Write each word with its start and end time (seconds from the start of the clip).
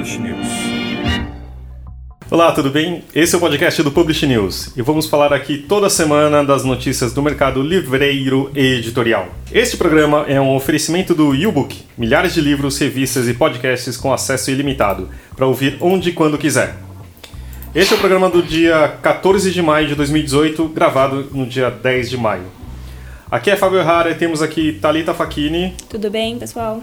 Publish 0.00 0.18
News. 0.18 0.48
Olá, 2.30 2.52
tudo 2.52 2.70
bem? 2.70 3.04
Esse 3.14 3.34
é 3.34 3.36
o 3.36 3.40
podcast 3.40 3.82
do 3.82 3.92
Publish 3.92 4.26
News 4.26 4.74
e 4.74 4.80
vamos 4.80 5.06
falar 5.06 5.30
aqui 5.30 5.58
toda 5.58 5.90
semana 5.90 6.42
das 6.42 6.64
notícias 6.64 7.12
do 7.12 7.22
mercado 7.22 7.60
livreiro 7.60 8.50
e 8.54 8.78
editorial. 8.78 9.28
Este 9.52 9.76
programa 9.76 10.24
é 10.26 10.40
um 10.40 10.54
oferecimento 10.56 11.14
do 11.14 11.34
YouBook, 11.34 11.82
milhares 11.98 12.32
de 12.32 12.40
livros, 12.40 12.78
revistas 12.78 13.28
e 13.28 13.34
podcasts 13.34 13.98
com 13.98 14.10
acesso 14.10 14.50
ilimitado, 14.50 15.10
para 15.36 15.46
ouvir 15.46 15.76
onde 15.82 16.08
e 16.08 16.12
quando 16.14 16.38
quiser. 16.38 16.76
Este 17.74 17.92
é 17.92 17.96
o 17.98 18.00
programa 18.00 18.30
do 18.30 18.42
dia 18.42 18.96
14 19.02 19.50
de 19.50 19.60
maio 19.60 19.86
de 19.88 19.94
2018, 19.96 20.66
gravado 20.68 21.28
no 21.30 21.44
dia 21.44 21.68
10 21.68 22.08
de 22.08 22.16
maio. 22.16 22.46
Aqui 23.30 23.50
é 23.50 23.56
Fábio 23.56 23.78
Errara 23.78 24.10
e 24.10 24.14
temos 24.14 24.40
aqui 24.40 24.72
Talita 24.72 25.12
Facchini. 25.12 25.74
Tudo 25.90 26.10
bem, 26.10 26.38
pessoal? 26.38 26.80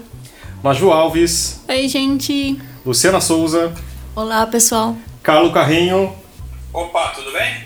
Maju 0.62 0.90
Alves. 0.90 1.60
Oi, 1.68 1.88
gente. 1.88 2.58
Luciana 2.88 3.20
Souza. 3.20 3.70
Olá, 4.16 4.46
pessoal. 4.46 4.96
Carlo 5.22 5.52
Carrinho. 5.52 6.10
Opa, 6.72 7.08
tudo 7.08 7.30
bem? 7.32 7.64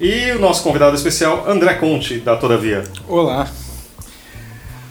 E 0.00 0.30
o 0.30 0.38
nosso 0.38 0.62
convidado 0.62 0.94
especial, 0.94 1.44
André 1.50 1.74
Conte, 1.74 2.20
da 2.20 2.36
Todavia. 2.36 2.84
Olá. 3.08 3.50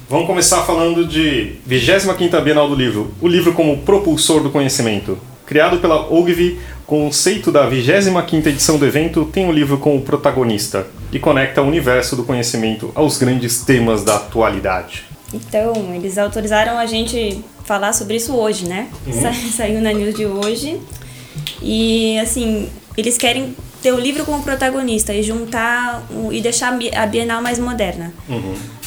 Vamos 0.10 0.28
começar 0.28 0.64
falando 0.64 1.08
de 1.08 1.56
25ª 1.66 2.42
Bienal 2.42 2.68
do 2.68 2.76
Livro, 2.76 3.14
o 3.22 3.28
livro 3.30 3.54
como 3.54 3.78
propulsor 3.84 4.44
do 4.44 4.50
conhecimento. 4.50 5.18
Criado 5.46 5.78
pela 5.78 6.12
Ogilvy, 6.12 6.60
o 6.82 6.86
conceito 6.86 7.50
da 7.50 7.66
25ª 7.66 8.48
edição 8.48 8.78
do 8.78 8.86
evento 8.86 9.24
tem 9.24 9.48
o 9.48 9.52
livro 9.54 9.78
como 9.78 10.02
protagonista 10.02 10.88
e 11.10 11.20
conecta 11.20 11.62
o 11.62 11.68
universo 11.68 12.18
do 12.18 12.26
conhecimento 12.26 12.92
aos 12.94 13.18
grandes 13.18 13.64
temas 13.64 14.04
da 14.04 14.18
atualidade. 14.18 15.06
Então, 15.34 15.74
eles 15.96 16.18
autorizaram 16.18 16.78
a 16.78 16.86
gente 16.86 17.42
falar 17.64 17.94
sobre 17.94 18.16
isso 18.18 18.34
hoje, 18.36 18.66
né? 18.68 18.90
Sa 19.12 19.34
saiu 19.56 19.82
na 19.82 19.92
news 19.94 20.16
de 20.16 20.26
hoje. 20.26 20.80
E, 21.62 22.18
assim, 22.20 22.70
eles 22.98 23.18
querem 23.18 23.56
ter 23.82 23.92
o 23.94 24.00
livro 24.00 24.24
como 24.24 24.42
protagonista 24.44 25.14
e 25.14 25.22
juntar 25.24 26.06
o- 26.10 26.32
e 26.32 26.40
deixar 26.42 26.78
a 26.96 27.06
Bienal 27.06 27.42
mais 27.42 27.60
moderna. 27.60 28.14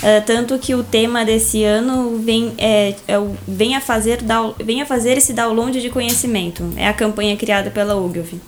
É, 0.03 0.21
tanto 0.21 0.59
que 0.59 0.75
o 0.75 0.83
tema 0.83 1.25
desse 1.25 1.65
ano 1.65 2.19
vem, 2.19 2.53
é, 2.59 2.95
é 3.07 3.19
o 3.19 3.35
Venha 3.47 3.81
fazer, 3.81 4.23
down- 4.23 4.55
venha 4.63 4.87
fazer 4.87 5.19
esse 5.19 5.33
download 5.33 5.81
de 5.81 5.91
conhecimento. 5.91 6.71
É 6.77 6.87
a 6.89 6.93
campanha 6.93 7.37
criada 7.37 7.71
pela 7.71 7.95
Ogilvy. 7.97 8.41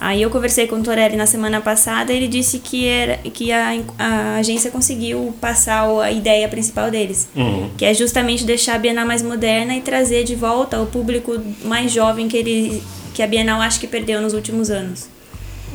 Aí 0.00 0.22
eu 0.22 0.30
conversei 0.30 0.66
com 0.66 0.76
o 0.76 0.82
Torelli 0.82 1.14
na 1.14 1.26
semana 1.26 1.60
passada 1.60 2.10
e 2.10 2.16
ele 2.16 2.26
disse 2.26 2.58
que, 2.58 2.86
era, 2.86 3.18
que 3.18 3.52
a, 3.52 3.78
a 3.98 4.36
agência 4.36 4.70
conseguiu 4.70 5.34
passar 5.38 5.86
a 6.00 6.10
ideia 6.10 6.48
principal 6.48 6.90
deles. 6.90 7.28
Que 7.76 7.84
é 7.84 7.92
justamente 7.92 8.44
deixar 8.44 8.76
a 8.76 8.78
Bienal 8.78 9.06
mais 9.06 9.22
moderna 9.22 9.76
e 9.76 9.82
trazer 9.82 10.24
de 10.24 10.34
volta 10.34 10.80
o 10.80 10.86
público 10.86 11.38
mais 11.64 11.92
jovem 11.92 12.28
que, 12.28 12.36
ele, 12.38 12.82
que 13.12 13.22
a 13.22 13.26
Bienal 13.26 13.60
acho 13.60 13.78
que 13.78 13.86
perdeu 13.86 14.22
nos 14.22 14.32
últimos 14.32 14.70
anos. 14.70 15.06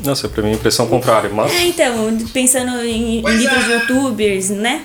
Nossa, 0.04 0.28
pra 0.28 0.42
mim 0.42 0.50
é 0.50 0.52
a 0.52 0.56
impressão 0.56 0.88
contrária, 0.88 1.30
mas... 1.30 1.52
É, 1.52 1.64
então, 1.64 2.18
pensando 2.32 2.80
em, 2.84 3.20
em 3.20 3.36
livros 3.36 3.64
de 3.64 3.72
youtubers, 3.72 4.50
né? 4.50 4.82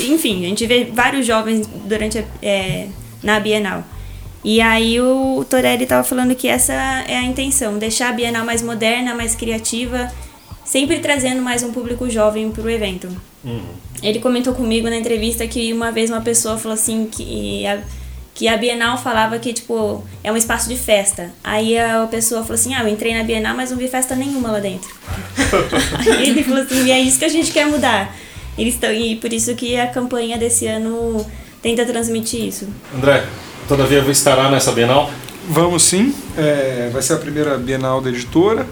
Enfim, 0.00 0.44
a 0.46 0.48
gente 0.48 0.66
vê 0.66 0.84
vários 0.92 1.26
jovens 1.26 1.68
durante 1.84 2.18
a, 2.18 2.24
é, 2.42 2.86
na 3.22 3.38
Bienal. 3.38 3.84
E 4.42 4.60
aí 4.60 5.00
o 5.00 5.44
Torelli 5.48 5.86
tava 5.86 6.02
falando 6.02 6.34
que 6.34 6.48
essa 6.48 6.72
é 6.72 7.16
a 7.16 7.22
intenção, 7.22 7.78
deixar 7.78 8.08
a 8.08 8.12
Bienal 8.12 8.44
mais 8.44 8.62
moderna, 8.62 9.14
mais 9.14 9.34
criativa, 9.34 10.10
sempre 10.64 10.98
trazendo 11.00 11.42
mais 11.42 11.62
um 11.62 11.72
público 11.72 12.08
jovem 12.08 12.50
pro 12.50 12.70
evento. 12.70 13.08
Ele 14.02 14.18
comentou 14.18 14.54
comigo 14.54 14.88
na 14.88 14.96
entrevista 14.96 15.46
que 15.46 15.72
uma 15.72 15.92
vez 15.92 16.10
uma 16.10 16.22
pessoa 16.22 16.56
falou 16.56 16.74
assim 16.74 17.06
que 17.06 17.66
a, 17.66 17.80
que 18.34 18.48
a 18.48 18.56
Bienal 18.56 18.96
falava 18.96 19.38
que, 19.38 19.52
tipo, 19.52 20.02
é 20.24 20.32
um 20.32 20.36
espaço 20.36 20.68
de 20.68 20.76
festa. 20.76 21.30
Aí 21.44 21.78
a 21.78 22.06
pessoa 22.10 22.40
falou 22.40 22.54
assim, 22.54 22.74
ah, 22.74 22.82
eu 22.82 22.88
entrei 22.88 23.14
na 23.14 23.22
Bienal, 23.22 23.54
mas 23.54 23.70
não 23.70 23.76
vi 23.76 23.88
festa 23.88 24.14
nenhuma 24.14 24.52
lá 24.52 24.60
dentro. 24.60 24.88
Aí 26.08 26.30
ele 26.30 26.42
falou 26.42 26.62
assim, 26.62 26.86
e 26.86 26.90
é 26.90 26.98
isso 26.98 27.18
que 27.18 27.24
a 27.26 27.28
gente 27.30 27.52
quer 27.52 27.66
mudar. 27.66 28.16
Eles 28.56 28.74
estão, 28.74 28.92
e 28.92 29.16
por 29.16 29.32
isso 29.32 29.54
que 29.54 29.76
a 29.76 29.86
campanha 29.86 30.38
desse 30.38 30.66
ano 30.66 31.26
tenta 31.60 31.84
transmitir 31.84 32.44
isso. 32.44 32.68
André, 32.94 33.24
Todavia 33.70 34.00
estará 34.10 34.50
nessa 34.50 34.72
Bienal? 34.72 35.08
Vamos 35.48 35.84
sim. 35.84 36.12
É, 36.36 36.90
vai 36.92 37.00
ser 37.02 37.12
a 37.12 37.18
primeira 37.18 37.56
Bienal 37.56 38.00
da 38.00 38.10
editora. 38.10 38.66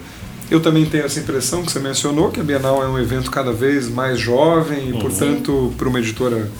Eu 0.50 0.58
também 0.58 0.84
tenho 0.86 1.04
essa 1.04 1.20
impressão 1.20 1.62
que 1.62 1.70
você 1.70 1.78
mencionou, 1.78 2.32
que 2.32 2.40
a 2.40 2.42
Bienal 2.42 2.82
é 2.82 2.88
um 2.88 2.98
evento 2.98 3.30
cada 3.30 3.52
vez 3.52 3.88
mais 3.88 4.18
jovem 4.18 4.90
e, 4.90 4.92
portanto, 5.00 5.72
para 5.78 5.88
uma 5.88 6.00
editora 6.00 6.50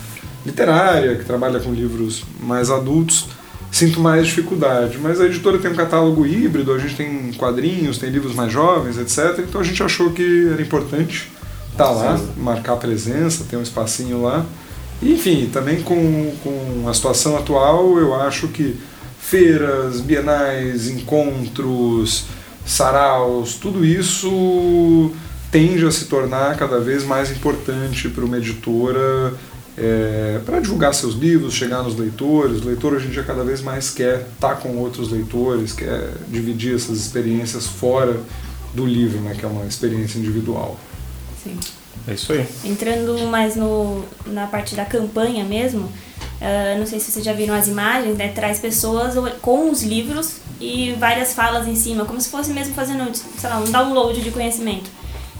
literária 0.45 1.17
que 1.17 1.25
trabalha 1.25 1.59
com 1.59 1.73
livros 1.73 2.23
mais 2.41 2.71
adultos, 2.71 3.27
sinto 3.73 3.99
mais 3.99 4.27
dificuldade. 4.27 4.97
Mas 4.99 5.19
a 5.19 5.25
editora 5.25 5.57
tem 5.57 5.71
um 5.71 5.75
catálogo 5.75 6.25
híbrido, 6.25 6.71
a 6.71 6.79
gente 6.79 6.95
tem 6.95 7.33
quadrinhos, 7.33 7.97
tem 7.97 8.09
livros 8.09 8.33
mais 8.33 8.53
jovens, 8.53 8.97
etc. 8.97 9.39
Então 9.39 9.59
a 9.59 9.65
gente 9.65 9.83
achou 9.83 10.11
que 10.11 10.47
era 10.49 10.61
importante 10.61 11.29
estar 11.73 11.91
lá, 11.91 12.17
marcar 12.37 12.77
presença, 12.77 13.43
ter 13.49 13.57
um 13.57 13.61
espacinho 13.61 14.21
lá. 14.21 14.45
Enfim, 15.01 15.49
também 15.51 15.81
com, 15.81 16.33
com 16.43 16.89
a 16.89 16.93
situação 16.93 17.37
atual, 17.37 17.97
eu 17.97 18.13
acho 18.13 18.49
que 18.49 18.75
feiras, 19.19 20.01
bienais, 20.01 20.87
encontros, 20.89 22.25
saraus, 22.65 23.55
tudo 23.55 23.85
isso 23.85 25.11
tende 25.51 25.85
a 25.85 25.91
se 25.91 26.05
tornar 26.05 26.57
cada 26.57 26.79
vez 26.79 27.03
mais 27.03 27.31
importante 27.31 28.09
para 28.09 28.25
uma 28.25 28.37
editora 28.37 29.33
para 30.45 30.59
divulgar 30.59 30.93
seus 30.93 31.15
livros, 31.15 31.53
chegar 31.53 31.83
nos 31.83 31.97
leitores. 31.97 32.61
O 32.61 32.65
leitor 32.65 32.93
hoje 32.93 33.07
em 33.07 33.11
dia 33.11 33.23
cada 33.23 33.43
vez 33.43 33.61
mais 33.61 33.89
quer 33.89 34.27
estar 34.33 34.55
com 34.55 34.77
outros 34.77 35.09
leitores, 35.11 35.71
quer 35.71 36.11
dividir 36.27 36.75
essas 36.75 36.97
experiências 36.97 37.65
fora 37.65 38.19
do 38.73 38.85
livro, 38.85 39.19
né, 39.21 39.35
que 39.37 39.45
é 39.45 39.47
uma 39.47 39.65
experiência 39.65 40.19
individual. 40.19 40.77
Sim. 41.43 41.57
É 42.09 42.13
isso 42.13 42.33
aí. 42.33 42.45
Entrando 42.65 43.17
mais 43.27 43.55
no, 43.55 44.03
na 44.25 44.47
parte 44.47 44.73
da 44.75 44.85
campanha 44.85 45.43
mesmo, 45.43 45.91
ah, 46.41 46.75
não 46.79 46.85
sei 46.85 46.99
se 46.99 47.11
vocês 47.11 47.23
já 47.25 47.33
viram 47.33 47.53
as 47.53 47.67
imagens, 47.67 48.17
né? 48.17 48.29
Traz 48.29 48.59
pessoas 48.59 49.13
com 49.41 49.69
os 49.69 49.83
livros 49.83 50.37
e 50.59 50.93
várias 50.99 51.33
falas 51.33 51.67
em 51.67 51.75
cima, 51.75 52.05
como 52.05 52.19
se 52.19 52.29
fosse 52.29 52.51
mesmo 52.51 52.73
fazendo, 52.73 53.13
sei 53.15 53.49
lá, 53.49 53.57
um 53.59 53.71
download 53.71 54.21
de 54.21 54.31
conhecimento. 54.31 54.89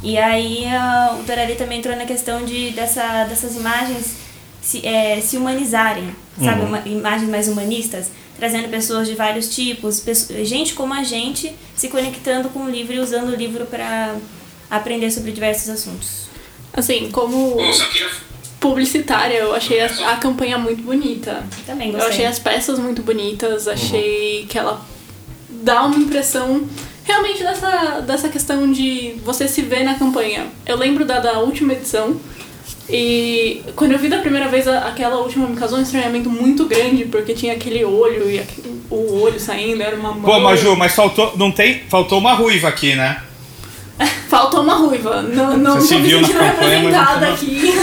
E 0.04 0.18
aí 0.18 0.66
ah, 0.68 1.18
o 1.20 1.24
Torelli 1.24 1.56
também 1.56 1.80
entrou 1.80 1.96
na 1.96 2.06
questão 2.06 2.46
de 2.46 2.72
dessa, 2.72 3.26
dessas 3.26 3.56
imagens 3.56 4.14
se, 4.62 4.86
eh, 4.86 5.20
se 5.22 5.36
humanizarem, 5.38 6.14
sabe? 6.44 6.62
Uma, 6.62 6.80
imagens 6.86 7.30
mais 7.30 7.48
humanistas, 7.48 8.08
trazendo 8.38 8.70
pessoas 8.70 9.08
de 9.08 9.16
vários 9.16 9.54
tipos, 9.54 10.00
pesso- 10.00 10.34
gente 10.46 10.74
como 10.74 10.94
a 10.94 11.04
gente 11.04 11.54
se 11.76 11.88
conectando 11.90 12.50
com 12.50 12.60
o 12.66 12.70
livro 12.70 12.94
e 12.94 13.00
usando 13.00 13.30
o 13.30 13.36
livro 13.36 13.66
para 13.66 14.16
aprender 14.70 15.12
sobre 15.12 15.32
diversos 15.32 15.68
assuntos. 15.70 16.29
Assim, 16.74 17.10
como 17.12 17.58
publicitária, 18.60 19.36
eu 19.38 19.56
achei 19.56 19.80
a, 19.82 19.86
a 20.12 20.16
campanha 20.18 20.58
muito 20.58 20.82
bonita. 20.84 21.44
Também 21.66 21.88
Eu 21.88 21.94
gostei. 21.94 22.12
achei 22.12 22.26
as 22.26 22.40
peças 22.40 22.78
muito 22.80 23.02
bonitas, 23.02 23.68
achei 23.68 24.46
que 24.50 24.58
ela 24.58 24.82
dá 25.50 25.84
uma 25.86 25.96
impressão 25.98 26.68
realmente 27.04 27.42
dessa, 27.42 28.02
dessa 28.02 28.30
questão 28.30 28.72
de 28.72 29.16
você 29.24 29.48
se 29.48 29.62
ver 29.62 29.84
na 29.84 29.96
campanha. 29.96 30.48
Eu 30.66 30.78
lembro 30.78 31.06
da, 31.06 31.20
da 31.20 31.40
última 31.40 31.74
edição 31.74 32.18
e 32.90 33.62
quando 33.76 33.92
eu 33.94 34.00
vi 34.00 34.10
da 34.10 34.18
primeira 34.20 34.48
vez 34.48 34.68
aquela 34.68 35.18
última 35.18 35.48
me 35.48 35.56
causou 35.56 35.80
um 35.80 35.82
estranhamento 35.82 36.30
muito 36.30 36.66
grande 36.66 37.06
porque 37.06 37.34
tinha 37.34 37.54
aquele 37.54 37.84
olho 37.86 38.30
e 38.30 38.40
aque- 38.40 38.62
o 38.90 39.22
olho 39.22 39.40
saindo, 39.40 39.82
era 39.84 39.96
uma 39.96 40.12
mão. 40.12 40.22
Pô, 40.24 40.40
Maju, 40.40 40.76
mas 40.76 40.94
faltou, 40.96 41.34
não 41.38 41.52
tem, 41.52 41.84
faltou 41.88 42.18
uma 42.20 42.34
ruiva 42.34 42.68
aqui, 42.68 42.96
né? 42.96 43.22
Faltou 44.30 44.62
uma 44.62 44.76
ruiva. 44.76 45.22
Não, 45.22 45.58
não 45.58 45.76
Você 45.76 45.96
se 45.96 46.02
viu 46.02 46.22
na 46.22 46.28
campanha, 46.28 46.84
mas 46.84 47.22
não 47.22 47.34
aqui. 47.34 47.74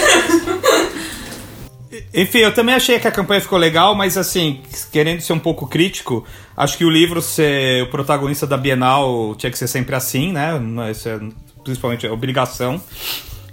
Enfim, 2.15 2.39
eu 2.39 2.55
também 2.55 2.75
achei 2.75 2.99
que 2.99 3.09
a 3.09 3.13
campanha 3.13 3.41
ficou 3.41 3.59
legal, 3.59 3.95
mas 3.95 4.17
assim, 4.17 4.61
querendo 4.91 5.21
ser 5.21 5.33
um 5.33 5.39
pouco 5.39 5.67
crítico, 5.67 6.25
acho 6.57 6.77
que 6.77 6.85
o 6.85 6.91
livro 6.91 7.21
ser 7.21 7.83
o 7.83 7.91
protagonista 7.91 8.47
da 8.47 8.57
Bienal 8.57 9.35
tinha 9.37 9.51
que 9.51 9.59
ser 9.59 9.69
sempre 9.69 9.95
assim, 9.95 10.33
né? 10.33 10.53
Isso 10.91 11.09
é 11.09 11.21
principalmente 11.63 12.07
a 12.07 12.13
obrigação. 12.13 12.81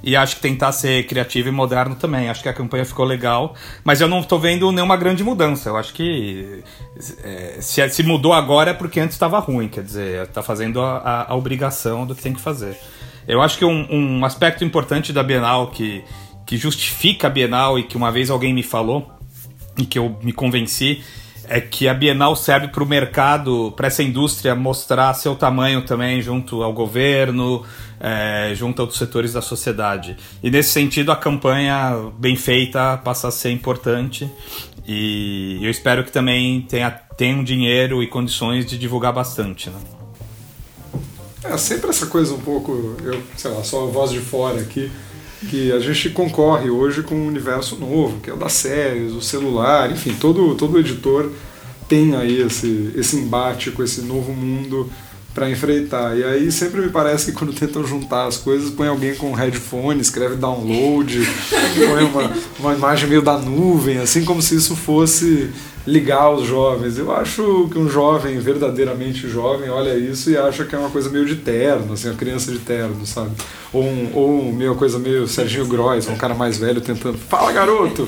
E 0.04 0.18
acho 0.18 0.36
que 0.36 0.42
tentar 0.42 0.74
ser 0.74 1.08
criativo 1.08 1.48
e 1.48 1.52
moderno 1.52 1.96
também. 1.96 2.30
Acho 2.30 2.44
que 2.44 2.50
a 2.50 2.54
campanha 2.54 2.84
ficou 2.84 3.06
legal, 3.06 3.56
mas 3.86 4.02
eu 4.02 4.08
não 4.08 4.22
tô 4.22 4.38
vendo 4.38 4.70
nenhuma 4.72 4.98
grande 4.98 5.24
mudança. 5.24 5.70
Eu 5.70 5.78
acho 5.78 5.94
que 5.94 6.62
é, 7.24 7.58
se, 7.62 7.88
se 7.90 8.04
mudou 8.04 8.34
agora 8.34 8.72
é 8.72 8.74
porque 8.74 9.00
antes 9.00 9.16
estava 9.16 9.40
ruim, 9.40 9.70
quer 9.70 9.82
dizer, 9.84 10.28
tá 10.28 10.44
fazendo 10.44 10.82
a, 10.82 10.98
a- 10.98 11.32
a 11.32 11.36
obrigação 11.36 12.06
do 12.06 12.14
que 12.14 12.22
tem 12.22 12.34
que 12.34 12.42
fazer. 12.42 12.78
Eu 13.26 13.42
acho 13.42 13.58
que 13.58 13.64
um, 13.64 13.88
um 14.20 14.26
aspecto 14.26 14.66
importante 14.66 15.14
da 15.14 15.24
Bienal 15.24 15.68
que, 15.68 16.04
que 16.46 16.58
justifica 16.58 17.28
a 17.28 17.30
Bienal 17.30 17.80
e 17.80 17.84
que 17.84 17.96
uma 17.96 18.12
vez 18.12 18.30
alguém 18.30 18.54
me 18.54 18.64
falou 18.64 19.10
e 19.78 19.86
que 19.86 19.98
eu 19.98 20.18
me 20.22 20.34
convenci 20.34 21.02
é 21.54 21.62
que 21.62 21.88
a 21.88 21.94
Bienal 21.94 22.36
serve 22.36 22.70
para 22.70 22.84
o 22.84 22.86
mercado, 22.88 23.72
para 23.78 23.86
essa 23.86 24.02
indústria 24.02 24.56
mostrar 24.56 25.14
seu 25.14 25.36
tamanho 25.36 25.84
também 25.84 26.20
junto 26.20 26.64
ao 26.64 26.74
governo, 26.74 27.64
é, 28.00 28.54
junto 28.56 28.82
a 28.82 28.86
outros 28.86 28.98
setores 28.98 29.34
da 29.34 29.42
sociedade. 29.42 30.18
E 30.42 30.50
nesse 30.50 30.72
sentido, 30.72 31.12
a 31.12 31.16
campanha 31.16 32.10
bem 32.18 32.36
feita 32.36 32.98
passa 32.98 33.28
a 33.28 33.32
ser 33.32 33.52
importante. 33.52 34.28
E 34.88 35.60
eu 35.62 35.70
espero 35.70 36.04
que 36.04 36.12
também 36.12 36.62
tenha, 36.62 36.90
tenha 36.90 37.38
um 37.38 37.44
dinheiro 37.44 38.02
e 38.02 38.08
condições 38.08 38.66
de 38.66 38.76
divulgar 38.76 39.14
bastante, 39.14 39.70
né? 39.70 39.80
É 41.44 41.56
sempre 41.58 41.92
essa 41.92 42.08
coisa 42.08 42.34
um 42.34 42.40
pouco, 42.40 42.96
eu, 43.04 43.22
sei 43.38 43.52
lá, 43.52 43.64
só 43.64 43.84
a 43.84 43.92
voz 43.92 44.10
de 44.10 44.20
fora 44.20 44.60
aqui, 44.60 44.92
que 45.50 45.72
a 45.72 45.80
gente 45.80 46.10
concorre 46.10 46.70
hoje 46.70 47.04
com 47.04 47.16
um 47.16 47.28
universo 47.28 47.76
novo, 47.76 48.20
que 48.20 48.30
é 48.30 48.34
o 48.34 48.38
das 48.38 48.54
séries, 48.54 49.14
o 49.14 49.22
celular, 49.22 49.92
enfim, 49.92 50.14
todo, 50.20 50.56
todo 50.56 50.80
editor 50.80 51.30
tem 51.88 52.16
aí 52.16 52.42
esse, 52.42 52.92
esse 52.96 53.18
embate 53.18 53.72
com 53.72 53.84
esse 53.84 54.02
novo 54.02 54.34
mundo 54.34 54.90
para 55.34 55.50
enfrentar. 55.50 56.18
E 56.18 56.24
aí 56.24 56.52
sempre 56.52 56.82
me 56.82 56.90
parece 56.90 57.32
que 57.32 57.38
quando 57.38 57.54
tentam 57.54 57.86
juntar 57.86 58.28
as 58.28 58.38
coisas, 58.38 58.70
põe 58.70 58.88
alguém 58.88 59.16
com 59.16 59.32
um 59.32 59.34
headphone, 59.34 60.00
escreve 60.00 60.36
download, 60.36 61.20
põe 61.76 62.04
uma, 62.04 62.32
uma 62.60 62.74
imagem 62.74 63.10
meio 63.10 63.22
da 63.22 63.38
nuvem, 63.38 63.98
assim 63.98 64.24
como 64.24 64.42
se 64.42 64.56
isso 64.56 64.76
fosse 64.76 65.50
ligar 65.86 66.30
os 66.32 66.48
jovens. 66.48 66.98
Eu 66.98 67.12
acho 67.12 67.70
que 67.72 67.78
um 67.78 67.90
jovem, 67.90 68.40
verdadeiramente 68.40 69.28
jovem, 69.28 69.70
olha 69.70 69.96
isso 69.96 70.32
e 70.32 70.38
acha 70.38 70.64
que 70.64 70.76
é 70.76 70.78
uma 70.78 70.90
coisa 70.90 71.10
meio 71.10 71.26
de 71.26 71.36
terno, 71.36 71.94
assim, 71.94 72.10
uma 72.10 72.16
criança 72.16 72.52
de 72.52 72.60
terno, 72.60 73.06
sabe? 73.06 73.32
Ou, 73.72 73.84
um, 73.84 74.10
ou 74.14 74.50
uma 74.50 74.76
coisa 74.76 74.98
meio 74.98 75.28
Serginho 75.28 75.66
Gross, 75.66 76.08
um 76.08 76.16
cara 76.16 76.34
mais 76.34 76.58
velho 76.58 76.80
tentando, 76.80 77.18
fala 77.18 77.52
garoto! 77.52 78.08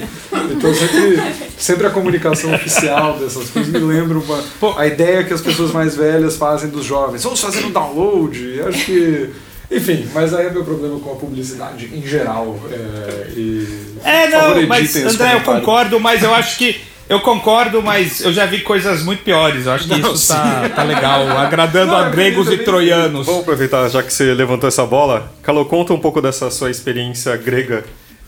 Então 0.52 0.74
sempre, 0.74 1.22
sempre 1.58 1.88
a 1.88 1.90
comunicação 1.90 2.54
oficial 2.54 3.18
dessas 3.18 3.50
coisas 3.50 3.72
me 3.72 3.80
lembra 3.80 4.18
uma, 4.18 4.80
a 4.80 4.88
ideia 4.88 5.24
que 5.24 5.34
as 5.34 5.42
pessoas 5.42 5.72
mais 5.72 5.96
velhas 5.96 6.38
fazem 6.38 6.70
dos 6.70 6.86
jovens. 6.86 7.24
Vamos 7.24 7.42
fazer 7.42 7.66
um 7.66 7.72
download, 7.72 8.62
acho 8.62 8.86
que 8.86 9.30
enfim, 9.72 10.08
mas 10.14 10.34
aí 10.34 10.46
é 10.46 10.52
meu 10.52 10.64
problema 10.64 11.00
com 11.00 11.12
a 11.12 11.16
publicidade 11.16 11.90
em 11.92 12.06
geral. 12.06 12.60
É, 12.72 13.32
e 13.36 13.68
é 14.04 14.30
não, 14.30 14.68
mas 14.68 14.96
André, 14.96 15.34
eu 15.34 15.42
concordo, 15.42 16.00
mas 16.00 16.22
eu 16.22 16.34
acho 16.34 16.58
que 16.58 16.80
eu 17.08 17.20
concordo, 17.20 17.82
mas 17.82 18.22
eu 18.22 18.34
já 18.34 18.46
vi 18.46 18.62
coisas 18.62 19.04
muito 19.04 19.24
piores. 19.24 19.66
Eu 19.66 19.74
acho 19.74 19.88
que 19.88 20.00
Não, 20.00 20.14
isso 20.14 20.28
tá, 20.28 20.70
tá, 20.70 20.84
legal, 20.84 21.28
agradando 21.38 21.92
Não, 21.92 22.00
a 22.00 22.10
gregos 22.10 22.50
e 22.50 22.58
troianos. 22.58 23.26
Vamos 23.26 23.42
aproveitar, 23.42 23.88
já 23.90 24.02
que 24.02 24.12
você 24.12 24.34
levantou 24.34 24.68
essa 24.68 24.86
bola. 24.86 25.32
Calou, 25.44 25.66
conta 25.66 25.94
um 25.94 26.00
pouco 26.00 26.22
dessa 26.22 26.50
sua 26.50 26.72
experiência 26.72 27.36
grega 27.38 27.84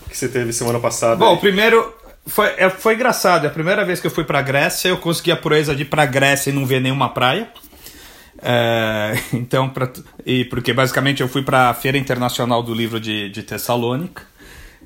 que 0.08 0.16
você 0.16 0.28
teve 0.28 0.52
semana 0.52 0.78
passada. 0.78 1.16
Bom, 1.16 1.32
aí. 1.32 1.38
primeiro, 1.38 1.92
foi, 2.26 2.46
é, 2.56 2.70
foi 2.70 2.94
engraçado. 2.94 3.44
É 3.44 3.48
a 3.48 3.52
primeira 3.52 3.84
vez 3.84 4.00
que 4.00 4.06
eu 4.06 4.10
fui 4.10 4.24
pra 4.24 4.40
Grécia, 4.40 4.88
eu 4.88 4.98
consegui 4.98 5.32
a 5.32 5.36
proeza 5.36 5.74
de 5.74 5.82
ir 5.82 5.86
pra 5.86 6.06
Grécia 6.06 6.50
e 6.50 6.52
não 6.52 6.64
ver 6.64 6.80
nenhuma 6.80 7.08
praia. 7.08 7.48
É, 8.40 9.14
então, 9.32 9.68
pra, 9.68 9.90
e 10.24 10.44
porque 10.44 10.72
basicamente 10.72 11.20
eu 11.20 11.28
fui 11.28 11.42
para 11.42 11.70
a 11.70 11.74
Feira 11.74 11.98
Internacional 11.98 12.62
do 12.62 12.72
Livro 12.72 13.00
de, 13.00 13.28
de 13.30 13.42
Tessalônica. 13.42 14.22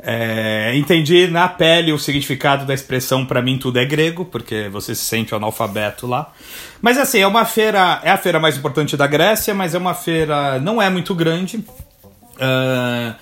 É, 0.04 0.72
entendi 0.74 1.28
na 1.28 1.48
pele 1.48 1.92
o 1.92 1.98
significado 1.98 2.66
da 2.66 2.74
expressão 2.74 3.24
para 3.24 3.40
mim 3.40 3.56
tudo 3.56 3.78
é 3.78 3.84
grego, 3.84 4.24
porque 4.24 4.68
você 4.68 4.96
se 4.96 5.04
sente 5.04 5.32
analfabeto 5.32 6.08
lá. 6.08 6.32
Mas 6.80 6.98
assim, 6.98 7.20
é 7.20 7.26
uma 7.26 7.44
feira, 7.44 8.00
é 8.02 8.10
a 8.10 8.16
feira 8.16 8.40
mais 8.40 8.56
importante 8.56 8.96
da 8.96 9.06
Grécia, 9.06 9.54
mas 9.54 9.76
é 9.76 9.78
uma 9.78 9.94
feira, 9.94 10.58
não 10.58 10.82
é 10.82 10.90
muito 10.90 11.14
grande. 11.14 11.58
Uh, 11.58 13.14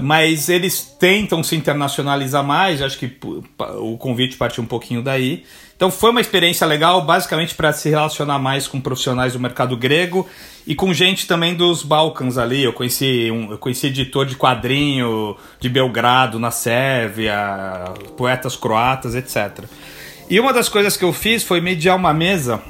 mas 0.00 0.48
eles 0.48 0.80
tentam 0.98 1.42
se 1.42 1.56
internacionalizar 1.56 2.44
mais, 2.44 2.80
acho 2.80 2.98
que 2.98 3.18
o 3.58 3.98
convite 3.98 4.36
partiu 4.36 4.62
um 4.62 4.66
pouquinho 4.66 5.02
daí. 5.02 5.44
Então 5.76 5.90
foi 5.90 6.10
uma 6.10 6.20
experiência 6.20 6.66
legal, 6.66 7.02
basicamente 7.02 7.54
para 7.54 7.72
se 7.72 7.88
relacionar 7.88 8.38
mais 8.38 8.68
com 8.68 8.80
profissionais 8.80 9.32
do 9.32 9.40
mercado 9.40 9.76
grego 9.76 10.28
e 10.66 10.74
com 10.74 10.92
gente 10.94 11.26
também 11.26 11.54
dos 11.54 11.82
Balcãs 11.82 12.38
ali. 12.38 12.62
Eu 12.62 12.72
conheci 12.72 13.30
um, 13.30 13.50
eu 13.50 13.58
conheci 13.58 13.88
editor 13.88 14.24
de 14.26 14.36
quadrinho 14.36 15.36
de 15.58 15.68
Belgrado, 15.68 16.38
na 16.38 16.50
Sérvia, 16.50 17.92
poetas 18.16 18.54
croatas, 18.56 19.14
etc. 19.14 19.64
E 20.30 20.38
uma 20.38 20.52
das 20.52 20.68
coisas 20.68 20.96
que 20.96 21.04
eu 21.04 21.12
fiz 21.12 21.42
foi 21.42 21.60
mediar 21.60 21.96
uma 21.96 22.14
mesa 22.14 22.62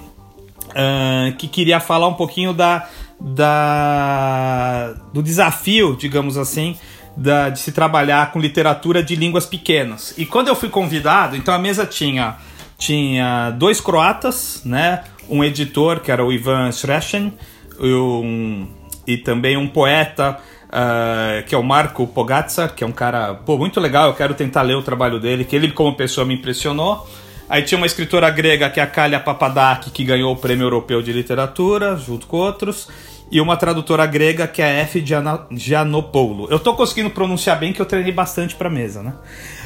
uh, 0.71 1.37
que 1.37 1.47
queria 1.47 1.81
falar 1.81 2.09
um 2.09 2.15
pouquinho 2.15 2.53
da, 2.53 2.89
da 3.21 4.95
do 5.13 5.23
desafio, 5.23 5.97
digamos 5.97 6.37
assim, 6.37 6.77
da, 7.17 7.51
de 7.51 7.59
se 7.59 7.73
trabalhar 7.73 8.33
com 8.33 8.41
literatura 8.41 9.03
de 9.03 9.15
línguas 9.15 9.47
pequenas. 9.47 10.15
E 10.17 10.25
quando 10.25 10.49
eu 10.49 10.57
fui 10.57 10.69
convidado, 10.69 11.37
então 11.37 11.53
a 11.55 11.59
mesa 11.59 11.87
tinha 11.87 12.37
tinha 12.83 13.51
dois 13.51 13.81
croatas, 13.81 14.61
né? 14.65 15.05
Um 15.29 15.45
editor 15.45 16.01
que 16.01 16.11
era 16.11 16.25
o 16.25 16.33
Ivan 16.33 16.73
Sreshen, 16.73 17.33
um, 17.79 18.67
e 19.07 19.17
também 19.17 19.57
um 19.57 19.69
poeta 19.69 20.37
uh, 20.67 21.47
que 21.47 21.55
é 21.55 21.59
o 21.59 21.63
Marco 21.63 22.09
Pogacar, 22.09 22.75
que 22.75 22.83
é 22.83 22.87
um 22.87 22.93
cara 22.93 23.35
pô, 23.35 23.57
muito 23.57 23.79
legal. 23.79 24.09
Eu 24.09 24.15
quero 24.15 24.35
tentar 24.35 24.63
ler 24.63 24.75
o 24.75 24.83
trabalho 24.83 25.21
dele, 25.21 25.45
que 25.45 25.55
ele 25.55 25.71
como 25.71 25.95
pessoa 25.95 26.27
me 26.27 26.35
impressionou. 26.35 27.09
Aí 27.49 27.63
tinha 27.63 27.79
uma 27.79 27.87
escritora 27.87 28.29
grega 28.31 28.69
que 28.69 28.81
é 28.81 28.83
a 28.83 28.87
Kalia 28.87 29.21
Papadaki, 29.21 29.91
que 29.91 30.03
ganhou 30.03 30.33
o 30.33 30.37
Prêmio 30.37 30.65
Europeu 30.65 31.01
de 31.03 31.13
Literatura, 31.13 31.97
junto 31.97 32.27
com 32.27 32.39
outros 32.39 32.89
e 33.33 33.41
uma 33.41 33.57
tradutora 33.57 34.05
grega 34.05 34.47
que 34.47 34.61
é 34.61 34.67
a 34.67 34.69
F. 34.83 35.03
Giannopoulou. 35.51 36.51
Eu 36.51 36.61
tô 36.61 36.75
conseguindo 36.75 37.09
pronunciar 37.09 37.59
bem 37.59 37.73
que 37.73 37.81
eu 37.81 37.87
treinei 37.87 38.13
bastante 38.13 38.55
para 38.55 38.69
mesa, 38.69 39.03
né? 39.03 39.15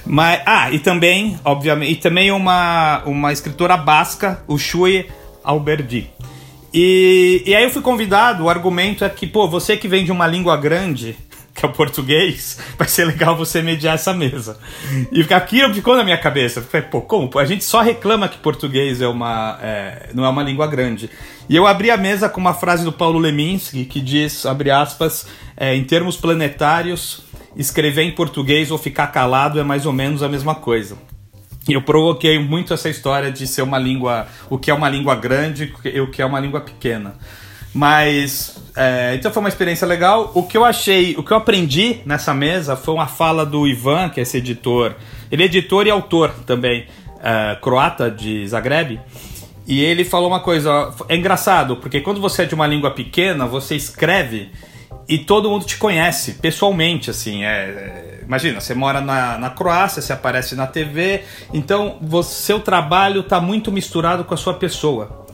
Mas 0.06 0.40
ah, 0.46 0.70
e 0.70 0.78
também, 0.78 1.36
obviamente, 1.44 1.90
e 1.90 1.96
também 1.96 2.30
uma 2.30 3.02
uma 3.04 3.32
escritora 3.32 3.76
basca, 3.76 4.40
o 4.46 4.56
Shui 4.56 5.08
Alberdi. 5.42 6.08
E, 6.72 7.42
e 7.44 7.56
aí 7.56 7.64
eu 7.64 7.70
fui 7.70 7.82
convidado, 7.82 8.44
o 8.44 8.48
argumento 8.48 9.04
é 9.04 9.08
que, 9.08 9.26
pô, 9.26 9.48
você 9.48 9.76
que 9.76 9.88
vem 9.88 10.04
de 10.04 10.12
uma 10.12 10.26
língua 10.26 10.56
grande, 10.56 11.16
que 11.56 11.64
é 11.64 11.68
o 11.68 11.72
português, 11.72 12.58
vai 12.78 12.86
ser 12.86 13.06
legal 13.06 13.34
você 13.34 13.62
mediar 13.62 13.94
essa 13.94 14.12
mesa. 14.12 14.58
E 15.10 15.22
aquilo 15.32 15.72
ficou 15.72 15.96
na 15.96 16.04
minha 16.04 16.18
cabeça. 16.18 16.60
Falei, 16.60 16.86
pô, 16.86 17.00
como? 17.00 17.30
A 17.38 17.44
gente 17.46 17.64
só 17.64 17.80
reclama 17.80 18.28
que 18.28 18.36
português 18.38 19.00
é 19.00 19.08
uma, 19.08 19.58
é, 19.62 20.10
não 20.12 20.24
é 20.24 20.28
uma 20.28 20.42
língua 20.42 20.66
grande. 20.66 21.10
E 21.48 21.56
eu 21.56 21.66
abri 21.66 21.90
a 21.90 21.96
mesa 21.96 22.28
com 22.28 22.40
uma 22.40 22.52
frase 22.52 22.84
do 22.84 22.92
Paulo 22.92 23.18
Leminski 23.18 23.86
que 23.86 24.00
diz, 24.00 24.44
abre 24.44 24.70
aspas, 24.70 25.26
é, 25.56 25.74
em 25.74 25.82
termos 25.84 26.16
planetários, 26.16 27.24
escrever 27.56 28.02
em 28.02 28.12
português 28.12 28.70
ou 28.70 28.76
ficar 28.76 29.06
calado 29.06 29.58
é 29.58 29.62
mais 29.62 29.86
ou 29.86 29.92
menos 29.92 30.22
a 30.22 30.28
mesma 30.28 30.54
coisa. 30.54 30.98
E 31.68 31.72
eu 31.72 31.82
provoquei 31.82 32.38
muito 32.38 32.74
essa 32.74 32.88
história 32.88 33.32
de 33.32 33.46
ser 33.46 33.62
uma 33.62 33.78
língua, 33.78 34.28
o 34.50 34.58
que 34.58 34.70
é 34.70 34.74
uma 34.74 34.88
língua 34.88 35.16
grande 35.16 35.72
e 35.84 36.00
o 36.00 36.10
que 36.10 36.20
é 36.20 36.26
uma 36.26 36.38
língua 36.38 36.60
pequena. 36.60 37.14
Mas 37.76 38.56
é, 38.74 39.14
então 39.16 39.30
foi 39.30 39.40
uma 39.40 39.50
experiência 39.50 39.86
legal. 39.86 40.32
O 40.34 40.44
que 40.44 40.56
eu 40.56 40.64
achei, 40.64 41.14
o 41.18 41.22
que 41.22 41.30
eu 41.30 41.36
aprendi 41.36 42.00
nessa 42.06 42.32
mesa 42.32 42.74
foi 42.74 42.94
uma 42.94 43.06
fala 43.06 43.44
do 43.44 43.66
Ivan, 43.66 44.08
que 44.08 44.18
é 44.18 44.22
esse 44.22 44.38
editor. 44.38 44.94
Ele 45.30 45.42
é 45.42 45.44
editor 45.44 45.86
e 45.86 45.90
autor 45.90 46.30
também, 46.46 46.86
é, 47.22 47.54
croata 47.60 48.10
de 48.10 48.48
Zagreb. 48.48 48.98
E 49.66 49.84
ele 49.84 50.06
falou 50.06 50.28
uma 50.28 50.40
coisa, 50.40 50.90
é 51.06 51.16
engraçado, 51.16 51.76
porque 51.76 52.00
quando 52.00 52.18
você 52.18 52.44
é 52.44 52.46
de 52.46 52.54
uma 52.54 52.66
língua 52.66 52.92
pequena, 52.92 53.44
você 53.46 53.76
escreve 53.76 54.50
e 55.06 55.18
todo 55.18 55.50
mundo 55.50 55.66
te 55.66 55.76
conhece 55.76 56.32
pessoalmente, 56.34 57.10
assim. 57.10 57.44
É, 57.44 57.48
é, 57.48 58.20
imagina, 58.22 58.58
você 58.58 58.72
mora 58.72 59.02
na, 59.02 59.36
na 59.36 59.50
Croácia, 59.50 60.00
você 60.00 60.14
aparece 60.14 60.54
na 60.54 60.66
TV, 60.66 61.24
então 61.52 61.98
você, 62.00 62.44
seu 62.44 62.58
trabalho 62.58 63.20
está 63.20 63.38
muito 63.38 63.70
misturado 63.70 64.24
com 64.24 64.32
a 64.32 64.36
sua 64.38 64.54
pessoa. 64.54 65.25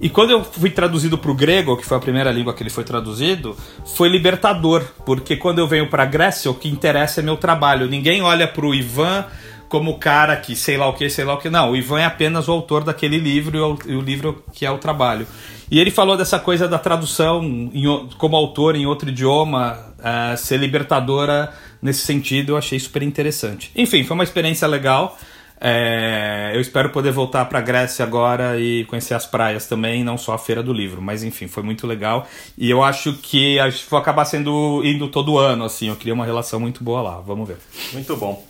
E 0.00 0.08
quando 0.08 0.30
eu 0.30 0.44
fui 0.44 0.70
traduzido 0.70 1.16
para 1.16 1.30
o 1.30 1.34
grego, 1.34 1.76
que 1.76 1.86
foi 1.86 1.96
a 1.96 2.00
primeira 2.00 2.30
língua 2.30 2.52
que 2.52 2.62
ele 2.62 2.70
foi 2.70 2.84
traduzido, 2.84 3.56
foi 3.96 4.08
libertador, 4.08 4.84
porque 5.06 5.36
quando 5.36 5.60
eu 5.60 5.68
venho 5.68 5.88
para 5.88 6.04
Grécia, 6.04 6.50
o 6.50 6.54
que 6.54 6.68
interessa 6.68 7.20
é 7.20 7.22
meu 7.22 7.36
trabalho. 7.36 7.88
Ninguém 7.88 8.22
olha 8.22 8.46
para 8.46 8.66
o 8.66 8.74
Ivan 8.74 9.24
como 9.68 9.92
o 9.92 9.98
cara 9.98 10.36
que 10.36 10.54
sei 10.54 10.76
lá 10.76 10.88
o 10.88 10.92
que, 10.92 11.08
sei 11.08 11.24
lá 11.24 11.34
o 11.34 11.38
que. 11.38 11.50
Não, 11.50 11.72
o 11.72 11.76
Ivan 11.76 12.00
é 12.00 12.04
apenas 12.04 12.48
o 12.48 12.52
autor 12.52 12.84
daquele 12.84 13.18
livro 13.18 13.80
e 13.86 13.94
o, 13.94 14.00
livro 14.00 14.44
que 14.52 14.64
é 14.64 14.70
o 14.70 14.78
trabalho. 14.78 15.26
E 15.70 15.80
ele 15.80 15.90
falou 15.90 16.16
dessa 16.16 16.38
coisa 16.38 16.68
da 16.68 16.78
tradução 16.78 17.42
em, 17.42 18.08
como 18.18 18.36
autor 18.36 18.76
em 18.76 18.86
outro 18.86 19.08
idioma 19.08 19.78
uh, 19.98 20.36
ser 20.36 20.58
libertadora 20.58 21.52
nesse 21.82 22.00
sentido, 22.00 22.52
eu 22.52 22.56
achei 22.56 22.78
super 22.78 23.02
interessante. 23.02 23.70
Enfim, 23.74 24.04
foi 24.04 24.14
uma 24.14 24.24
experiência 24.24 24.68
legal. 24.68 25.18
É, 25.60 26.52
eu 26.54 26.60
espero 26.60 26.90
poder 26.90 27.12
voltar 27.12 27.44
para 27.46 27.58
a 27.58 27.62
Grécia 27.62 28.04
agora 28.04 28.58
e 28.60 28.84
conhecer 28.84 29.14
as 29.14 29.24
praias 29.24 29.66
também, 29.66 30.04
não 30.04 30.18
só 30.18 30.34
a 30.34 30.38
Feira 30.38 30.62
do 30.62 30.72
Livro. 30.72 31.00
Mas 31.00 31.22
enfim, 31.22 31.48
foi 31.48 31.62
muito 31.62 31.86
legal. 31.86 32.26
E 32.58 32.70
eu 32.70 32.82
acho 32.82 33.14
que 33.14 33.56
vou 33.88 33.98
acabar 33.98 34.24
sendo 34.24 34.82
indo 34.84 35.08
todo 35.08 35.38
ano, 35.38 35.64
assim. 35.64 35.88
Eu 35.88 35.96
queria 35.96 36.14
uma 36.14 36.24
relação 36.24 36.60
muito 36.60 36.82
boa 36.84 37.00
lá. 37.00 37.20
Vamos 37.20 37.48
ver. 37.48 37.56
Muito 37.92 38.16
bom. 38.16 38.44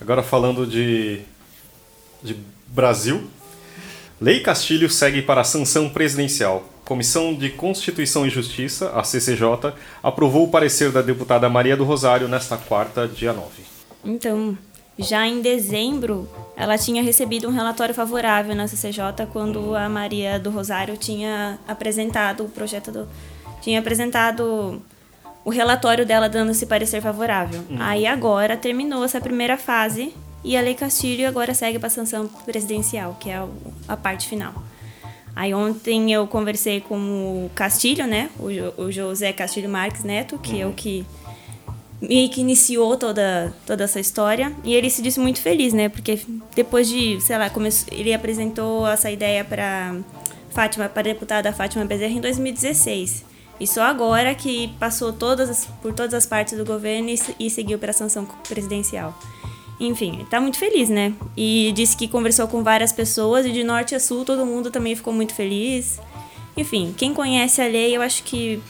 Agora 0.00 0.22
falando 0.22 0.66
de, 0.66 1.20
de 2.22 2.36
Brasil. 2.66 3.30
Lei 4.20 4.40
Castilho 4.40 4.88
segue 4.88 5.20
para 5.22 5.42
a 5.42 5.44
sanção 5.44 5.90
presidencial. 5.90 6.64
Comissão 6.84 7.34
de 7.34 7.50
Constituição 7.50 8.26
e 8.26 8.30
Justiça, 8.30 8.90
a 8.92 9.02
CCJ, 9.02 9.74
aprovou 10.02 10.44
o 10.44 10.50
parecer 10.50 10.90
da 10.90 11.02
deputada 11.02 11.48
Maria 11.48 11.76
do 11.76 11.84
Rosário 11.84 12.28
nesta 12.28 12.56
quarta, 12.56 13.08
dia 13.08 13.32
9. 13.32 13.48
Então, 14.04 14.56
já 14.98 15.26
em 15.26 15.40
dezembro, 15.42 16.28
ela 16.56 16.78
tinha 16.78 17.02
recebido 17.02 17.48
um 17.48 17.52
relatório 17.52 17.94
favorável 17.94 18.54
na 18.54 18.66
CCJ 18.66 19.26
quando 19.32 19.74
a 19.74 19.88
Maria 19.88 20.38
do 20.38 20.50
Rosário 20.50 20.96
tinha 20.96 21.58
apresentado 21.68 22.44
o 22.44 22.48
projeto 22.48 22.90
do. 22.90 23.08
tinha 23.60 23.78
apresentado 23.78 24.82
o 25.44 25.50
relatório 25.50 26.06
dela 26.06 26.28
dando 26.28 26.50
esse 26.50 26.66
parecer 26.66 27.02
favorável. 27.02 27.60
Uhum. 27.70 27.76
Aí 27.78 28.06
agora 28.06 28.56
terminou 28.56 29.04
essa 29.04 29.20
primeira 29.20 29.56
fase 29.58 30.14
e 30.42 30.56
a 30.56 30.60
Lei 30.60 30.74
Castilho 30.74 31.28
agora 31.28 31.52
segue 31.52 31.78
para 31.78 31.88
a 31.88 31.90
sanção 31.90 32.26
presidencial, 32.44 33.16
que 33.20 33.30
é 33.30 33.46
a, 33.86 33.96
parte 33.96 34.28
final. 34.28 34.54
Aí 35.34 35.52
ontem 35.52 36.12
eu 36.12 36.26
conversei 36.26 36.80
com 36.80 36.96
o 36.96 37.50
Castilho, 37.54 38.06
né? 38.06 38.30
O, 38.38 38.50
jo, 38.50 38.72
o 38.78 38.90
José 38.90 39.32
Castilho 39.32 39.68
Marques 39.68 40.02
Neto, 40.02 40.38
que 40.38 40.54
uhum. 40.54 40.60
é 40.62 40.66
o 40.66 40.72
que 40.72 41.06
meio 42.00 42.28
que 42.28 42.40
iniciou 42.40 42.96
toda, 42.96 43.54
toda 43.66 43.84
essa 43.84 44.00
história. 44.00 44.52
E 44.64 44.74
ele 44.74 44.90
se 44.90 45.02
disse 45.02 45.20
muito 45.20 45.40
feliz, 45.40 45.72
né? 45.72 45.88
Porque 45.88 46.20
depois 46.54 46.88
de, 46.88 47.20
sei 47.20 47.38
lá, 47.38 47.50
começou, 47.50 47.88
ele 47.92 48.12
apresentou 48.12 48.86
essa 48.86 49.10
ideia 49.10 49.44
para 49.44 49.96
Fátima, 50.50 50.88
para 50.88 51.00
a 51.00 51.04
deputada 51.04 51.52
Fátima 51.52 51.84
Bezerra 51.84 52.12
em 52.12 52.20
2016. 52.20 53.24
E 53.58 53.66
só 53.66 53.82
agora 53.82 54.34
que 54.34 54.68
passou 54.78 55.12
todas 55.12 55.66
por 55.80 55.94
todas 55.94 56.12
as 56.12 56.26
partes 56.26 56.58
do 56.58 56.64
governo 56.64 57.08
e, 57.08 57.18
e 57.40 57.50
seguiu 57.50 57.78
para 57.78 57.90
a 57.90 57.94
sanção 57.94 58.26
presidencial. 58.46 59.18
Enfim, 59.78 60.22
está 60.22 60.40
muito 60.40 60.58
feliz, 60.58 60.88
né? 60.88 61.12
E 61.36 61.72
disse 61.74 61.96
que 61.96 62.08
conversou 62.08 62.48
com 62.48 62.62
várias 62.62 62.92
pessoas 62.92 63.44
e 63.44 63.52
de 63.52 63.62
norte 63.62 63.94
a 63.94 64.00
sul 64.00 64.24
todo 64.24 64.46
mundo 64.46 64.70
também 64.70 64.94
ficou 64.94 65.12
muito 65.12 65.34
feliz. 65.34 66.00
Enfim, 66.56 66.94
quem 66.96 67.12
conhece 67.12 67.60
a 67.60 67.66
lei, 67.66 67.94
eu 67.94 68.00
acho 68.00 68.22
que 68.22 68.62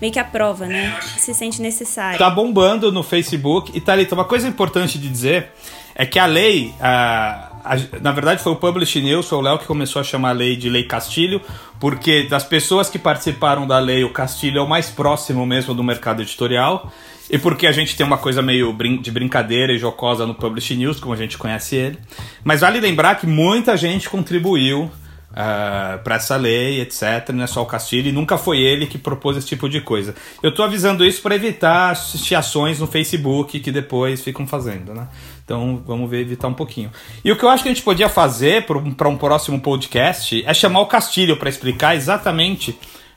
meio 0.00 0.12
que 0.12 0.18
aprova, 0.18 0.66
né? 0.66 0.98
Se 1.16 1.34
sente 1.34 1.60
necessário. 1.60 2.18
Tá 2.18 2.30
bombando 2.30 2.90
no 2.92 3.02
Facebook. 3.02 3.72
E 3.74 3.80
Thalita, 3.80 4.14
uma 4.14 4.24
coisa 4.24 4.48
importante 4.48 4.98
de 4.98 5.08
dizer 5.08 5.52
é 5.94 6.06
que 6.06 6.18
a 6.18 6.26
lei, 6.26 6.72
a, 6.80 7.50
a, 7.64 7.76
na 8.00 8.12
verdade 8.12 8.42
foi 8.42 8.52
o 8.52 8.56
Publish 8.56 9.00
News, 9.00 9.28
foi 9.28 9.38
o 9.38 9.40
Léo 9.40 9.58
que 9.58 9.66
começou 9.66 10.00
a 10.00 10.04
chamar 10.04 10.30
a 10.30 10.32
lei 10.32 10.56
de 10.56 10.70
Lei 10.70 10.84
Castilho, 10.84 11.40
porque 11.80 12.24
das 12.28 12.44
pessoas 12.44 12.88
que 12.88 12.98
participaram 12.98 13.66
da 13.66 13.78
lei, 13.78 14.04
o 14.04 14.12
Castilho 14.12 14.58
é 14.58 14.62
o 14.62 14.68
mais 14.68 14.88
próximo 14.88 15.44
mesmo 15.44 15.74
do 15.74 15.82
mercado 15.82 16.22
editorial. 16.22 16.90
E 17.30 17.36
porque 17.36 17.66
a 17.66 17.72
gente 17.72 17.94
tem 17.94 18.06
uma 18.06 18.16
coisa 18.16 18.40
meio 18.40 18.74
de 19.02 19.10
brincadeira 19.10 19.70
e 19.72 19.78
jocosa 19.78 20.26
no 20.26 20.34
Publish 20.34 20.74
News, 20.74 20.98
como 20.98 21.12
a 21.12 21.16
gente 21.16 21.36
conhece 21.36 21.76
ele. 21.76 21.98
Mas 22.42 22.62
vale 22.62 22.80
lembrar 22.80 23.16
que 23.16 23.26
muita 23.26 23.76
gente 23.76 24.08
contribuiu 24.08 24.90
uh, 25.38 25.94
ah, 25.94 26.00
para 26.02 26.16
essa 26.16 26.36
lei, 26.36 26.80
etc. 26.80 27.30
Não 27.32 27.44
é 27.44 27.46
só 27.46 27.62
o 27.62 27.66
Castilho, 27.66 28.08
e 28.08 28.12
nunca 28.12 28.36
foi 28.36 28.58
ele 28.58 28.86
que 28.86 28.98
propôs 28.98 29.36
esse 29.36 29.46
tipo 29.46 29.68
de 29.68 29.80
coisa. 29.80 30.14
Eu 30.42 30.50
estou 30.50 30.64
avisando 30.64 31.04
isso 31.04 31.22
para 31.22 31.36
evitar 31.36 31.92
ações 32.36 32.80
no 32.80 32.86
Facebook 32.86 33.60
que 33.60 33.70
depois 33.70 34.22
ficam 34.22 34.46
fazendo, 34.46 34.92
né? 34.92 35.06
Então 35.44 35.82
vamos 35.86 36.10
ver, 36.10 36.20
evitar 36.20 36.48
um 36.48 36.54
pouquinho. 36.54 36.90
E 37.24 37.30
o 37.30 37.36
que 37.36 37.44
eu 37.44 37.48
acho 37.48 37.62
que 37.62 37.68
a 37.68 37.72
gente 37.72 37.84
podia 37.84 38.08
fazer 38.08 38.66
para 38.66 39.08
um 39.08 39.16
próximo 39.16 39.60
podcast 39.60 40.44
é 40.44 40.52
chamar 40.52 40.80
o 40.80 40.86
Castilho 40.86 41.36
para 41.36 41.48
explicar 41.48 41.94
exatamente. 41.94 42.72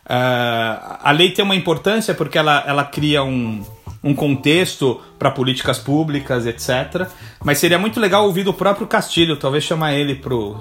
Uh, 0.05 0.97
a 1.03 1.11
lei 1.11 1.31
tem 1.31 1.43
uma 1.43 1.55
importância 1.55 2.13
porque 2.13 2.37
ela, 2.37 2.63
ela 2.67 2.83
cria 2.83 3.23
um 3.23 3.63
um 4.03 4.15
contexto 4.15 4.99
para 5.19 5.29
políticas 5.29 5.77
públicas, 5.77 6.45
etc. 6.45 7.07
Mas 7.43 7.59
seria 7.59 7.77
muito 7.77 7.99
legal 7.99 8.25
ouvir 8.25 8.43
do 8.43 8.53
próprio 8.53 8.87
Castilho, 8.87 9.37
talvez 9.37 9.63
chamar 9.63 9.93
ele 9.93 10.15
pro. 10.15 10.59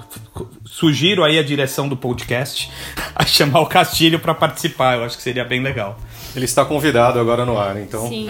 Sugiro 0.65 1.23
aí 1.23 1.39
a 1.39 1.43
direção 1.43 1.89
do 1.89 1.97
podcast 1.97 2.71
a 3.15 3.25
chamar 3.25 3.61
o 3.61 3.65
Castilho 3.65 4.19
para 4.19 4.33
participar, 4.33 4.97
eu 4.97 5.03
acho 5.03 5.17
que 5.17 5.23
seria 5.23 5.43
bem 5.43 5.61
legal. 5.61 5.97
Ele 6.35 6.45
está 6.45 6.63
convidado 6.63 7.19
agora 7.19 7.45
no 7.45 7.57
ar, 7.57 7.77
então. 7.77 8.07
Sim. 8.07 8.27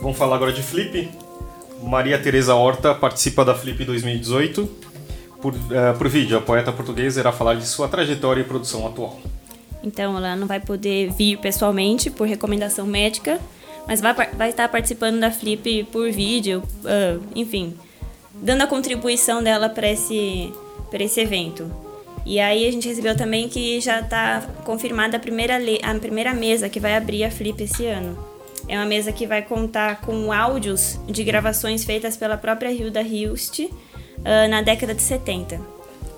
Vamos 0.00 0.16
falar 0.16 0.36
agora 0.36 0.52
de 0.52 0.62
Flip. 0.62 1.08
Maria 1.82 2.18
Tereza 2.18 2.54
Horta 2.54 2.94
participa 2.94 3.44
da 3.44 3.54
Flip 3.54 3.84
2018. 3.84 4.68
Por, 5.40 5.52
uh, 5.54 5.96
por 5.96 6.08
vídeo, 6.08 6.36
a 6.38 6.40
poeta 6.40 6.72
portuguesa 6.72 7.20
irá 7.20 7.30
falar 7.30 7.54
de 7.54 7.66
sua 7.66 7.86
trajetória 7.88 8.40
e 8.40 8.44
produção 8.44 8.86
atual. 8.86 9.20
Então, 9.84 10.16
ela 10.16 10.34
não 10.34 10.46
vai 10.46 10.58
poder 10.58 11.12
vir 11.12 11.38
pessoalmente 11.38 12.10
por 12.10 12.26
recomendação 12.26 12.86
médica, 12.86 13.38
mas 13.86 14.00
vai, 14.00 14.14
vai 14.14 14.50
estar 14.50 14.68
participando 14.68 15.20
da 15.20 15.30
Flip 15.30 15.84
por 15.92 16.10
vídeo, 16.10 16.62
uh, 16.84 17.22
enfim, 17.34 17.74
dando 18.34 18.62
a 18.62 18.66
contribuição 18.66 19.42
dela 19.42 19.68
para 19.68 19.90
esse, 19.90 20.52
esse 20.92 21.20
evento. 21.20 21.70
E 22.24 22.40
aí 22.40 22.66
a 22.66 22.72
gente 22.72 22.88
recebeu 22.88 23.16
também 23.16 23.48
que 23.48 23.80
já 23.80 24.00
está 24.00 24.42
confirmada 24.64 25.16
a 25.16 25.20
primeira, 25.20 25.58
a 25.82 25.94
primeira 25.94 26.34
mesa 26.34 26.68
que 26.68 26.80
vai 26.80 26.96
abrir 26.96 27.22
a 27.22 27.30
Flip 27.30 27.62
esse 27.62 27.86
ano. 27.86 28.18
É 28.68 28.76
uma 28.76 28.84
mesa 28.86 29.12
que 29.12 29.28
vai 29.28 29.42
contar 29.42 30.00
com 30.00 30.32
áudios 30.32 30.98
de 31.06 31.22
gravações 31.22 31.84
feitas 31.84 32.16
pela 32.16 32.36
própria 32.36 32.72
Hilda 32.72 33.00
Hilst 33.00 33.60
uh, 33.60 33.70
na 34.50 34.60
década 34.60 34.92
de 34.92 35.02
70. 35.02 35.60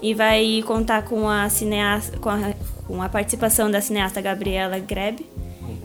E 0.01 0.15
vai 0.15 0.63
contar 0.67 1.03
com 1.03 1.29
a, 1.29 1.51
cineasta, 1.51 2.17
com 2.17 2.31
a, 2.31 2.55
com 2.87 3.03
a 3.03 3.09
participação 3.11 3.71
da 3.71 3.83
cineasta 3.83 4.23
Gabriela 4.23 4.79
Grebe, 4.79 5.27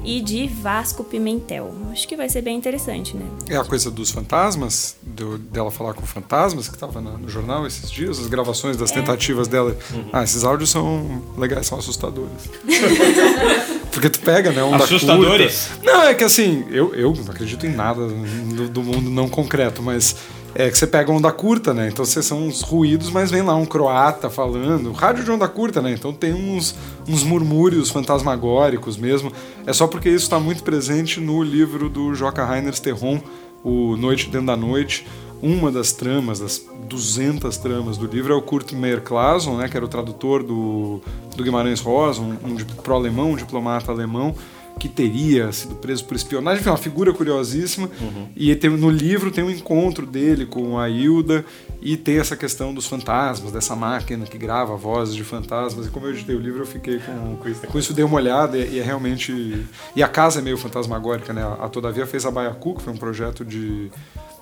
e 0.04 0.22
de 0.22 0.48
Vasco 0.48 1.04
Pimentel. 1.04 1.74
Acho 1.92 2.08
que 2.08 2.16
vai 2.16 2.30
ser 2.30 2.42
bem 2.42 2.58
interessante, 2.58 3.16
né? 3.16 3.26
É 3.50 3.58
a 3.58 3.64
coisa 3.64 3.90
dos 3.90 4.12
fantasmas, 4.12 4.96
do, 5.02 5.38
dela 5.38 5.72
falar 5.72 5.94
com 5.94 6.06
fantasmas, 6.06 6.68
que 6.68 6.76
estava 6.76 7.00
no 7.02 7.30
jornal 7.30 7.66
esses 7.66 7.90
dias, 7.90 8.20
as 8.20 8.28
gravações 8.28 8.78
das 8.78 8.92
é. 8.92 8.96
tentativas 8.96 9.48
dela. 9.48 9.78
Uhum. 9.94 10.10
Ah, 10.12 10.24
esses 10.24 10.44
áudios 10.44 10.70
são 10.70 11.22
legais, 11.38 11.68
são 11.68 11.78
assustadores. 11.78 12.50
Porque 13.92 14.10
tu 14.10 14.20
pega, 14.22 14.52
né? 14.52 14.64
Onda 14.64 14.84
Assustadores? 14.84 15.68
Curta. 15.68 15.92
Não, 15.92 16.02
é 16.02 16.14
que 16.16 16.24
assim, 16.24 16.66
eu, 16.72 16.96
eu 16.96 17.14
não 17.14 17.32
acredito 17.32 17.66
em 17.66 17.74
nada 17.74 18.08
do, 18.08 18.68
do 18.68 18.84
mundo 18.84 19.10
não 19.10 19.30
concreto, 19.30 19.84
mas 19.84 20.16
é 20.56 20.70
que 20.70 20.78
você 20.78 20.86
pega 20.86 21.12
onda 21.12 21.32
curta, 21.32 21.74
né? 21.74 21.88
Então 21.88 22.06
vocês 22.06 22.26
são 22.26 22.48
uns 22.48 22.62
ruídos, 22.62 23.10
mas 23.10 23.32
vem 23.32 23.42
lá 23.42 23.56
um 23.56 23.66
croata 23.66 24.30
falando. 24.30 24.92
Rádio 24.92 25.24
de 25.24 25.32
onda 25.32 25.48
curta, 25.48 25.82
né? 25.82 25.92
Então 25.92 26.14
tem 26.14 26.34
uns, 26.34 26.76
uns 27.08 27.24
murmúrios 27.24 27.90
fantasmagóricos 27.90 28.96
mesmo. 28.96 29.32
É 29.66 29.74
só 29.74 29.88
porque 29.88 30.10
isso 30.10 30.26
está 30.26 30.40
muito 30.40 30.64
presente 30.64 31.20
no 31.20 31.42
livro 31.42 31.90
do 31.90 32.14
Joca 32.14 32.46
Rainer 32.46 32.78
Terron, 32.80 33.20
O 33.64 33.98
Noite 33.98 34.30
Dentro 34.30 34.48
da 34.48 34.58
Noite. 34.58 35.08
Uma 35.42 35.72
das 35.72 35.92
tramas, 35.92 36.40
das 36.40 36.64
200 36.88 37.58
tramas 37.58 37.98
do 37.98 38.08
livro 38.08 38.34
é 38.34 38.36
o 38.36 38.42
Kurt 38.42 38.72
Meyer 38.74 39.02
Clason, 39.02 39.58
né? 39.58 39.68
Que 39.68 39.76
era 39.76 39.86
o 39.86 39.90
tradutor 39.90 40.44
do, 40.44 41.02
do 41.36 41.44
Guimarães 41.44 41.82
Rosa, 41.82 42.22
um, 42.22 42.38
um 42.46 42.56
pro-alemão, 42.82 43.32
um 43.32 43.36
diplomata 43.36 43.92
alemão 43.92 44.36
que 44.80 44.89
teria 44.89 45.51
sido 45.51 45.75
preso 45.75 46.03
por 46.06 46.15
espionagem, 46.15 46.60
enfim, 46.60 46.70
uma 46.70 46.77
figura 46.77 47.13
curiosíssima. 47.13 47.89
Uhum. 48.01 48.27
E 48.36 48.56
tem, 48.56 48.70
no 48.70 48.89
livro 48.89 49.32
tem 49.32 49.44
um 49.44 49.50
encontro 49.50 50.06
dele 50.06 50.46
com 50.46 50.77
a 50.77 50.89
Hilda 50.89 51.46
e 51.82 51.96
tem 51.96 52.18
essa 52.18 52.36
questão 52.36 52.74
dos 52.74 52.86
fantasmas, 52.86 53.51
dessa 53.51 53.75
máquina 53.75 54.25
que 54.25 54.38
grava 54.38 54.75
vozes 54.75 55.15
de 55.15 55.24
fantasmas. 55.24 55.88
E 55.88 55.89
como 55.89 56.08
eu 56.08 56.12
editei 56.12 56.36
o 56.36 56.39
livro, 56.39 56.62
eu 56.62 56.65
fiquei 56.65 57.00
com, 57.00 57.38
com, 57.38 57.50
isso, 57.50 57.68
com 57.68 57.80
isso, 57.80 57.94
dei 57.94 58.03
uma 58.03 58.15
olhada 58.15 58.58
e, 58.58 58.75
e, 58.75 58.80
é 58.80 58.84
realmente. 58.84 59.65
E 59.96 60.03
a 60.03 60.08
casa 60.08 60.39
é 60.39 60.42
meio 60.42 60.58
fantasmagórica, 60.58 61.34
né? 61.34 61.44
A, 61.44 61.65
a 61.65 61.70
Todavia 61.70 62.06
fez 62.06 62.25
a 62.25 62.32
Baiacu, 62.32 62.75
que 62.75 62.84
foi 62.84 62.94
um 62.94 62.98
projeto 62.98 63.46
de 63.46 63.92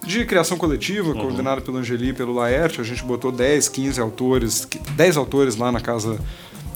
de 0.05 0.25
criação 0.25 0.57
coletiva, 0.57 1.09
uhum. 1.09 1.19
coordenado 1.19 1.61
pelo 1.61 1.77
Angeli 1.77 2.09
e 2.09 2.13
pelo 2.13 2.33
Laerte. 2.33 2.81
A 2.81 2.83
gente 2.83 3.03
botou 3.03 3.31
10, 3.31 3.69
15 3.69 4.01
autores, 4.01 4.67
10 4.95 5.17
autores 5.17 5.55
lá 5.55 5.71
na 5.71 5.79
casa 5.79 6.19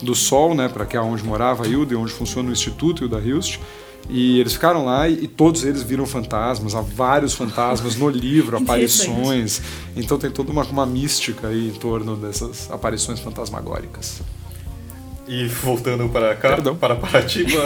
do 0.02 0.16
Sol, 0.16 0.54
né, 0.54 0.68
para 0.68 0.86
que 0.86 0.98
é 0.98 1.02
onde 1.02 1.24
morava 1.24 1.64
a 1.64 1.68
Hilda 1.68 1.94
e 1.94 1.96
onde 1.96 2.12
funciona 2.12 2.50
o 2.50 2.52
Instituto 2.52 3.04
Hilda 3.04 3.20
Hilst. 3.20 3.60
E 4.08 4.40
eles 4.40 4.54
ficaram 4.54 4.86
lá 4.86 5.10
e, 5.10 5.24
e, 5.24 5.28
todos 5.28 5.64
eles 5.64 5.82
viram 5.82 6.06
fantasmas, 6.06 6.76
há 6.76 6.82
vários 6.82 7.34
fantasmas 7.34 7.96
no 7.96 8.08
livro, 8.10 8.58
aparições. 8.58 9.62
Então 9.96 10.18
tem 10.20 10.30
toda 10.30 10.52
uma, 10.52 10.64
uma 10.64 10.86
mística 10.86 11.48
aí 11.48 11.70
em 11.70 11.74
torno 11.74 12.16
dessas 12.16 12.70
aparições 12.70 13.20
fantasmagóricas. 13.20 14.22
E 15.28 15.48
voltando 15.48 16.08
para 16.10 16.36
cá, 16.36 16.50
Perdão. 16.50 16.76
para 16.76 16.96
Paratiba, 16.96 17.64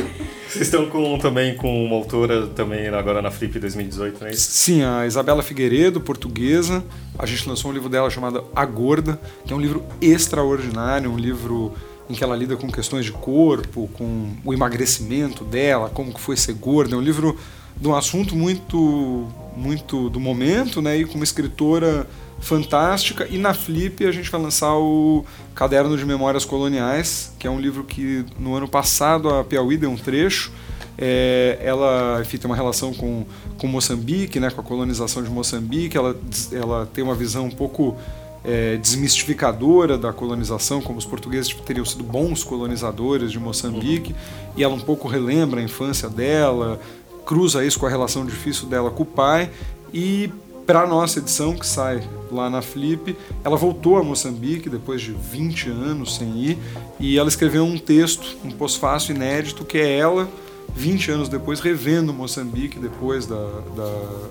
vocês 0.48 0.62
estão 0.62 0.88
com, 0.88 1.18
também 1.18 1.54
com 1.54 1.84
uma 1.84 1.96
autora 1.96 2.46
também 2.46 2.88
agora 2.88 3.20
na 3.20 3.30
Flip 3.30 3.58
2018, 3.58 4.24
né? 4.24 4.32
Sim, 4.32 4.82
a 4.82 5.06
Isabela 5.06 5.42
Figueiredo, 5.42 6.00
portuguesa. 6.00 6.82
A 7.18 7.26
gente 7.26 7.46
lançou 7.46 7.70
um 7.70 7.74
livro 7.74 7.90
dela 7.90 8.08
chamado 8.08 8.44
A 8.56 8.64
Gorda, 8.64 9.20
que 9.44 9.52
é 9.52 9.56
um 9.56 9.60
livro 9.60 9.84
extraordinário, 10.00 11.10
um 11.10 11.18
livro 11.18 11.74
em 12.08 12.14
que 12.14 12.24
ela 12.24 12.34
lida 12.34 12.56
com 12.56 12.70
questões 12.70 13.04
de 13.04 13.12
corpo, 13.12 13.88
com 13.92 14.34
o 14.44 14.54
emagrecimento 14.54 15.44
dela, 15.44 15.90
como 15.90 16.14
que 16.14 16.20
foi 16.20 16.36
ser 16.36 16.54
gorda. 16.54 16.94
É 16.94 16.98
um 16.98 17.02
livro 17.02 17.38
de 17.76 17.88
um 17.88 17.94
assunto 17.94 18.34
muito, 18.34 19.28
muito 19.56 20.08
do 20.08 20.18
momento, 20.18 20.80
né? 20.80 20.96
E 20.96 21.04
com 21.04 21.14
uma 21.14 21.24
escritora 21.24 22.06
fantástica. 22.42 23.26
E 23.30 23.38
na 23.38 23.54
Flip 23.54 24.04
a 24.04 24.12
gente 24.12 24.30
vai 24.30 24.40
lançar 24.40 24.74
o 24.76 25.24
Caderno 25.54 25.96
de 25.96 26.04
Memórias 26.04 26.44
Coloniais, 26.44 27.32
que 27.38 27.46
é 27.46 27.50
um 27.50 27.58
livro 27.58 27.84
que 27.84 28.26
no 28.38 28.54
ano 28.54 28.68
passado 28.68 29.30
a 29.30 29.44
Piauí 29.44 29.78
deu 29.78 29.90
um 29.90 29.96
trecho. 29.96 30.52
É, 30.98 31.58
ela 31.62 32.20
enfim, 32.20 32.36
tem 32.36 32.50
uma 32.50 32.56
relação 32.56 32.92
com, 32.92 33.24
com 33.56 33.66
Moçambique, 33.66 34.38
né, 34.38 34.50
com 34.50 34.60
a 34.60 34.64
colonização 34.64 35.22
de 35.22 35.30
Moçambique. 35.30 35.96
Ela, 35.96 36.16
ela 36.52 36.86
tem 36.92 37.02
uma 37.02 37.14
visão 37.14 37.46
um 37.46 37.50
pouco 37.50 37.96
é, 38.44 38.76
desmistificadora 38.76 39.96
da 39.96 40.12
colonização, 40.12 40.82
como 40.82 40.98
os 40.98 41.06
portugueses 41.06 41.54
teriam 41.64 41.84
sido 41.84 42.02
bons 42.02 42.42
colonizadores 42.42 43.30
de 43.30 43.38
Moçambique. 43.38 44.16
E 44.56 44.64
ela 44.64 44.74
um 44.74 44.80
pouco 44.80 45.06
relembra 45.06 45.60
a 45.60 45.62
infância 45.62 46.08
dela, 46.08 46.80
cruza 47.24 47.64
isso 47.64 47.78
com 47.78 47.86
a 47.86 47.88
relação 47.88 48.26
difícil 48.26 48.66
dela 48.66 48.90
com 48.90 49.04
o 49.04 49.06
pai. 49.06 49.48
E 49.94 50.28
para 50.66 50.82
a 50.82 50.86
nossa 50.86 51.18
edição, 51.18 51.54
que 51.56 51.66
sai 51.66 52.02
lá 52.30 52.48
na 52.48 52.62
Flip, 52.62 53.16
ela 53.44 53.56
voltou 53.56 53.98
a 53.98 54.02
Moçambique 54.02 54.68
depois 54.68 55.02
de 55.02 55.12
20 55.12 55.70
anos 55.70 56.16
sem 56.16 56.36
ir 56.38 56.58
e 56.98 57.18
ela 57.18 57.28
escreveu 57.28 57.64
um 57.64 57.78
texto, 57.78 58.36
um 58.44 58.50
pós-fácil 58.50 59.14
inédito, 59.14 59.64
que 59.64 59.78
é 59.78 59.98
ela 59.98 60.28
20 60.74 61.10
anos 61.10 61.28
depois, 61.28 61.60
revendo 61.60 62.12
Moçambique 62.12 62.78
depois 62.78 63.26
da, 63.26 63.36
da 63.76 63.88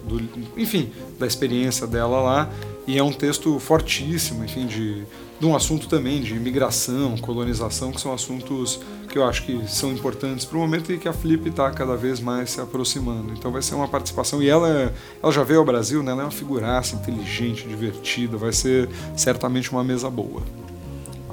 do, 0.07 0.21
enfim, 0.57 0.89
da 1.19 1.27
experiência 1.27 1.85
dela 1.85 2.21
lá. 2.21 2.49
E 2.87 2.97
é 2.97 3.03
um 3.03 3.13
texto 3.13 3.59
fortíssimo, 3.59 4.43
enfim, 4.43 4.65
de, 4.65 5.03
de 5.41 5.47
um 5.47 5.55
assunto 5.55 5.87
também 5.87 6.21
de 6.21 6.35
imigração, 6.35 7.17
colonização, 7.17 7.91
que 7.91 7.99
são 7.99 8.13
assuntos 8.13 8.79
que 9.09 9.17
eu 9.17 9.25
acho 9.25 9.43
que 9.43 9.67
são 9.67 9.91
importantes 9.91 10.45
para 10.45 10.55
o 10.55 10.61
momento 10.61 10.93
e 10.93 10.99
que 10.99 11.07
a 11.07 11.13
Flip 11.13 11.49
está 11.49 11.71
cada 11.71 11.95
vez 11.97 12.19
mais 12.19 12.51
se 12.51 12.61
aproximando. 12.61 13.33
Então 13.33 13.51
vai 13.51 13.63
ser 13.63 13.73
uma 13.73 13.87
participação. 13.87 14.41
E 14.43 14.47
ela, 14.47 14.93
ela 15.21 15.31
já 15.31 15.43
veio 15.43 15.57
ao 15.57 15.65
Brasil, 15.65 16.03
né? 16.03 16.11
ela 16.11 16.21
é 16.21 16.25
uma 16.25 16.31
figuraça, 16.31 16.95
inteligente, 16.95 17.67
divertida, 17.67 18.37
vai 18.37 18.53
ser 18.53 18.87
certamente 19.17 19.71
uma 19.71 19.83
mesa 19.83 20.11
boa. 20.11 20.43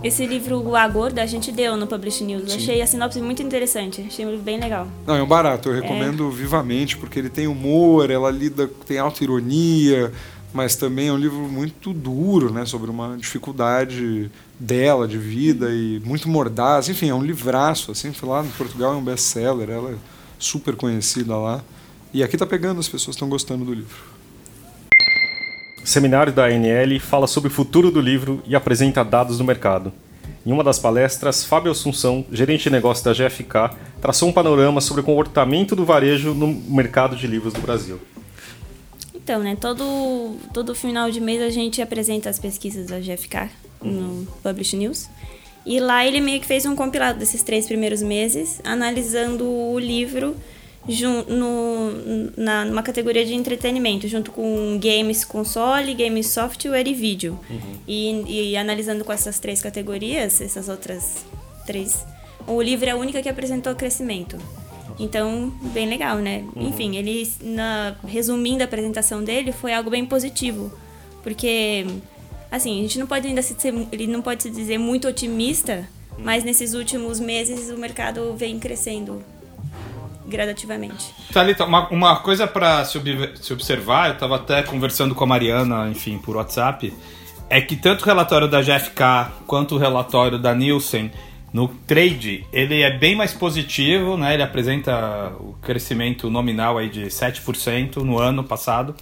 Esse 0.03 0.25
livro, 0.25 0.67
O 0.67 0.75
A 0.75 0.89
Gorda, 0.89 1.23
a 1.23 1.27
gente 1.27 1.53
deu 1.53 1.77
no 1.77 1.87
Publish 1.87 2.25
News. 2.25 2.51
Sim. 2.51 2.57
Achei 2.57 2.81
a 2.81 2.87
sinopse 2.87 3.21
muito 3.21 3.43
interessante. 3.43 4.07
Achei 4.07 4.25
um 4.25 4.31
livro 4.31 4.45
bem 4.45 4.59
legal. 4.59 4.89
Não, 5.07 5.17
é 5.17 5.23
um 5.23 5.27
barato. 5.27 5.69
Eu 5.69 5.75
recomendo 5.83 6.29
é. 6.29 6.35
vivamente, 6.35 6.97
porque 6.97 7.19
ele 7.19 7.29
tem 7.29 7.47
humor, 7.47 8.11
ela 8.11 8.31
lida, 8.31 8.71
tem 8.87 8.99
auto-ironia, 8.99 10.13
mas 10.53 10.77
também 10.77 11.09
é 11.09 11.13
um 11.13 11.17
livro 11.17 11.39
muito 11.39 11.93
duro, 11.93 12.53
né? 12.53 12.65
Sobre 12.65 12.91
uma 12.91 13.17
dificuldade 13.17 14.31
dela, 14.59 15.07
de 15.07 15.19
vida, 15.19 15.71
e 15.71 16.01
muito 16.05 16.29
mordaz. 16.29 16.89
Enfim, 16.89 17.11
é 17.11 17.15
um 17.15 17.23
livraço, 17.23 17.91
assim. 17.91 18.13
Lá 18.23 18.43
no 18.43 18.51
Portugal 18.51 18.95
é 18.95 18.97
um 18.97 19.03
best-seller, 19.03 19.71
ela 19.71 19.91
é 19.91 19.97
super 20.39 20.77
conhecida 20.77 21.37
lá. 21.37 21.63
E 22.13 22.23
aqui 22.23 22.37
tá 22.37 22.47
pegando, 22.47 22.81
as 22.81 22.89
pessoas 22.89 23.15
estão 23.15 23.29
gostando 23.29 23.65
do 23.65 23.75
livro 23.75 24.19
seminário 25.89 26.31
da 26.31 26.45
ANL 26.45 27.01
fala 27.01 27.27
sobre 27.27 27.49
o 27.49 27.51
futuro 27.51 27.91
do 27.91 27.99
livro 27.99 28.43
e 28.47 28.55
apresenta 28.55 29.03
dados 29.03 29.39
do 29.39 29.45
mercado. 29.45 29.91
Em 30.45 30.53
uma 30.53 30.63
das 30.63 30.79
palestras, 30.79 31.45
Fábio 31.45 31.73
Assunção, 31.73 32.27
gerente 32.31 32.65
de 32.65 32.71
negócio 32.71 33.03
da 33.03 33.13
GFK, 33.13 33.75
traçou 34.01 34.29
um 34.29 34.33
panorama 34.33 34.83
sobre 34.83 35.01
o 35.01 35.05
comportamento 35.05 35.75
do 35.75 35.87
varejo 35.87 36.35
no 36.35 36.47
mercado 36.47 37.17
de 37.17 37.27
livros 37.27 37.55
do 37.55 37.61
Brasil. 37.61 37.99
Então, 39.29 39.43
né, 39.43 39.59
todo, 39.61 40.39
todo 40.55 40.75
final 40.75 41.11
de 41.11 41.21
mês 41.21 41.43
a 41.43 41.51
gente 41.51 41.83
apresenta 41.83 42.31
as 42.31 42.39
pesquisas 42.39 42.87
da 42.87 42.99
GFK 42.99 43.51
no 43.83 44.27
Publish 44.43 44.75
News. 44.75 45.07
E 45.67 45.79
lá 45.81 46.07
ele 46.07 46.19
meio 46.19 46.41
que 46.41 46.47
fez 46.47 46.65
um 46.65 46.75
compilado 46.75 47.19
desses 47.19 47.43
três 47.43 47.67
primeiros 47.67 48.01
meses, 48.01 48.59
analisando 48.65 49.45
o 49.45 49.79
livro 49.79 50.35
no, 51.29 51.93
na, 52.39 52.65
numa 52.65 52.83
categoria 52.83 53.23
de 53.27 53.35
entretenimento, 53.35 54.09
junto 54.09 54.31
com 54.31 54.81
games 54.81 55.27
console, 55.27 55.93
games 55.93 56.29
software 56.29 56.89
e 56.89 56.95
vídeo. 56.95 57.39
Uhum. 57.51 57.75
E, 57.87 58.53
e 58.53 58.57
analisando 58.57 59.05
com 59.05 59.13
essas 59.13 59.39
três 59.39 59.61
categorias, 59.61 60.41
essas 60.41 60.71
outras 60.71 61.27
três, 61.67 62.03
o 62.47 62.63
livro 62.63 62.89
é 62.89 62.93
a 62.93 62.97
única 62.97 63.21
que 63.21 63.29
apresentou 63.29 63.75
crescimento. 63.75 64.39
Então, 64.99 65.53
bem 65.73 65.89
legal, 65.89 66.17
né? 66.17 66.45
Uhum. 66.55 66.69
Enfim, 66.69 66.97
ele, 66.97 67.31
na, 67.41 67.95
resumindo 68.07 68.63
a 68.63 68.65
apresentação 68.65 69.23
dele, 69.23 69.53
foi 69.53 69.73
algo 69.73 69.91
bem 69.91 70.05
positivo. 70.05 70.73
Porque, 71.23 71.87
assim, 72.51 72.79
a 72.79 72.83
gente 72.83 72.99
não 72.99 73.07
pode 73.07 73.27
ainda 73.27 73.43
se 73.43 73.55
ser, 73.57 73.73
ele 73.93 74.07
não 74.07 74.21
pode 74.21 74.43
se 74.43 74.51
dizer 74.51 74.79
muito 74.79 75.07
otimista, 75.07 75.89
uhum. 76.17 76.25
mas 76.25 76.43
nesses 76.43 76.75
últimos 76.75 77.21
meses 77.21 77.71
o 77.71 77.79
mercado 77.79 78.35
vem 78.37 78.59
crescendo 78.59 79.23
gradativamente. 80.27 81.15
Thalita, 81.33 81.65
uma, 81.65 81.89
uma 81.89 82.17
coisa 82.17 82.47
para 82.47 82.85
se, 82.85 83.01
se, 83.41 83.53
observar, 83.53 84.09
eu 84.09 84.15
estava 84.15 84.37
até 84.37 84.63
conversando 84.63 85.15
com 85.15 85.25
a 85.25 85.27
Mariana, 85.27 85.89
enfim, 85.89 86.19
por 86.19 86.37
WhatsApp, 86.37 86.93
é 87.49 87.61
que 87.61 87.77
tanto 87.77 88.03
o 88.03 88.05
relatório 88.05 88.47
da 88.47 88.61
GFK 88.61 89.33
quanto 89.47 89.77
o 89.77 89.79
relatório 89.79 90.39
da 90.39 90.55
Nielsen 90.55 91.11
no 91.53 91.69
trade, 91.69 92.45
ele 92.53 92.83
é 92.83 92.97
bem 92.97 93.17
mais 93.17 93.33
positivo, 93.33 94.17
né? 94.17 94.35
Ele 94.35 94.43
apresenta 94.43 95.33
o 95.41 95.55
crescimento 95.63 96.29
nominal 96.31 96.77
aí 96.77 96.89
de 96.89 97.07
7% 97.07 97.97
no 97.97 98.19
ano 98.19 98.45
passado 98.45 98.95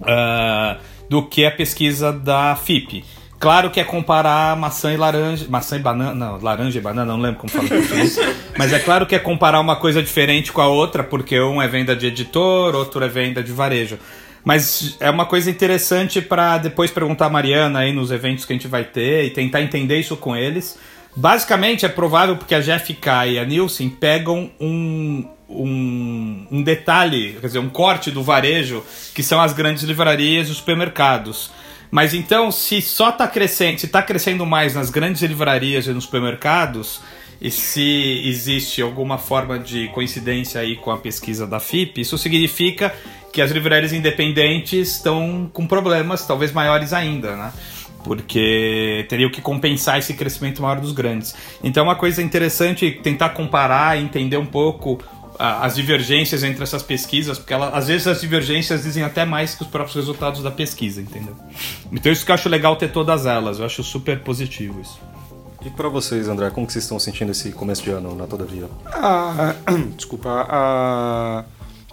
uh, 0.00 0.78
do 1.08 1.22
que 1.22 1.46
a 1.46 1.50
pesquisa 1.50 2.12
da 2.12 2.54
FIP. 2.56 3.04
Claro 3.38 3.70
que 3.70 3.78
é 3.78 3.84
comparar 3.84 4.56
maçã 4.56 4.92
e 4.92 4.96
laranja. 4.96 5.46
Maçã 5.48 5.76
e 5.76 5.78
banana. 5.78 6.14
Não, 6.14 6.38
laranja 6.40 6.78
e 6.78 6.80
banana, 6.80 7.12
não 7.12 7.20
lembro 7.20 7.40
como 7.40 7.52
fala 7.52 7.80
isso. 8.02 8.20
Mas 8.56 8.72
é 8.72 8.78
claro 8.78 9.06
que 9.06 9.14
é 9.14 9.18
comparar 9.18 9.60
uma 9.60 9.76
coisa 9.76 10.02
diferente 10.02 10.52
com 10.52 10.60
a 10.60 10.68
outra, 10.68 11.04
porque 11.04 11.38
um 11.40 11.60
é 11.60 11.68
venda 11.68 11.94
de 11.94 12.06
editor, 12.06 12.74
outro 12.74 13.04
é 13.04 13.08
venda 13.08 13.42
de 13.42 13.52
varejo. 13.52 13.98
Mas 14.42 14.96
é 15.00 15.10
uma 15.10 15.26
coisa 15.26 15.50
interessante 15.50 16.22
para 16.22 16.56
depois 16.58 16.90
perguntar 16.90 17.26
a 17.26 17.30
Mariana 17.30 17.80
aí 17.80 17.92
nos 17.92 18.10
eventos 18.10 18.44
que 18.44 18.52
a 18.52 18.56
gente 18.56 18.68
vai 18.68 18.84
ter 18.84 19.24
e 19.24 19.30
tentar 19.30 19.60
entender 19.60 19.98
isso 19.98 20.16
com 20.16 20.36
eles. 20.36 20.78
Basicamente 21.16 21.86
é 21.86 21.88
provável 21.88 22.36
porque 22.36 22.54
a 22.54 22.60
GFK 22.60 23.08
e 23.30 23.38
a 23.38 23.44
Nielsen 23.44 23.88
pegam 23.88 24.50
um, 24.60 25.26
um, 25.48 26.46
um 26.50 26.62
detalhe, 26.62 27.38
quer 27.40 27.46
dizer, 27.46 27.58
um 27.58 27.70
corte 27.70 28.10
do 28.10 28.22
varejo, 28.22 28.84
que 29.14 29.22
são 29.22 29.40
as 29.40 29.54
grandes 29.54 29.82
livrarias 29.84 30.48
e 30.48 30.50
os 30.50 30.58
supermercados. 30.58 31.50
Mas 31.90 32.12
então, 32.12 32.52
se 32.52 32.82
só 32.82 33.08
está 33.08 33.26
crescendo, 33.26 33.78
se 33.78 33.86
está 33.86 34.02
crescendo 34.02 34.44
mais 34.44 34.74
nas 34.74 34.90
grandes 34.90 35.22
livrarias 35.22 35.86
e 35.86 35.90
nos 35.90 36.04
supermercados, 36.04 37.00
e 37.40 37.50
se 37.50 38.22
existe 38.26 38.82
alguma 38.82 39.16
forma 39.16 39.58
de 39.58 39.88
coincidência 39.88 40.60
aí 40.60 40.76
com 40.76 40.90
a 40.90 40.98
pesquisa 40.98 41.46
da 41.46 41.60
FIP, 41.60 42.02
isso 42.02 42.18
significa 42.18 42.94
que 43.32 43.40
as 43.40 43.50
livrarias 43.50 43.92
independentes 43.92 44.96
estão 44.96 45.50
com 45.52 45.66
problemas, 45.66 46.26
talvez 46.26 46.52
maiores 46.52 46.92
ainda, 46.92 47.36
né? 47.36 47.52
Porque 48.06 49.04
teriam 49.08 49.28
que 49.28 49.40
compensar 49.40 49.98
esse 49.98 50.14
crescimento 50.14 50.62
maior 50.62 50.80
dos 50.80 50.92
grandes. 50.92 51.34
Então, 51.62 51.82
é 51.82 51.84
uma 51.84 51.96
coisa 51.96 52.22
interessante 52.22 52.88
tentar 53.02 53.30
comparar 53.30 53.98
e 53.98 54.04
entender 54.04 54.36
um 54.36 54.46
pouco 54.46 55.00
as 55.38 55.74
divergências 55.74 56.42
entre 56.42 56.62
essas 56.62 56.82
pesquisas, 56.82 57.36
porque 57.36 57.52
ela, 57.52 57.68
às 57.70 57.88
vezes 57.88 58.06
as 58.06 58.20
divergências 58.20 58.84
dizem 58.84 59.02
até 59.02 59.24
mais 59.24 59.54
que 59.54 59.62
os 59.62 59.68
próprios 59.68 59.94
resultados 59.96 60.42
da 60.42 60.50
pesquisa, 60.50 61.00
entendeu? 61.02 61.36
Então 61.92 62.10
isso 62.10 62.24
que 62.24 62.30
eu 62.30 62.34
acho 62.34 62.48
legal 62.48 62.76
ter 62.76 62.90
todas 62.90 63.26
elas, 63.26 63.58
eu 63.58 63.66
acho 63.66 63.82
super 63.82 64.20
positivo 64.20 64.80
isso. 64.80 64.98
E 65.64 65.70
para 65.70 65.88
vocês, 65.88 66.28
André, 66.28 66.48
como 66.50 66.66
que 66.66 66.72
vocês 66.72 66.84
estão 66.84 66.98
sentindo 66.98 67.32
esse 67.32 67.50
começo 67.50 67.82
de 67.82 67.90
ano 67.90 68.14
na 68.14 68.26
Todavia? 68.26 68.68
Ah, 68.86 69.54
desculpa, 69.96 70.46
ah, 70.48 71.44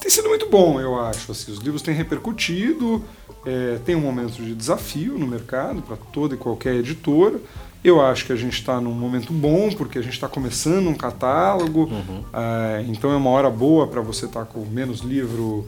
tem 0.03 0.11
sido 0.11 0.27
muito 0.27 0.49
bom, 0.49 0.81
eu 0.81 0.99
acho. 0.99 1.31
Assim, 1.31 1.49
os 1.49 1.59
livros 1.59 1.81
têm 1.81 1.95
repercutido, 1.95 3.01
é, 3.45 3.79
tem 3.85 3.95
um 3.95 4.01
momento 4.01 4.33
de 4.43 4.53
desafio 4.53 5.17
no 5.17 5.25
mercado 5.25 5.81
para 5.81 5.95
toda 5.95 6.35
e 6.35 6.37
qualquer 6.37 6.75
editora. 6.75 7.39
Eu 7.81 8.01
acho 8.01 8.25
que 8.25 8.33
a 8.33 8.35
gente 8.35 8.53
está 8.53 8.81
num 8.81 8.91
momento 8.91 9.31
bom, 9.31 9.71
porque 9.71 9.97
a 9.97 10.01
gente 10.01 10.13
está 10.13 10.27
começando 10.27 10.87
um 10.87 10.93
catálogo, 10.93 11.85
uhum. 11.85 12.23
é, 12.33 12.85
então 12.87 13.13
é 13.13 13.15
uma 13.15 13.29
hora 13.29 13.49
boa 13.49 13.87
para 13.87 14.01
você 14.01 14.25
estar 14.25 14.41
tá 14.41 14.45
com 14.45 14.65
menos 14.65 14.99
livro 14.99 15.65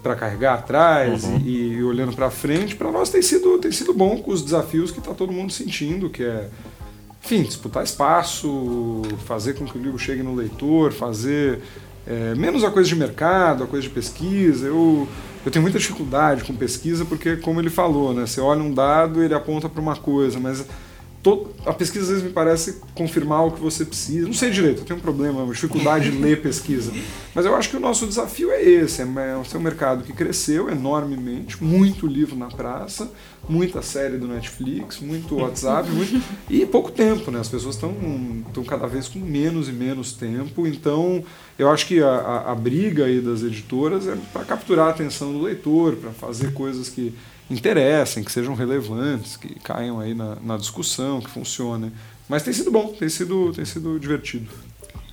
para 0.00 0.14
carregar 0.14 0.54
atrás 0.54 1.24
uhum. 1.24 1.38
e, 1.38 1.72
e, 1.72 1.82
olhando 1.82 2.14
para 2.14 2.30
frente. 2.30 2.76
Para 2.76 2.92
nós 2.92 3.10
tem 3.10 3.20
sido, 3.20 3.58
tem 3.58 3.72
sido 3.72 3.92
bom 3.92 4.18
com 4.18 4.30
os 4.30 4.42
desafios 4.42 4.92
que 4.92 5.00
está 5.00 5.12
todo 5.12 5.32
mundo 5.32 5.52
sentindo, 5.52 6.08
que 6.08 6.22
é, 6.22 6.48
enfim, 7.24 7.42
disputar 7.42 7.82
espaço, 7.82 9.02
fazer 9.26 9.54
com 9.54 9.64
que 9.64 9.76
o 9.76 9.82
livro 9.82 9.98
chegue 9.98 10.22
no 10.22 10.36
leitor, 10.36 10.92
fazer 10.92 11.60
é, 12.10 12.34
menos 12.34 12.64
a 12.64 12.70
coisa 12.72 12.88
de 12.88 12.96
mercado, 12.96 13.62
a 13.62 13.66
coisa 13.68 13.86
de 13.86 13.94
pesquisa. 13.94 14.66
Eu, 14.66 15.06
eu 15.46 15.50
tenho 15.52 15.62
muita 15.62 15.78
dificuldade 15.78 16.42
com 16.42 16.52
pesquisa 16.56 17.04
porque, 17.04 17.36
como 17.36 17.60
ele 17.60 17.70
falou, 17.70 18.12
né, 18.12 18.26
você 18.26 18.40
olha 18.40 18.60
um 18.60 18.74
dado 18.74 19.22
ele 19.22 19.32
aponta 19.32 19.68
para 19.68 19.80
uma 19.80 19.94
coisa, 19.94 20.40
mas 20.40 20.66
A 21.66 21.74
pesquisa 21.74 22.04
às 22.04 22.08
vezes 22.08 22.24
me 22.24 22.30
parece 22.30 22.80
confirmar 22.94 23.46
o 23.46 23.50
que 23.50 23.60
você 23.60 23.84
precisa. 23.84 24.26
Não 24.26 24.32
sei 24.32 24.50
direito, 24.50 24.80
eu 24.80 24.84
tenho 24.86 24.98
um 24.98 25.02
problema, 25.02 25.42
uma 25.42 25.52
dificuldade 25.52 26.10
de 26.10 26.16
ler 26.16 26.40
pesquisa. 26.40 26.90
Mas 27.34 27.44
eu 27.44 27.54
acho 27.54 27.68
que 27.68 27.76
o 27.76 27.80
nosso 27.80 28.06
desafio 28.06 28.50
é 28.50 28.62
esse: 28.62 29.02
é, 29.02 29.04
é 29.04 29.56
um 29.56 29.60
mercado 29.60 30.02
que 30.02 30.14
cresceu 30.14 30.70
enormemente, 30.70 31.62
muito 31.62 32.06
livro 32.06 32.34
na 32.36 32.48
praça, 32.48 33.12
muita 33.46 33.82
série 33.82 34.16
do 34.16 34.26
Netflix, 34.26 34.98
muito 34.98 35.36
WhatsApp, 35.36 35.90
muito, 35.90 36.22
e 36.48 36.64
pouco 36.64 36.90
tempo, 36.90 37.30
né? 37.30 37.38
As 37.38 37.48
pessoas 37.48 37.74
estão 37.74 37.94
cada 38.66 38.86
vez 38.86 39.06
com 39.06 39.18
menos 39.18 39.68
e 39.68 39.72
menos 39.72 40.14
tempo. 40.14 40.66
Então, 40.66 41.22
eu 41.58 41.68
acho 41.68 41.86
que 41.86 42.02
a, 42.02 42.08
a, 42.08 42.52
a 42.52 42.54
briga 42.54 43.04
aí 43.04 43.20
das 43.20 43.42
editoras 43.42 44.08
é 44.08 44.16
para 44.32 44.44
capturar 44.44 44.86
a 44.86 44.90
atenção 44.90 45.34
do 45.34 45.42
leitor, 45.42 45.96
para 45.96 46.12
fazer 46.12 46.54
coisas 46.54 46.88
que 46.88 47.12
interessem, 47.50 48.22
que 48.22 48.30
sejam 48.30 48.54
relevantes, 48.54 49.36
que 49.36 49.58
caiam 49.60 49.98
aí 49.98 50.14
na, 50.14 50.36
na 50.36 50.56
discussão, 50.56 51.20
que 51.20 51.28
funcionem. 51.28 51.92
Mas 52.28 52.42
tem 52.42 52.52
sido 52.52 52.70
bom, 52.70 52.94
tem 52.98 53.08
sido, 53.08 53.52
tem 53.52 53.64
sido 53.64 53.98
divertido. 53.98 54.48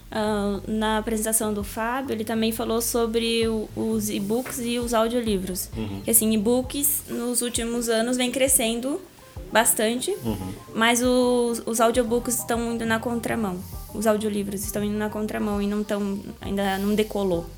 Uh, 0.09 0.61
na 0.71 0.99
apresentação 0.99 1.53
do 1.53 1.63
Fábio, 1.63 2.13
ele 2.13 2.23
também 2.23 2.51
falou 2.51 2.81
sobre 2.81 3.47
o, 3.47 3.67
os 3.75 4.09
e-books 4.09 4.59
e 4.59 4.79
os 4.79 4.93
audiolivros. 4.93 5.69
Uhum. 5.75 6.01
Que, 6.01 6.11
assim, 6.11 6.31
e-books 6.31 7.03
nos 7.09 7.41
últimos 7.41 7.89
anos 7.89 8.15
vem 8.15 8.31
crescendo 8.31 9.01
bastante, 9.51 10.11
uhum. 10.23 10.53
mas 10.75 11.01
os, 11.01 11.61
os 11.65 11.81
audiobooks 11.81 12.37
estão 12.37 12.73
indo 12.73 12.85
na 12.85 12.99
contramão. 12.99 13.57
Os 13.93 14.05
audiolivros 14.05 14.63
estão 14.63 14.83
indo 14.83 14.97
na 14.97 15.09
contramão 15.09 15.61
e 15.61 15.67
não 15.67 15.81
estão 15.81 16.19
ainda 16.39 16.77
não 16.77 16.93
decolou. 16.93 17.49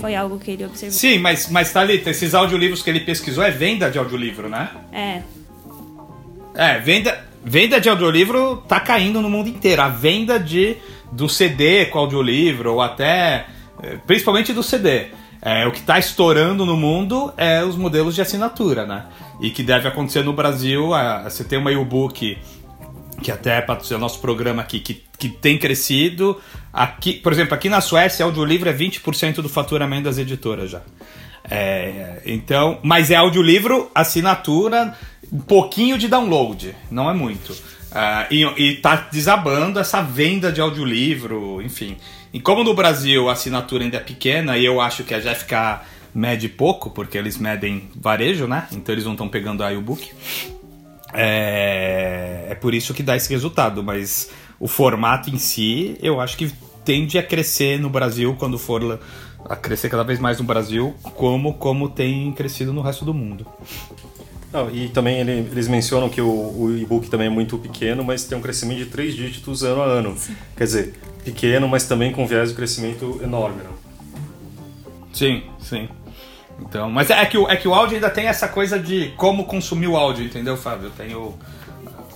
Foi 0.00 0.14
algo 0.14 0.38
que 0.38 0.50
ele 0.50 0.64
observou. 0.64 0.98
Sim, 0.98 1.18
mas, 1.18 1.48
mas 1.50 1.72
Thalita, 1.72 2.10
esses 2.10 2.34
audiolivros 2.34 2.82
que 2.82 2.90
ele 2.90 3.00
pesquisou 3.00 3.42
é 3.44 3.50
venda 3.50 3.90
de 3.90 3.98
audiolivro, 3.98 4.48
né? 4.48 4.68
É. 4.92 5.22
É, 6.54 6.78
venda, 6.78 7.24
venda 7.44 7.80
de 7.80 7.88
audiolivro 7.88 8.62
tá 8.68 8.80
caindo 8.80 9.20
no 9.20 9.28
mundo 9.30 9.48
inteiro. 9.48 9.82
A 9.82 9.88
venda 9.88 10.38
de 10.38 10.76
do 11.12 11.28
CD 11.28 11.86
com 11.86 11.98
audiolivro, 12.00 12.74
ou 12.74 12.82
até. 12.82 13.46
eh, 13.82 13.98
Principalmente 14.06 14.52
do 14.52 14.62
CD. 14.62 15.06
É, 15.40 15.66
o 15.66 15.70
que 15.70 15.78
está 15.78 15.98
estourando 15.98 16.66
no 16.66 16.76
mundo 16.76 17.32
é 17.36 17.62
os 17.62 17.76
modelos 17.76 18.14
de 18.14 18.22
assinatura, 18.22 18.84
né? 18.84 19.04
E 19.40 19.50
que 19.50 19.62
deve 19.62 19.86
acontecer 19.86 20.24
no 20.24 20.32
Brasil. 20.32 20.92
ah, 20.94 21.22
Você 21.28 21.44
tem 21.44 21.58
uma 21.58 21.70
e-book 21.70 22.36
que 23.22 23.30
até 23.30 23.60
patrocina 23.60 23.98
o 23.98 24.00
nosso 24.00 24.20
programa 24.20 24.62
aqui, 24.62 24.80
que, 24.80 25.02
que 25.18 25.28
tem 25.28 25.58
crescido. 25.58 26.40
Aqui, 26.72 27.14
por 27.14 27.32
exemplo, 27.32 27.54
aqui 27.54 27.68
na 27.68 27.80
Suécia, 27.80 28.24
audiolivro 28.24 28.68
é 28.68 28.72
20% 28.72 29.36
do 29.36 29.48
faturamento 29.48 30.04
das 30.04 30.18
editoras 30.18 30.70
já. 30.70 30.82
É, 31.48 32.22
então, 32.26 32.78
mas 32.82 33.10
é 33.10 33.14
audiolivro, 33.14 33.90
assinatura, 33.94 34.94
um 35.32 35.38
pouquinho 35.38 35.96
de 35.96 36.08
download, 36.08 36.74
não 36.90 37.08
é 37.08 37.14
muito. 37.14 37.56
Ah, 37.92 38.26
e, 38.30 38.42
e 38.56 38.74
tá 38.76 39.08
desabando 39.10 39.78
essa 39.78 40.02
venda 40.02 40.52
de 40.52 40.60
audiolivro, 40.60 41.62
enfim. 41.62 41.96
E 42.32 42.40
como 42.40 42.62
no 42.62 42.74
Brasil 42.74 43.28
a 43.28 43.32
assinatura 43.32 43.84
ainda 43.84 43.96
é 43.96 44.00
pequena, 44.00 44.58
e 44.58 44.64
eu 44.64 44.80
acho 44.80 45.04
que 45.04 45.14
a 45.14 45.18
GFK 45.20 45.80
mede 46.14 46.48
pouco, 46.48 46.90
porque 46.90 47.16
eles 47.16 47.38
medem 47.38 47.88
varejo, 47.94 48.46
né? 48.46 48.66
Então 48.72 48.94
eles 48.94 49.04
não 49.04 49.12
estão 49.12 49.28
pegando 49.28 49.62
a 49.62 49.72
e-book. 49.72 50.10
É, 51.16 52.46
é 52.50 52.54
por 52.54 52.74
isso 52.74 52.92
que 52.94 53.02
dá 53.02 53.16
esse 53.16 53.28
resultado, 53.32 53.82
mas 53.82 54.30
o 54.60 54.68
formato 54.68 55.30
em 55.30 55.38
si, 55.38 55.96
eu 56.02 56.20
acho 56.20 56.36
que 56.36 56.50
tende 56.84 57.18
a 57.18 57.22
crescer 57.22 57.80
no 57.80 57.88
Brasil 57.90 58.36
quando 58.38 58.58
for 58.58 59.00
a 59.48 59.56
crescer 59.56 59.88
cada 59.88 60.04
vez 60.04 60.18
mais 60.18 60.38
no 60.38 60.44
Brasil, 60.44 60.94
como 61.14 61.54
como 61.54 61.88
tem 61.88 62.32
crescido 62.32 62.72
no 62.72 62.80
resto 62.82 63.04
do 63.04 63.14
mundo. 63.14 63.46
Não, 64.52 64.70
e 64.70 64.88
também 64.88 65.18
ele- 65.20 65.48
eles 65.50 65.68
mencionam 65.68 66.08
que 66.08 66.20
o, 66.20 66.26
o 66.28 66.76
e-book 66.78 67.08
também 67.08 67.26
é 67.26 67.30
muito 67.30 67.58
pequeno, 67.58 68.04
mas 68.04 68.24
tem 68.24 68.38
um 68.38 68.40
crescimento 68.40 68.78
de 68.78 68.86
três 68.86 69.14
dígitos 69.14 69.62
ano 69.62 69.82
a 69.82 69.84
ano. 69.84 70.16
Quer 70.56 70.64
dizer, 70.64 70.94
pequeno, 71.24 71.68
mas 71.68 71.84
também 71.84 72.12
com 72.12 72.26
viés 72.26 72.50
de 72.50 72.54
crescimento 72.54 73.20
enorme. 73.22 73.62
Né? 73.62 73.70
Sim, 75.12 75.42
sim. 75.60 75.88
Então, 76.60 76.90
mas 76.90 77.10
é 77.10 77.24
que, 77.26 77.36
é 77.36 77.56
que 77.56 77.68
o 77.68 77.74
áudio 77.74 77.96
ainda 77.96 78.10
tem 78.10 78.26
essa 78.26 78.48
coisa 78.48 78.78
de 78.78 79.12
como 79.16 79.44
consumir 79.44 79.88
o 79.88 79.96
áudio, 79.96 80.24
entendeu, 80.24 80.56
Fábio? 80.56 80.90
Tem 80.90 81.14
o, 81.14 81.34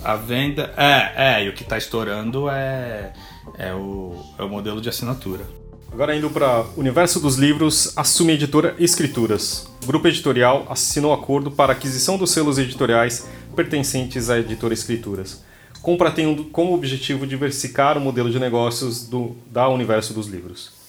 a 0.02 0.16
venda. 0.16 0.72
É, 0.76 1.40
é, 1.40 1.44
e 1.44 1.48
o 1.48 1.52
que 1.52 1.64
tá 1.64 1.76
estourando 1.76 2.48
é, 2.48 3.12
é, 3.58 3.74
o, 3.74 4.14
é 4.38 4.42
o 4.42 4.48
modelo 4.48 4.80
de 4.80 4.88
assinatura. 4.88 5.44
Agora 5.92 6.14
indo 6.14 6.30
para 6.30 6.62
o 6.76 6.80
universo 6.80 7.18
dos 7.18 7.36
livros, 7.36 7.92
assume 7.96 8.32
a 8.32 8.34
editora 8.34 8.74
Escrituras. 8.78 9.68
O 9.82 9.86
grupo 9.86 10.06
editorial 10.06 10.66
assinou 10.70 11.12
acordo 11.12 11.50
para 11.50 11.72
aquisição 11.72 12.16
dos 12.16 12.30
selos 12.30 12.58
editoriais 12.58 13.28
pertencentes 13.56 14.30
à 14.30 14.38
editora 14.38 14.72
Escrituras. 14.72 15.44
Compra 15.82 16.10
tem 16.10 16.44
como 16.44 16.74
objetivo 16.74 17.26
diversificar 17.26 17.98
o 17.98 18.00
modelo 18.00 18.30
de 18.30 18.38
negócios 18.38 19.06
do, 19.06 19.36
da 19.50 19.68
universo 19.68 20.14
dos 20.14 20.28
livros. 20.28 20.79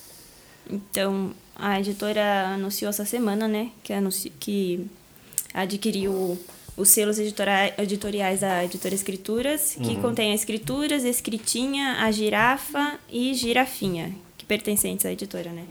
Então, 0.70 1.32
a 1.56 1.80
editora 1.80 2.48
anunciou 2.54 2.90
essa 2.90 3.06
semana, 3.06 3.48
né, 3.48 3.70
que, 3.84 3.94
anunci... 3.94 4.32
que 4.40 4.86
adquiriu 5.54 6.40
os 6.78 6.90
selos 6.90 7.20
editora... 7.20 7.74
editoriais 7.78 8.40
da 8.40 8.64
editora 8.64 8.96
Escrituras, 8.96 9.78
que 9.82 9.96
contém 9.98 10.32
a 10.32 10.36
Escrituras, 10.36 11.04
Escritinha, 11.04 11.98
a 12.00 12.12
Girafa 12.12 13.00
e 13.10 13.34
Girafinha, 13.34 14.16
que 14.38 14.46
pertencentes 14.46 15.06
à 15.06 15.12
editora, 15.12 15.52
né. 15.52 15.66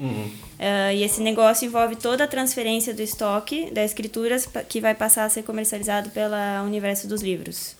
Ah, 0.58 0.92
e 0.92 1.02
esse 1.02 1.20
negócio 1.22 1.66
envolve 1.66 1.96
toda 1.96 2.24
a 2.24 2.26
transferência 2.26 2.92
do 2.92 3.02
estoque 3.02 3.70
da 3.70 3.82
Escrituras, 3.82 4.48
que 4.68 4.80
vai 4.80 4.94
passar 4.94 5.24
a 5.24 5.28
ser 5.30 5.42
comercializado 5.42 6.10
pela 6.10 6.62
Universo 6.62 7.08
dos 7.08 7.22
Livros. 7.22 7.74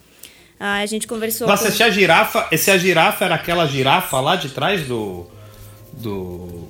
Ah, 0.59 0.79
a 0.81 0.87
gente 0.87 1.07
conversou 1.07 1.47
Nossa, 1.47 1.71
com... 1.71 1.77
se 1.77 1.83
a 1.83 1.89
girafa. 1.89 2.47
Se 2.55 2.71
a 2.71 2.77
girafa 2.77 3.25
era 3.25 3.35
aquela 3.35 3.67
girafa 3.67 4.21
lá 4.21 4.37
de 4.37 4.51
trás 4.51 4.87
do. 4.87 5.27
Do. 5.93 6.69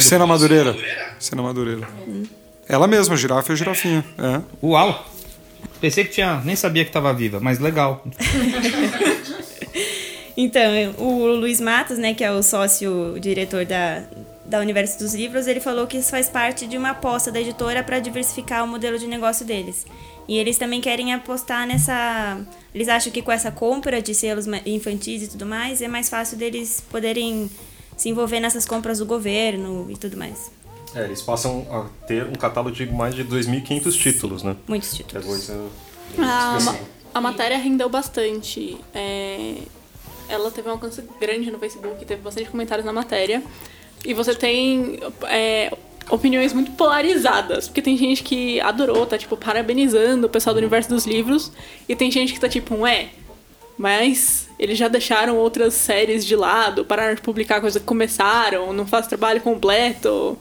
Cena 0.00 0.26
Madureira. 0.26 0.76
Cena 1.18 1.42
Madureira. 1.42 1.88
Ela 2.68 2.86
mesma, 2.86 3.16
girafa 3.16 3.52
e 3.52 3.56
girafinha. 3.56 4.04
É. 4.18 4.40
Uau! 4.62 5.06
Pensei 5.80 6.04
que 6.04 6.10
tinha. 6.10 6.40
Nem 6.44 6.56
sabia 6.56 6.84
que 6.84 6.90
tava 6.90 7.12
viva, 7.12 7.40
mas 7.40 7.58
legal. 7.58 8.04
Então, 10.36 10.72
o 10.98 11.26
Luiz 11.26 11.60
Matos, 11.60 11.96
né, 11.96 12.12
que 12.12 12.24
é 12.24 12.32
o 12.32 12.42
sócio 12.42 13.16
diretor 13.20 13.64
da, 13.64 14.02
da 14.44 14.58
Universo 14.58 14.98
dos 14.98 15.14
Livros, 15.14 15.46
ele 15.46 15.60
falou 15.60 15.86
que 15.86 15.96
isso 15.96 16.10
faz 16.10 16.28
parte 16.28 16.66
de 16.66 16.76
uma 16.76 16.90
aposta 16.90 17.30
da 17.30 17.40
editora 17.40 17.84
para 17.84 18.00
diversificar 18.00 18.64
o 18.64 18.66
modelo 18.66 18.98
de 18.98 19.06
negócio 19.06 19.46
deles. 19.46 19.86
E 20.26 20.36
eles 20.36 20.58
também 20.58 20.80
querem 20.80 21.14
apostar 21.14 21.66
nessa. 21.66 22.40
Eles 22.74 22.88
acham 22.88 23.12
que 23.12 23.22
com 23.22 23.30
essa 23.30 23.52
compra 23.52 24.02
de 24.02 24.14
selos 24.14 24.46
infantis 24.66 25.22
e 25.22 25.28
tudo 25.28 25.46
mais, 25.46 25.80
é 25.80 25.86
mais 25.86 26.08
fácil 26.08 26.36
deles 26.36 26.82
poderem 26.90 27.48
se 27.96 28.08
envolver 28.08 28.40
nessas 28.40 28.64
compras 28.66 28.98
do 28.98 29.06
governo 29.06 29.86
e 29.90 29.96
tudo 29.96 30.16
mais. 30.16 30.50
É, 30.94 31.04
eles 31.04 31.20
passam 31.22 31.66
a 31.70 32.06
ter 32.06 32.24
um 32.24 32.32
catálogo 32.34 32.74
de 32.74 32.86
mais 32.86 33.14
de 33.14 33.24
2.500 33.24 33.92
títulos, 33.98 34.42
né? 34.42 34.56
Muitos 34.68 34.92
É 34.92 34.96
títulos. 34.98 35.26
coisa 35.26 35.66
A, 36.18 36.58
ma- 36.62 36.76
a 37.14 37.20
matéria 37.20 37.58
rendeu 37.58 37.88
bastante. 37.88 38.76
É, 38.94 39.54
ela 40.28 40.50
teve 40.50 40.68
um 40.68 40.72
alcance 40.72 41.02
grande 41.20 41.50
no 41.50 41.58
Facebook, 41.58 42.04
teve 42.04 42.22
bastante 42.22 42.48
comentários 42.48 42.86
na 42.86 42.92
matéria. 42.92 43.42
E 44.04 44.14
você 44.14 44.34
tem 44.34 45.00
é, 45.24 45.72
opiniões 46.10 46.52
muito 46.52 46.70
polarizadas. 46.72 47.66
Porque 47.66 47.82
tem 47.82 47.96
gente 47.96 48.22
que 48.22 48.60
adorou, 48.60 49.04
tá 49.06 49.18
tipo 49.18 49.36
parabenizando 49.36 50.26
o 50.26 50.30
pessoal 50.30 50.54
do 50.54 50.58
universo 50.58 50.88
dos 50.90 51.06
livros. 51.06 51.50
E 51.88 51.96
tem 51.96 52.10
gente 52.10 52.32
que 52.32 52.38
tá 52.40 52.48
tipo, 52.48 52.74
um 52.74 52.86
é. 52.86 53.08
Mas 53.76 54.48
eles 54.58 54.78
já 54.78 54.86
deixaram 54.88 55.36
outras 55.36 55.74
séries 55.74 56.24
de 56.24 56.36
lado, 56.36 56.84
pararam 56.84 57.14
de 57.14 57.20
publicar 57.20 57.60
coisas 57.60 57.80
que 57.80 57.86
começaram, 57.86 58.72
não 58.72 58.86
faz 58.86 59.06
trabalho 59.06 59.40
completo. 59.40 60.38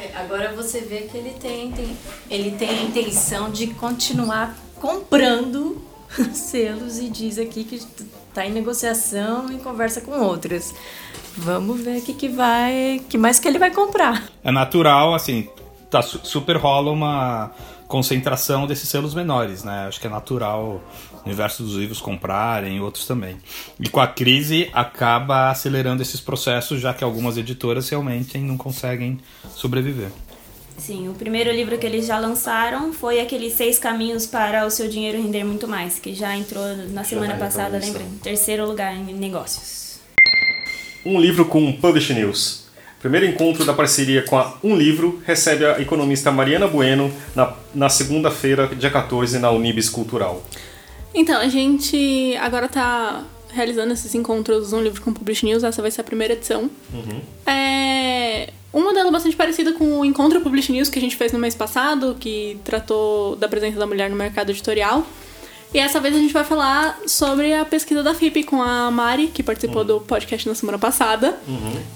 É, 0.00 0.16
agora 0.16 0.52
você 0.54 0.80
vê 0.80 1.02
que 1.02 1.16
ele 1.16 1.30
tem, 1.40 1.72
tem- 1.72 1.96
ele 2.30 2.50
tem 2.52 2.68
a 2.70 2.82
intenção 2.82 3.50
de 3.50 3.68
continuar 3.68 4.56
comprando 4.80 5.82
selos 6.32 6.98
e 6.98 7.08
diz 7.08 7.38
aqui 7.38 7.64
que 7.64 7.76
está 7.76 8.46
em 8.46 8.52
negociação 8.52 9.50
e 9.52 9.56
conversa 9.58 10.00
com 10.00 10.12
outras. 10.20 10.74
Vamos 11.36 11.80
ver 11.80 11.98
o 11.98 12.02
que, 12.02 12.12
que 12.14 12.28
vai. 12.28 13.00
que 13.08 13.18
mais 13.18 13.38
que 13.40 13.48
ele 13.48 13.58
vai 13.58 13.72
comprar. 13.72 14.28
É 14.44 14.52
natural, 14.52 15.14
assim, 15.14 15.48
tá 15.90 16.00
su- 16.02 16.20
super 16.22 16.56
rola 16.56 16.90
uma 16.92 17.50
concentração 17.88 18.66
desses 18.66 18.88
selos 18.88 19.14
menores, 19.14 19.62
né? 19.64 19.86
Acho 19.88 20.00
que 20.00 20.06
é 20.06 20.10
natural 20.10 20.80
universo 21.24 21.62
dos 21.62 21.74
livros 21.74 22.00
comprarem 22.00 22.76
e 22.76 22.80
outros 22.80 23.06
também. 23.06 23.36
E 23.80 23.88
com 23.88 24.00
a 24.00 24.06
crise 24.06 24.68
acaba 24.72 25.50
acelerando 25.50 26.02
esses 26.02 26.20
processos, 26.20 26.80
já 26.80 26.92
que 26.92 27.02
algumas 27.02 27.36
editoras 27.36 27.88
realmente 27.88 28.38
não 28.38 28.56
conseguem 28.56 29.18
sobreviver. 29.54 30.10
Sim, 30.76 31.08
o 31.08 31.14
primeiro 31.14 31.52
livro 31.52 31.78
que 31.78 31.86
eles 31.86 32.06
já 32.06 32.18
lançaram 32.18 32.92
foi 32.92 33.20
aquele 33.20 33.48
Seis 33.50 33.78
Caminhos 33.78 34.26
para 34.26 34.66
o 34.66 34.70
Seu 34.70 34.88
Dinheiro 34.88 35.22
Render 35.22 35.44
Muito 35.44 35.68
Mais, 35.68 35.98
que 35.98 36.12
já 36.12 36.36
entrou 36.36 36.64
na 36.90 37.04
semana 37.04 37.34
entrou 37.34 37.38
passada, 37.38 37.78
lembra? 37.78 38.02
Terceiro 38.22 38.66
lugar 38.66 38.94
em 38.94 39.14
negócios. 39.14 40.00
Um 41.06 41.20
livro 41.20 41.44
com 41.44 41.72
Publish 41.72 42.12
News. 42.12 42.64
Primeiro 42.98 43.26
encontro 43.26 43.66
da 43.66 43.74
parceria 43.74 44.22
com 44.22 44.38
a 44.38 44.54
Um 44.64 44.74
Livro 44.74 45.22
recebe 45.26 45.66
a 45.66 45.78
economista 45.78 46.32
Mariana 46.32 46.66
Bueno 46.66 47.12
na, 47.34 47.52
na 47.74 47.90
segunda-feira, 47.90 48.66
dia 48.74 48.90
14, 48.90 49.38
na 49.38 49.50
Unibis 49.50 49.90
Cultural. 49.90 50.42
Então, 51.14 51.40
a 51.40 51.48
gente 51.48 52.36
agora 52.40 52.68
tá 52.68 53.24
realizando 53.50 53.92
esses 53.92 54.14
encontros 54.14 54.72
um 54.72 54.82
livro 54.82 55.00
com 55.00 55.12
Publish 55.12 55.46
News, 55.46 55.62
essa 55.62 55.80
vai 55.80 55.90
ser 55.90 56.00
a 56.00 56.04
primeira 56.04 56.34
edição. 56.34 56.68
É 57.46 58.52
um 58.72 58.82
modelo 58.82 59.12
bastante 59.12 59.36
parecido 59.36 59.74
com 59.74 60.00
o 60.00 60.04
Encontro 60.04 60.40
Publish 60.40 60.72
News 60.72 60.88
que 60.88 60.98
a 60.98 61.02
gente 61.02 61.14
fez 61.14 61.30
no 61.32 61.38
mês 61.38 61.54
passado, 61.54 62.16
que 62.18 62.58
tratou 62.64 63.36
da 63.36 63.48
presença 63.48 63.78
da 63.78 63.86
mulher 63.86 64.10
no 64.10 64.16
mercado 64.16 64.50
editorial. 64.50 65.06
E 65.72 65.78
essa 65.78 65.98
vez 66.00 66.14
a 66.14 66.18
gente 66.18 66.32
vai 66.32 66.44
falar 66.44 67.00
sobre 67.06 67.52
a 67.52 67.64
pesquisa 67.64 68.00
da 68.02 68.14
FIP 68.14 68.44
com 68.44 68.62
a 68.62 68.90
Mari, 68.90 69.28
que 69.28 69.42
participou 69.42 69.84
do 69.84 70.00
podcast 70.00 70.48
na 70.48 70.54
semana 70.54 70.78
passada. 70.78 71.36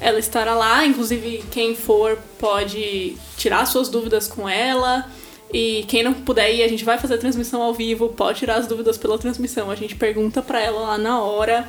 Ela 0.00 0.18
estará 0.18 0.54
lá, 0.54 0.84
inclusive 0.84 1.44
quem 1.50 1.76
for 1.76 2.18
pode 2.38 3.16
tirar 3.36 3.64
suas 3.66 3.88
dúvidas 3.88 4.26
com 4.26 4.48
ela. 4.48 5.08
E 5.52 5.84
quem 5.88 6.02
não 6.02 6.12
puder 6.12 6.54
ir, 6.54 6.62
a 6.62 6.68
gente 6.68 6.84
vai 6.84 6.98
fazer 6.98 7.14
a 7.14 7.18
transmissão 7.18 7.62
ao 7.62 7.72
vivo, 7.72 8.10
pode 8.10 8.40
tirar 8.40 8.56
as 8.56 8.66
dúvidas 8.66 8.98
pela 8.98 9.18
transmissão. 9.18 9.70
A 9.70 9.74
gente 9.74 9.94
pergunta 9.94 10.42
pra 10.42 10.60
ela 10.60 10.80
lá 10.80 10.98
na 10.98 11.22
hora. 11.22 11.68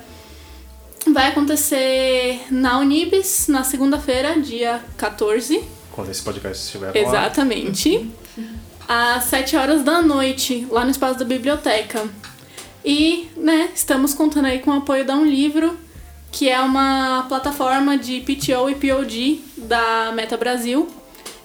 Vai 1.13 1.27
acontecer 1.29 2.41
na 2.51 2.79
Unibis, 2.79 3.47
na 3.47 3.63
segunda-feira, 3.63 4.39
dia 4.39 4.83
14. 4.97 5.63
Quando 5.91 6.11
esse 6.11 6.21
podcast 6.21 6.65
estiver 6.65 6.87
lá. 6.87 6.97
Exatamente. 6.97 8.11
Às 8.87 9.25
7 9.25 9.55
horas 9.55 9.83
da 9.83 10.01
noite, 10.01 10.67
lá 10.69 10.83
no 10.83 10.91
espaço 10.91 11.17
da 11.17 11.25
biblioteca. 11.25 12.07
E, 12.83 13.29
né, 13.37 13.69
estamos 13.73 14.13
contando 14.13 14.45
aí 14.45 14.59
com 14.59 14.71
o 14.71 14.77
apoio 14.77 15.05
da 15.05 15.15
Um 15.15 15.25
Livro, 15.25 15.77
que 16.31 16.49
é 16.49 16.59
uma 16.59 17.25
plataforma 17.27 17.97
de 17.97 18.21
PTO 18.21 18.69
e 18.69 18.75
POD 18.75 19.41
da 19.57 20.11
Meta 20.13 20.37
Brasil. 20.37 20.87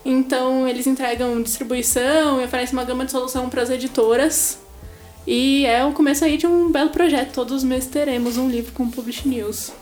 Então, 0.05 0.69
eles 0.69 0.87
entregam 0.87 1.43
distribuição 1.43 2.41
e 2.41 2.45
oferecem 2.45 2.75
uma 2.75 2.85
gama 2.85 3.05
de 3.05 3.11
solução 3.11 3.49
para 3.49 3.63
as 3.63 3.71
editoras. 3.71 4.59
E 5.27 5.65
é 5.65 5.85
o 5.85 5.93
começo 5.93 6.25
aí 6.25 6.37
de 6.37 6.47
um 6.47 6.71
belo 6.71 6.91
projeto. 6.91 7.33
Todos 7.33 7.55
os 7.55 7.65
meses 7.65 7.89
teremos 7.89 8.37
um 8.37 8.49
livro 8.49 8.73
com 8.73 8.91
Publish 8.91 9.27
News. 9.27 9.73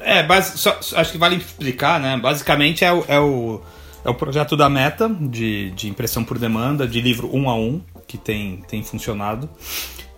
É, 0.00 0.22
base, 0.22 0.58
só, 0.58 0.78
acho 0.96 1.12
que 1.12 1.18
vale 1.18 1.36
explicar, 1.36 2.00
né? 2.00 2.16
Basicamente 2.16 2.84
é 2.84 2.92
o, 2.92 3.04
é 3.06 3.20
o, 3.20 3.60
é 4.04 4.10
o 4.10 4.14
projeto 4.14 4.56
da 4.56 4.68
Meta 4.68 5.08
de, 5.08 5.70
de 5.70 5.88
impressão 5.88 6.24
por 6.24 6.38
demanda, 6.38 6.88
de 6.88 7.00
livro 7.00 7.30
um 7.32 7.48
a 7.48 7.54
um, 7.54 7.80
que 8.06 8.18
tem, 8.18 8.64
tem 8.66 8.82
funcionado. 8.82 9.48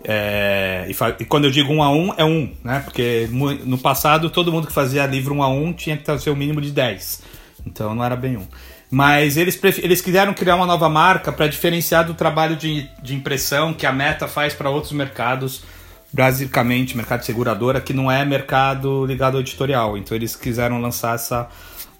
É, 0.05 0.85
e, 0.89 1.21
e, 1.21 1.25
quando 1.25 1.45
eu 1.45 1.51
digo 1.51 1.71
um 1.71 1.83
a 1.83 1.89
um, 1.91 2.13
é 2.17 2.25
um, 2.25 2.51
né? 2.63 2.79
Porque 2.79 3.29
no 3.31 3.77
passado 3.77 4.29
todo 4.29 4.51
mundo 4.51 4.67
que 4.67 4.73
fazia 4.73 5.05
livro 5.05 5.35
um 5.35 5.43
a 5.43 5.47
um 5.47 5.71
tinha 5.71 5.95
que 5.95 6.17
ser 6.17 6.29
o 6.29 6.35
mínimo 6.35 6.59
de 6.59 6.71
10. 6.71 7.21
Então 7.65 7.93
não 7.93 8.03
era 8.03 8.15
bem 8.15 8.37
um. 8.37 8.47
Mas 8.93 9.37
eles, 9.37 9.59
eles 9.79 10.01
quiseram 10.01 10.35
criar 10.35 10.55
uma 10.55 10.67
nova 10.67 10.87
marca 10.87 11.31
para 11.31 11.47
diferenciar 11.47 12.05
do 12.05 12.13
trabalho 12.13 12.55
de, 12.55 12.87
de 13.01 13.15
impressão 13.15 13.73
que 13.73 13.87
a 13.87 13.91
Meta 13.91 14.27
faz 14.27 14.53
para 14.53 14.69
outros 14.69 14.93
mercados, 14.93 15.63
basicamente 16.11 16.95
mercado 16.95 17.21
de 17.21 17.25
seguradora, 17.25 17.81
que 17.81 17.91
não 17.91 18.11
é 18.11 18.23
mercado 18.23 19.03
ligado 19.03 19.33
ao 19.33 19.41
editorial. 19.41 19.97
Então 19.97 20.15
eles 20.15 20.35
quiseram 20.35 20.79
lançar 20.79 21.15
essa 21.15 21.49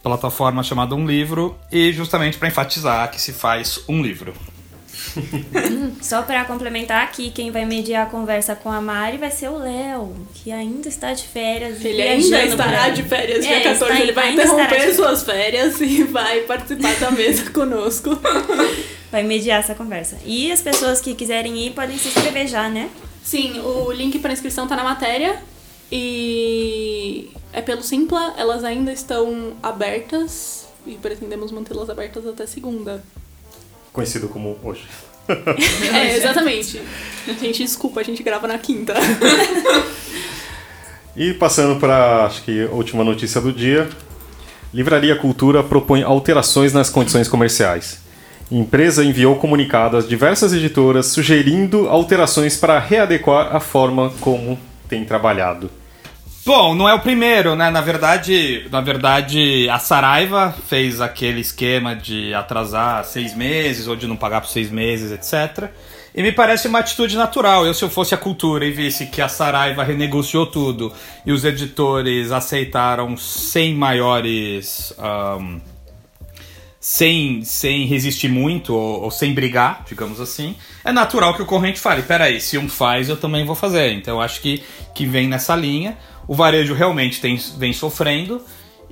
plataforma 0.03 0.61
chamada 0.61 0.93
Um 0.93 1.07
Livro 1.07 1.57
e 1.71 1.91
justamente 1.91 2.37
para 2.37 2.49
enfatizar 2.49 3.09
que 3.09 3.19
se 3.19 3.33
faz 3.33 3.83
um 3.89 3.99
livro. 3.99 4.31
Só 6.01 6.21
para 6.21 6.45
complementar 6.45 7.03
aqui, 7.03 7.31
quem 7.31 7.51
vai 7.51 7.65
mediar 7.65 8.07
a 8.07 8.09
conversa 8.09 8.55
com 8.55 8.71
a 8.71 8.81
Mari 8.81 9.17
vai 9.17 9.31
ser 9.31 9.49
o 9.49 9.57
Léo, 9.57 10.13
que 10.33 10.51
ainda 10.51 10.87
está 10.87 11.13
de 11.13 11.23
férias. 11.23 11.83
Ele 11.83 12.01
ainda 12.01 12.43
estará 12.43 12.89
de 12.89 13.03
férias, 13.03 13.45
dia 13.45 13.57
é, 13.57 13.63
14. 13.63 13.83
Está, 13.83 14.01
ele 14.01 14.11
vai 14.11 14.33
interromper 14.33 14.93
suas 14.93 15.23
férias 15.23 15.79
e 15.81 16.03
vai 16.03 16.41
participar 16.41 16.95
da 16.99 17.11
mesa 17.11 17.49
conosco. 17.51 18.09
Vai 19.11 19.21
mediar 19.21 19.59
essa 19.59 19.75
conversa. 19.75 20.17
E 20.25 20.51
as 20.51 20.59
pessoas 20.59 20.99
que 20.99 21.13
quiserem 21.13 21.55
ir 21.59 21.73
podem 21.73 21.95
se 21.99 22.07
inscrever 22.07 22.47
já, 22.47 22.67
né? 22.67 22.89
Sim, 23.23 23.59
o 23.59 23.91
link 23.91 24.17
para 24.17 24.33
inscrição 24.33 24.63
está 24.63 24.75
na 24.75 24.83
matéria. 24.83 25.39
E 25.91 27.29
é 27.51 27.61
pelo 27.61 27.83
Simpla, 27.83 28.33
elas 28.37 28.63
ainda 28.63 28.91
estão 28.91 29.53
abertas 29.61 30.67
e 30.87 30.95
pretendemos 30.95 31.51
mantê-las 31.51 31.91
abertas 31.91 32.25
até 32.25 32.47
segunda 32.47 33.03
conhecido 33.93 34.27
como 34.27 34.57
hoje. 34.63 34.85
é, 35.93 36.17
exatamente. 36.17 36.81
A 37.27 37.33
gente, 37.33 37.63
desculpa, 37.63 38.01
a 38.01 38.03
gente 38.03 38.21
grava 38.21 38.47
na 38.47 38.57
quinta. 38.57 38.93
e 41.15 41.33
passando 41.35 41.79
para, 41.79 42.25
acho 42.25 42.43
que, 42.43 42.65
a 42.65 42.71
última 42.71 43.03
notícia 43.03 43.39
do 43.39 43.53
dia. 43.53 43.87
Livraria 44.73 45.15
Cultura 45.15 45.63
propõe 45.63 46.01
alterações 46.01 46.73
nas 46.73 46.89
condições 46.89 47.27
comerciais. 47.27 47.99
empresa 48.51 49.05
enviou 49.05 49.35
comunicado 49.35 49.95
às 49.95 50.09
diversas 50.09 50.51
editoras 50.51 51.05
sugerindo 51.05 51.87
alterações 51.87 52.57
para 52.57 52.79
readequar 52.79 53.55
a 53.55 53.59
forma 53.59 54.11
como 54.19 54.59
tem 54.89 55.05
trabalhado. 55.05 55.69
Bom, 56.45 56.75
não 56.75 56.89
é 56.89 56.93
o 56.93 56.99
primeiro, 56.99 57.55
né? 57.55 57.69
Na 57.71 57.79
verdade, 57.79 58.67
na 58.69 58.81
verdade, 58.81 59.69
a 59.69 59.79
Saraiva 59.79 60.53
fez 60.67 60.99
aquele 60.99 61.39
esquema 61.39 61.95
de 61.95 62.33
atrasar 62.33 63.05
seis 63.05 63.33
meses 63.33 63.87
ou 63.87 63.95
de 63.95 64.05
não 64.07 64.17
pagar 64.17 64.41
por 64.41 64.49
seis 64.49 64.69
meses, 64.69 65.09
etc. 65.11 65.69
E 66.13 66.21
me 66.21 66.33
parece 66.33 66.67
uma 66.67 66.79
atitude 66.79 67.15
natural. 67.15 67.65
Eu, 67.65 67.73
se 67.73 67.81
eu 67.85 67.89
fosse 67.89 68.13
a 68.13 68.17
cultura 68.17 68.65
e 68.65 68.71
visse 68.71 69.05
que 69.05 69.21
a 69.21 69.29
Saraiva 69.29 69.85
renegociou 69.85 70.45
tudo 70.45 70.91
e 71.25 71.31
os 71.31 71.45
editores 71.45 72.29
aceitaram 72.33 73.15
sem 73.15 73.73
maiores. 73.73 74.93
Um, 74.99 75.61
sem, 76.83 77.45
sem 77.45 77.85
resistir 77.85 78.27
muito 78.27 78.75
ou, 78.75 79.03
ou, 79.03 79.09
sem 79.09 79.33
brigar, 79.33 79.85
digamos 79.87 80.19
assim, 80.19 80.53
é 80.83 80.91
natural 80.91 81.33
que 81.33 81.41
o 81.41 81.45
corrente 81.45 81.79
fale: 81.79 82.01
peraí, 82.01 82.41
se 82.41 82.57
um 82.57 82.67
faz, 82.67 83.07
eu 83.07 83.15
também 83.15 83.45
vou 83.45 83.55
fazer. 83.55 83.93
Então 83.93 84.15
eu 84.15 84.21
acho 84.21 84.41
que, 84.41 84.61
que 84.93 85.05
vem 85.05 85.29
nessa 85.29 85.55
linha 85.55 85.97
o 86.27 86.33
varejo 86.33 86.73
realmente 86.73 87.19
tem, 87.19 87.37
vem 87.57 87.73
sofrendo. 87.73 88.41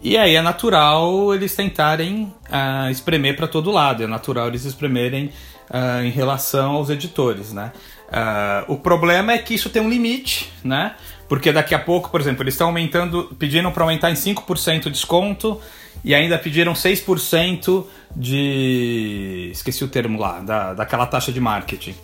E 0.04 0.17
aí 0.17 0.36
é 0.36 0.41
natural 0.41 1.34
eles 1.34 1.56
tentarem 1.56 2.34
uh, 2.50 2.89
espremer 2.89 3.36
para 3.36 3.48
todo 3.48 3.70
lado, 3.70 4.04
é 4.04 4.08
natural 4.08 4.48
eles 4.48 4.65
espremerem 4.65 5.32
uh, 5.70 6.04
em 6.04 6.10
relação 6.10 6.72
aos 6.72 6.89
editores, 6.89 7.54
né? 7.54 7.72
Uh, 8.08 8.74
o 8.74 8.78
problema 8.78 9.32
é 9.32 9.38
que 9.38 9.54
isso 9.54 9.70
tem 9.70 9.82
um 9.82 9.89
limite, 9.89 10.52
né? 10.63 10.96
Porque 11.30 11.52
daqui 11.52 11.74
a 11.74 11.80
pouco, 11.80 12.10
por 12.10 12.20
exemplo, 12.20 12.44
eles 12.44 12.56
estão 12.56 12.67
aumentando, 12.67 13.34
pediram 13.39 13.72
para 13.72 13.84
aumentar 13.84 14.12
em 14.12 14.15
5% 14.15 14.88
o 14.88 14.89
desconto 14.89 15.62
e 16.04 16.13
ainda 16.13 16.38
pediram 16.38 16.74
6% 16.74 17.86
de. 18.15 19.50
esqueci 19.54 19.84
o 19.84 19.88
termo 19.88 20.20
lá, 20.20 20.39
da, 20.39 20.74
daquela 20.74 21.06
taxa 21.06 21.32
de 21.32 21.39
marketing. 21.39 21.96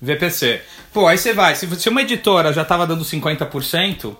VPC. 0.00 0.62
Pô, 0.92 1.06
aí 1.06 1.18
você 1.18 1.32
vai, 1.32 1.54
se, 1.54 1.66
se 1.76 1.88
uma 1.88 2.02
editora 2.02 2.52
já 2.52 2.62
estava 2.62 2.86
dando 2.86 3.04
50%, 3.04 4.16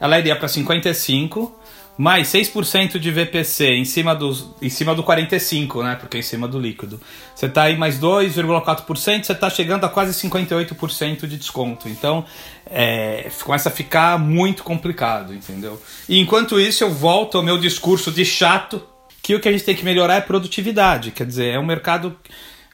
ela 0.00 0.18
iria 0.18 0.36
para 0.36 0.48
55, 0.48 1.58
mais 1.98 2.28
6% 2.28 2.98
de 2.98 3.10
VPC 3.10 3.66
em 3.70 3.84
cima, 3.84 4.14
dos, 4.14 4.50
em 4.62 4.68
cima 4.68 4.94
do 4.94 5.02
45, 5.02 5.82
né? 5.82 5.96
Porque 5.96 6.16
é 6.16 6.20
em 6.20 6.22
cima 6.22 6.46
do 6.46 6.58
líquido. 6.58 7.00
Você 7.34 7.46
está 7.46 7.64
aí 7.64 7.76
mais 7.76 7.98
2,4%, 7.98 9.24
você 9.24 9.32
está 9.32 9.50
chegando 9.50 9.84
a 9.84 9.88
quase 9.88 10.12
58% 10.28 11.26
de 11.26 11.36
desconto. 11.36 11.88
Então, 11.88 12.24
é, 12.70 13.28
começa 13.42 13.68
a 13.68 13.72
ficar 13.72 14.16
muito 14.16 14.62
complicado, 14.62 15.34
entendeu? 15.34 15.82
E 16.08 16.20
enquanto 16.20 16.60
isso, 16.60 16.84
eu 16.84 16.90
volto 16.90 17.36
ao 17.36 17.42
meu 17.42 17.58
discurso 17.58 18.12
de 18.12 18.24
chato, 18.24 18.80
que 19.20 19.34
o 19.34 19.40
que 19.40 19.48
a 19.48 19.52
gente 19.52 19.64
tem 19.64 19.74
que 19.74 19.84
melhorar 19.84 20.14
é 20.14 20.20
produtividade. 20.20 21.10
Quer 21.10 21.26
dizer, 21.26 21.52
é 21.52 21.58
um 21.58 21.66
mercado 21.66 22.16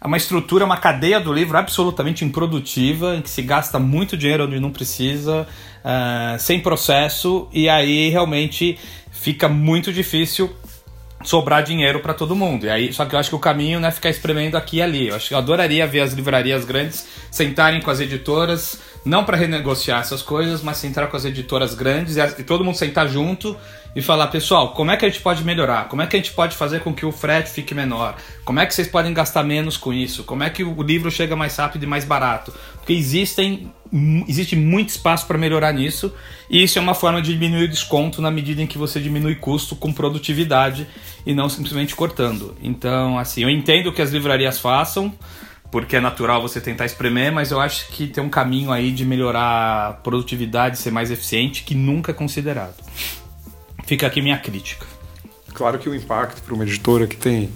é 0.05 0.07
uma 0.07 0.19
estrutura, 0.19 0.67
uma 0.67 0.77
cadeia 0.77 1.19
do 1.19 1.33
livro 1.33 1.57
absolutamente 1.57 2.27
improdutiva, 2.27 3.17
em 3.17 3.23
que 3.23 3.31
se 3.31 3.40
gasta 3.40 3.79
muito 3.79 4.19
dinheiro 4.19 4.45
onde 4.45 4.61
não 4.61 4.71
precisa, 4.71 5.49
uh, 5.83 6.38
sem 6.38 6.61
processo, 6.61 7.49
e 7.51 7.71
aí 7.71 8.11
realmente 8.11 8.79
fica 9.11 9.49
muito 9.49 9.90
difícil 9.90 10.55
sobrar 11.25 11.62
dinheiro 11.62 12.01
para 12.01 12.12
todo 12.12 12.37
mundo. 12.37 12.67
E 12.67 12.69
aí, 12.69 12.93
só 12.93 13.07
que 13.07 13.14
eu 13.14 13.19
acho 13.19 13.31
que 13.31 13.35
o 13.35 13.38
caminho 13.38 13.81
não 13.81 13.88
é 13.88 13.90
ficar 13.90 14.11
espremendo 14.11 14.59
aqui 14.59 14.77
e 14.77 14.83
ali. 14.83 15.09
Eu 15.09 15.17
acho 15.17 15.29
que 15.29 15.35
eu 15.35 15.38
adoraria 15.38 15.87
ver 15.87 16.01
as 16.01 16.12
livrarias 16.12 16.67
grandes 16.67 17.07
sentarem 17.31 17.81
com 17.81 17.90
as 17.90 17.99
editoras, 17.99 18.83
não 19.07 19.25
para 19.25 19.38
renegociar 19.38 20.01
essas 20.01 20.21
coisas, 20.21 20.62
mas 20.62 20.77
sentar 20.77 21.09
com 21.09 21.17
as 21.17 21.25
editoras 21.25 21.75
grandes 21.75 22.19
e, 22.19 22.21
e 22.21 22.45
todo 22.45 22.62
mundo 22.62 22.77
sentar 22.77 23.09
junto 23.09 23.57
e 23.95 24.03
falar, 24.03 24.27
pessoal, 24.27 24.73
como 24.73 24.91
é 24.91 24.97
que 24.97 25.05
a 25.05 25.09
gente 25.09 25.21
pode 25.21 25.45
melhorar? 25.45 25.89
Como 25.89 26.03
é 26.03 26.07
que 26.07 26.17
a 26.17 26.19
gente 26.19 26.33
pode 26.33 26.57
fazer 26.57 26.81
com 26.81 26.93
que 26.93 27.07
o 27.07 27.13
frete 27.13 27.51
fique 27.51 27.75
menor? 27.75 28.17
Como 28.45 28.59
é 28.59 28.67
que 28.67 28.75
vocês 28.75 28.89
podem 28.89 29.15
gastar 29.15 29.45
menos 29.45 29.77
com 29.77 29.93
isso? 29.93 30.25
Como 30.25 30.43
é 30.43 30.51
que 30.51 30.65
o 30.65 30.83
livro 30.83 31.11
chega 31.11 31.37
mais 31.37 31.57
rápido 31.57 31.85
e 31.85 31.87
mais 31.87 32.05
barato? 32.05 32.53
Porque 32.77 32.93
existem 32.93 33.71
existe 34.27 34.57
muito 34.57 34.89
espaço 34.89 35.25
para 35.25 35.39
melhorar 35.39 35.73
nisso, 35.73 36.13
e 36.51 36.63
isso 36.63 36.79
é 36.79 36.83
uma 36.83 36.95
forma 36.95 37.23
de 37.23 37.33
diminuir 37.33 37.65
o 37.65 37.69
desconto 37.69 38.21
na 38.21 38.31
medida 38.31 38.61
em 38.61 38.67
que 38.67 38.77
você 38.77 38.99
diminui 39.01 39.37
custo 39.37 39.77
com 39.77 39.93
produtividade 39.93 40.89
e 41.25 41.33
não 41.33 41.49
simplesmente 41.49 41.95
cortando. 41.95 42.57
Então, 42.61 43.17
assim, 43.17 43.43
eu 43.43 43.51
entendo 43.51 43.93
que 43.93 44.03
as 44.03 44.11
livrarias 44.11 44.59
façam, 44.59 45.15
porque 45.71 45.97
é 45.97 46.01
natural 46.01 46.43
você 46.43 46.61
tentar 46.61 46.87
espremer, 46.87 47.33
mas 47.33 47.53
eu 47.53 47.61
acho 47.61 47.89
que 47.89 48.09
tem 48.09 48.23
um 48.23 48.29
caminho 48.29 48.73
aí 48.73 48.91
de 48.91 49.05
melhorar 49.05 49.89
a 49.89 49.93
produtividade, 49.93 50.79
ser 50.79 50.91
mais 50.91 51.11
eficiente, 51.11 51.63
que 51.63 51.75
nunca 51.75 52.11
é 52.11 52.15
considerado. 52.15 52.75
Fica 53.87 54.07
aqui 54.07 54.23
minha 54.23 54.38
crítica. 54.38 54.87
Claro 55.53 55.79
que 55.79 55.88
o 55.88 55.94
impacto 55.94 56.42
para 56.42 56.55
uma 56.55 56.64
editora 56.64 57.07
que 57.07 57.16
tem 57.16 57.51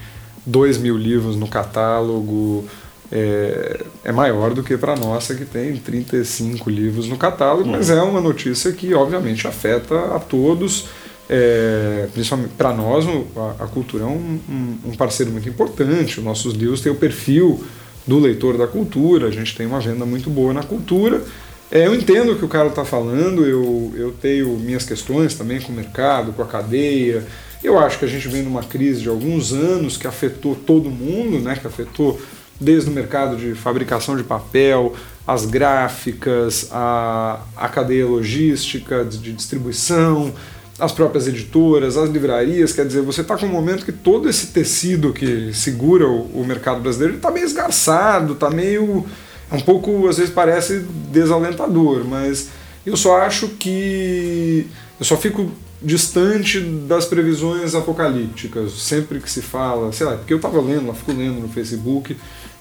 2 0.46 0.78
mil 0.78 0.96
livros 0.96 1.36
no 1.36 1.48
catálogo 1.48 2.64
é, 3.10 3.84
é 4.04 4.12
maior 4.12 4.52
do 4.52 4.62
que 4.62 4.76
para 4.76 4.92
a 4.92 4.96
nossa, 4.96 5.34
que 5.34 5.44
tem 5.44 5.76
35 5.76 6.68
livros 6.68 7.08
no 7.08 7.16
catálogo, 7.16 7.68
mas 7.68 7.90
é 7.90 8.00
uma 8.02 8.20
notícia 8.20 8.72
que, 8.72 8.94
obviamente, 8.94 9.46
afeta 9.46 10.14
a 10.14 10.18
todos. 10.18 10.86
É, 11.30 12.08
principalmente 12.14 12.52
para 12.56 12.72
nós, 12.72 13.04
a, 13.36 13.64
a, 13.64 13.66
cultura 13.66 14.04
é 14.04 14.06
um, 14.06 14.40
um, 14.48 14.78
um, 14.86 14.96
parceiro 14.96 15.30
muito 15.30 15.46
importante. 15.48 16.18
Os 16.18 16.24
nossos 16.24 16.54
livros 16.54 16.80
têm 16.80 16.90
o 16.90 16.94
perfil 16.94 17.62
do 18.06 18.18
leitor 18.18 18.56
da 18.56 18.66
cultura, 18.66 19.26
a 19.26 19.30
gente 19.30 19.54
tem 19.54 19.66
uma 19.66 19.80
venda 19.80 20.06
muito 20.06 20.30
boa 20.30 20.54
na 20.54 20.62
cultura 20.62 21.22
é, 21.70 21.86
eu 21.86 21.94
entendo 21.94 22.32
o 22.32 22.38
que 22.38 22.44
o 22.44 22.48
cara 22.48 22.68
está 22.68 22.84
falando, 22.84 23.44
eu, 23.44 23.92
eu 23.94 24.12
tenho 24.12 24.48
minhas 24.58 24.84
questões 24.84 25.34
também 25.34 25.60
com 25.60 25.72
o 25.72 25.76
mercado, 25.76 26.32
com 26.32 26.42
a 26.42 26.46
cadeia. 26.46 27.26
Eu 27.62 27.78
acho 27.78 27.98
que 27.98 28.04
a 28.04 28.08
gente 28.08 28.26
vem 28.28 28.42
numa 28.42 28.62
crise 28.62 29.02
de 29.02 29.08
alguns 29.08 29.52
anos 29.52 29.96
que 29.96 30.06
afetou 30.06 30.54
todo 30.54 30.90
mundo, 30.90 31.38
né, 31.40 31.56
que 31.60 31.66
afetou 31.66 32.18
desde 32.60 32.88
o 32.88 32.92
mercado 32.92 33.36
de 33.36 33.54
fabricação 33.54 34.16
de 34.16 34.24
papel, 34.24 34.94
as 35.26 35.44
gráficas, 35.44 36.68
a, 36.72 37.40
a 37.56 37.68
cadeia 37.68 38.06
logística 38.06 39.04
de 39.04 39.32
distribuição, 39.32 40.32
as 40.78 40.92
próprias 40.92 41.28
editoras, 41.28 41.96
as 41.96 42.08
livrarias. 42.08 42.72
Quer 42.72 42.86
dizer, 42.86 43.02
você 43.02 43.20
está 43.20 43.36
com 43.36 43.46
um 43.46 43.50
momento 43.50 43.84
que 43.84 43.92
todo 43.92 44.28
esse 44.28 44.48
tecido 44.48 45.12
que 45.12 45.52
segura 45.52 46.06
o, 46.06 46.40
o 46.40 46.44
mercado 46.46 46.80
brasileiro 46.80 47.16
está 47.16 47.30
meio 47.30 47.46
esgarçado, 47.46 48.32
está 48.32 48.48
meio 48.48 49.04
um 49.52 49.60
pouco, 49.60 50.08
às 50.08 50.18
vezes 50.18 50.32
parece 50.32 50.80
desalentador, 51.10 52.04
mas 52.04 52.50
eu 52.84 52.96
só 52.96 53.18
acho 53.22 53.48
que 53.48 54.66
eu 54.98 55.04
só 55.04 55.16
fico 55.16 55.50
distante 55.80 56.60
das 56.60 57.04
previsões 57.04 57.74
apocalípticas, 57.74 58.72
sempre 58.72 59.20
que 59.20 59.30
se 59.30 59.40
fala, 59.40 59.92
sei 59.92 60.06
lá, 60.06 60.16
porque 60.16 60.32
eu 60.32 60.38
estava 60.38 60.60
lendo, 60.60 60.88
eu 60.88 60.94
fico 60.94 61.12
lendo 61.12 61.40
no 61.40 61.48
Facebook 61.48 62.16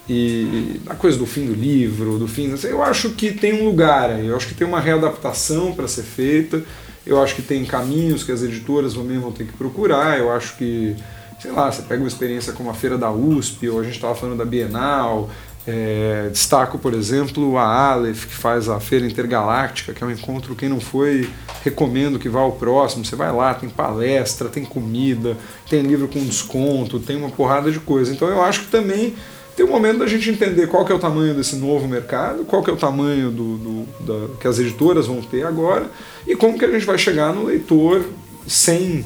e 0.09 0.79
a 0.87 0.95
coisa 0.95 1.17
do 1.17 1.25
fim 1.25 1.45
do 1.45 1.53
livro, 1.53 2.17
do 2.17 2.27
fim, 2.27 2.53
eu 2.63 2.81
acho 2.81 3.09
que 3.11 3.31
tem 3.31 3.61
um 3.61 3.65
lugar 3.65 4.09
aí, 4.09 4.27
eu 4.27 4.37
acho 4.37 4.47
que 4.47 4.55
tem 4.55 4.65
uma 4.65 4.79
readaptação 4.79 5.73
para 5.73 5.87
ser 5.87 6.03
feita. 6.03 6.63
Eu 7.05 7.21
acho 7.21 7.35
que 7.35 7.41
tem 7.41 7.63
caminhos 7.65 8.23
que 8.23 8.31
as 8.31 8.41
editoras 8.41 8.93
também 8.93 9.17
vão 9.17 9.31
ter 9.31 9.45
que 9.45 9.53
procurar. 9.53 10.19
Eu 10.19 10.31
acho 10.31 10.57
que, 10.57 10.95
sei 11.41 11.51
lá, 11.51 11.71
você 11.71 11.81
pega 11.81 12.01
uma 12.01 12.07
experiência 12.07 12.51
como 12.51 12.69
a 12.69 12.73
Feira 12.73 12.97
da 12.97 13.09
USP, 13.11 13.69
ou 13.69 13.79
a 13.79 13.83
gente 13.83 13.95
estava 13.95 14.13
falando 14.13 14.37
da 14.37 14.45
Bienal. 14.45 15.29
É, 15.67 16.29
destaco, 16.31 16.79
por 16.79 16.93
exemplo, 16.93 17.57
a 17.57 17.91
Aleph, 17.91 18.25
que 18.25 18.33
faz 18.33 18.69
a 18.69 18.79
Feira 18.79 19.05
Intergaláctica, 19.05 19.93
que 19.93 20.01
é 20.01 20.07
um 20.07 20.11
encontro, 20.11 20.55
quem 20.55 20.69
não 20.69 20.79
foi, 20.79 21.29
recomendo 21.61 22.17
que 22.17 22.29
vá 22.29 22.39
ao 22.39 22.53
próximo. 22.53 23.03
Você 23.03 23.17
vai 23.17 23.33
lá, 23.33 23.53
tem 23.53 23.67
palestra, 23.67 24.47
tem 24.47 24.63
comida, 24.63 25.35
tem 25.69 25.81
livro 25.81 26.07
com 26.07 26.23
desconto, 26.23 27.01
tem 27.01 27.17
uma 27.17 27.29
porrada 27.29 27.69
de 27.69 27.81
coisa. 27.81 28.13
Então 28.13 28.29
eu 28.29 28.41
acho 28.41 28.61
que 28.61 28.67
também 28.67 29.13
tem 29.57 29.65
o 29.65 29.69
um 29.69 29.71
momento 29.71 29.99
da 29.99 30.07
gente 30.07 30.29
entender 30.29 30.67
qual 30.67 30.85
que 30.85 30.91
é 30.91 30.95
o 30.95 30.99
tamanho 30.99 31.33
desse 31.33 31.57
novo 31.57 31.85
mercado, 31.85 32.45
qual 32.45 32.63
que 32.63 32.69
é 32.69 32.73
o 32.73 32.77
tamanho 32.77 33.29
do, 33.29 33.57
do 33.57 33.87
da, 33.99 34.35
que 34.39 34.47
as 34.47 34.59
editoras 34.59 35.07
vão 35.07 35.21
ter 35.21 35.45
agora 35.45 35.89
e 36.25 36.33
como 36.33 36.57
que 36.57 36.63
a 36.63 36.71
gente 36.71 36.85
vai 36.85 36.97
chegar 36.97 37.33
no 37.33 37.45
leitor 37.45 38.05
sem 38.47 39.03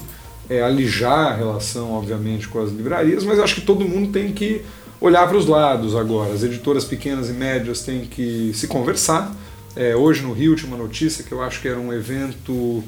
é, 0.48 0.62
alijar 0.62 1.32
a 1.32 1.36
relação, 1.36 1.94
obviamente, 1.94 2.48
com 2.50 2.62
as 2.62 2.70
livrarias, 2.70 3.24
mas 3.24 3.40
acho 3.40 3.56
que 3.56 3.62
todo 3.62 3.88
mundo 3.88 4.12
tem 4.12 4.34
que 4.34 4.62
olhar 5.02 5.28
para 5.28 5.36
os 5.36 5.48
lados 5.48 5.96
agora. 5.96 6.32
As 6.32 6.44
editoras 6.44 6.86
pequenas 6.86 7.30
e 7.30 7.34
médias 7.34 7.82
têm 7.82 8.06
que 8.06 8.52
se 8.54 8.68
conversar. 8.68 9.36
É, 9.76 9.96
hoje 9.96 10.22
no 10.22 10.32
Rio 10.32 10.56
tinha 10.56 10.68
uma 10.68 10.82
notícia 10.82 11.24
que 11.24 11.32
eu 11.32 11.42
acho 11.42 11.60
que 11.60 11.68
era 11.68 11.80
um 11.80 11.92
evento. 11.92 12.84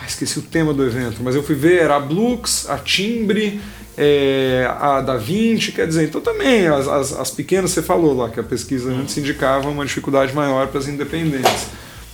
Ah, 0.00 0.06
esqueci 0.06 0.38
o 0.38 0.42
tema 0.42 0.72
do 0.72 0.84
evento, 0.84 1.22
mas 1.22 1.34
eu 1.34 1.42
fui 1.42 1.54
ver, 1.54 1.80
era 1.80 1.96
a 1.96 2.00
Blux, 2.00 2.68
a 2.68 2.76
Timbre, 2.76 3.58
é, 3.96 4.70
a 4.78 5.00
Da 5.00 5.16
Vinci, 5.16 5.72
quer 5.72 5.86
dizer, 5.86 6.04
então 6.04 6.20
também 6.20 6.66
as, 6.66 6.86
as, 6.86 7.12
as, 7.14 7.30
pequenas, 7.30 7.70
você 7.70 7.80
falou 7.80 8.14
lá 8.14 8.28
que 8.28 8.38
a 8.38 8.42
pesquisa 8.42 8.90
antes 8.92 9.16
indicava 9.16 9.70
uma 9.70 9.86
dificuldade 9.86 10.34
maior 10.34 10.66
para 10.66 10.80
as 10.80 10.86
independentes. 10.86 11.68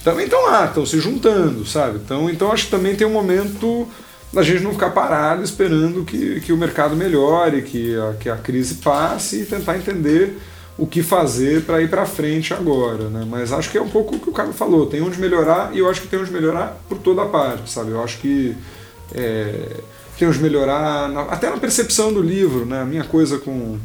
Também 0.04 0.26
estão 0.26 0.44
lá, 0.46 0.66
estão 0.66 0.86
se 0.86 1.00
juntando, 1.00 1.66
sabe? 1.66 1.98
Então, 2.04 2.30
então 2.30 2.52
acho 2.52 2.66
que 2.66 2.70
também 2.70 2.94
tem 2.94 3.04
um 3.04 3.12
momento 3.12 3.88
da 4.32 4.42
gente 4.42 4.62
não 4.62 4.72
ficar 4.72 4.90
parado 4.90 5.42
esperando 5.42 6.04
que, 6.04 6.40
que 6.40 6.52
o 6.52 6.56
mercado 6.56 6.96
melhore, 6.96 7.62
que 7.62 7.94
a, 7.96 8.14
que 8.14 8.28
a 8.28 8.36
crise 8.36 8.76
passe 8.76 9.42
e 9.42 9.46
tentar 9.46 9.76
entender 9.76 10.38
o 10.78 10.86
que 10.86 11.02
fazer 11.02 11.62
para 11.62 11.82
ir 11.82 11.90
para 11.90 12.06
frente 12.06 12.54
agora, 12.54 13.08
né? 13.10 13.26
Mas 13.28 13.52
acho 13.52 13.70
que 13.70 13.76
é 13.76 13.82
um 13.82 13.88
pouco 13.88 14.16
o 14.16 14.18
que 14.18 14.30
o 14.30 14.32
cara 14.32 14.52
falou, 14.52 14.86
tem 14.86 15.02
onde 15.02 15.20
melhorar 15.20 15.70
e 15.74 15.78
eu 15.78 15.88
acho 15.88 16.00
que 16.00 16.08
tem 16.08 16.18
onde 16.18 16.30
melhorar 16.30 16.80
por 16.88 16.98
toda 16.98 17.26
parte, 17.26 17.70
sabe? 17.70 17.90
Eu 17.90 18.02
acho 18.02 18.18
que 18.18 18.56
é, 19.14 19.80
tem 20.18 20.26
onde 20.26 20.40
melhorar 20.40 21.10
na, 21.10 21.22
até 21.22 21.50
na 21.50 21.58
percepção 21.58 22.12
do 22.12 22.22
livro, 22.22 22.64
né? 22.64 22.80
A 22.80 22.84
minha 22.86 23.04
coisa 23.04 23.38
com, 23.38 23.78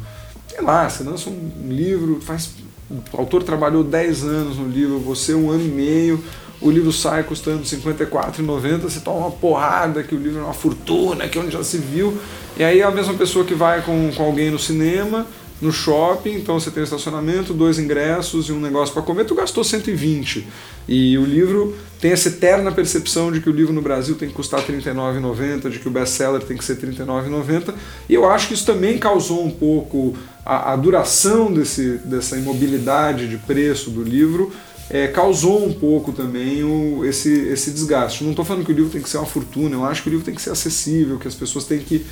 sei 0.48 0.62
lá, 0.62 0.88
você 0.88 1.04
lança 1.04 1.28
um 1.28 1.68
livro, 1.68 2.20
faz, 2.22 2.52
o 2.90 3.18
autor 3.18 3.42
trabalhou 3.42 3.84
10 3.84 4.24
anos 4.24 4.56
no 4.56 4.66
livro, 4.66 4.98
você 4.98 5.34
um 5.34 5.50
ano 5.50 5.64
e 5.64 5.68
meio, 5.68 6.24
o 6.60 6.70
livro 6.70 6.92
sai 6.92 7.22
custando 7.22 7.58
R$ 7.58 7.64
54,90, 7.64 8.78
você 8.78 9.00
toma 9.00 9.18
uma 9.18 9.30
porrada 9.30 10.02
que 10.02 10.14
o 10.14 10.18
livro 10.18 10.40
é 10.40 10.44
uma 10.44 10.54
fortuna, 10.54 11.28
que 11.28 11.38
onde 11.38 11.52
já 11.52 11.62
se 11.62 11.78
viu. 11.78 12.18
E 12.56 12.64
aí 12.64 12.80
é 12.80 12.84
a 12.84 12.90
mesma 12.90 13.14
pessoa 13.14 13.44
que 13.44 13.54
vai 13.54 13.82
com, 13.82 14.10
com 14.16 14.22
alguém 14.24 14.50
no 14.50 14.58
cinema, 14.58 15.26
no 15.60 15.72
shopping, 15.72 16.34
então 16.34 16.58
você 16.58 16.70
tem 16.70 16.82
estacionamento, 16.82 17.52
dois 17.52 17.78
ingressos 17.78 18.48
e 18.48 18.52
um 18.52 18.60
negócio 18.60 18.94
para 18.94 19.02
comer, 19.02 19.24
tu 19.24 19.34
gastou 19.34 19.64
120. 19.64 20.46
E 20.88 21.18
o 21.18 21.24
livro 21.24 21.76
tem 22.00 22.12
essa 22.12 22.28
eterna 22.28 22.70
percepção 22.70 23.32
de 23.32 23.40
que 23.40 23.50
o 23.50 23.52
livro 23.52 23.72
no 23.72 23.82
Brasil 23.82 24.14
tem 24.14 24.28
que 24.28 24.34
custar 24.34 24.60
R$ 24.60 24.72
39,90, 24.72 25.68
de 25.68 25.78
que 25.80 25.88
o 25.88 25.90
best-seller 25.90 26.42
tem 26.42 26.56
que 26.56 26.64
ser 26.64 26.74
R$ 26.74 26.88
39,90. 26.88 27.74
E 28.08 28.14
eu 28.14 28.28
acho 28.30 28.48
que 28.48 28.54
isso 28.54 28.64
também 28.64 28.98
causou 28.98 29.44
um 29.44 29.50
pouco 29.50 30.16
a, 30.46 30.72
a 30.72 30.76
duração 30.76 31.52
desse, 31.52 31.98
dessa 32.04 32.36
imobilidade 32.36 33.28
de 33.28 33.36
preço 33.36 33.90
do 33.90 34.02
livro, 34.02 34.52
é, 34.90 35.06
causou 35.08 35.66
um 35.66 35.72
pouco 35.72 36.12
também 36.12 36.64
o, 36.64 37.04
esse, 37.04 37.30
esse 37.48 37.70
desgaste. 37.70 38.24
Não 38.24 38.30
estou 38.30 38.44
falando 38.44 38.64
que 38.64 38.72
o 38.72 38.74
livro 38.74 38.90
tem 38.90 39.02
que 39.02 39.08
ser 39.08 39.18
uma 39.18 39.26
fortuna, 39.26 39.74
eu 39.74 39.84
acho 39.84 40.02
que 40.02 40.08
o 40.08 40.10
livro 40.10 40.24
tem 40.24 40.34
que 40.34 40.42
ser 40.42 40.50
acessível, 40.50 41.18
que 41.18 41.28
as 41.28 41.34
pessoas 41.34 41.64
têm 41.64 41.78
que 41.78 42.04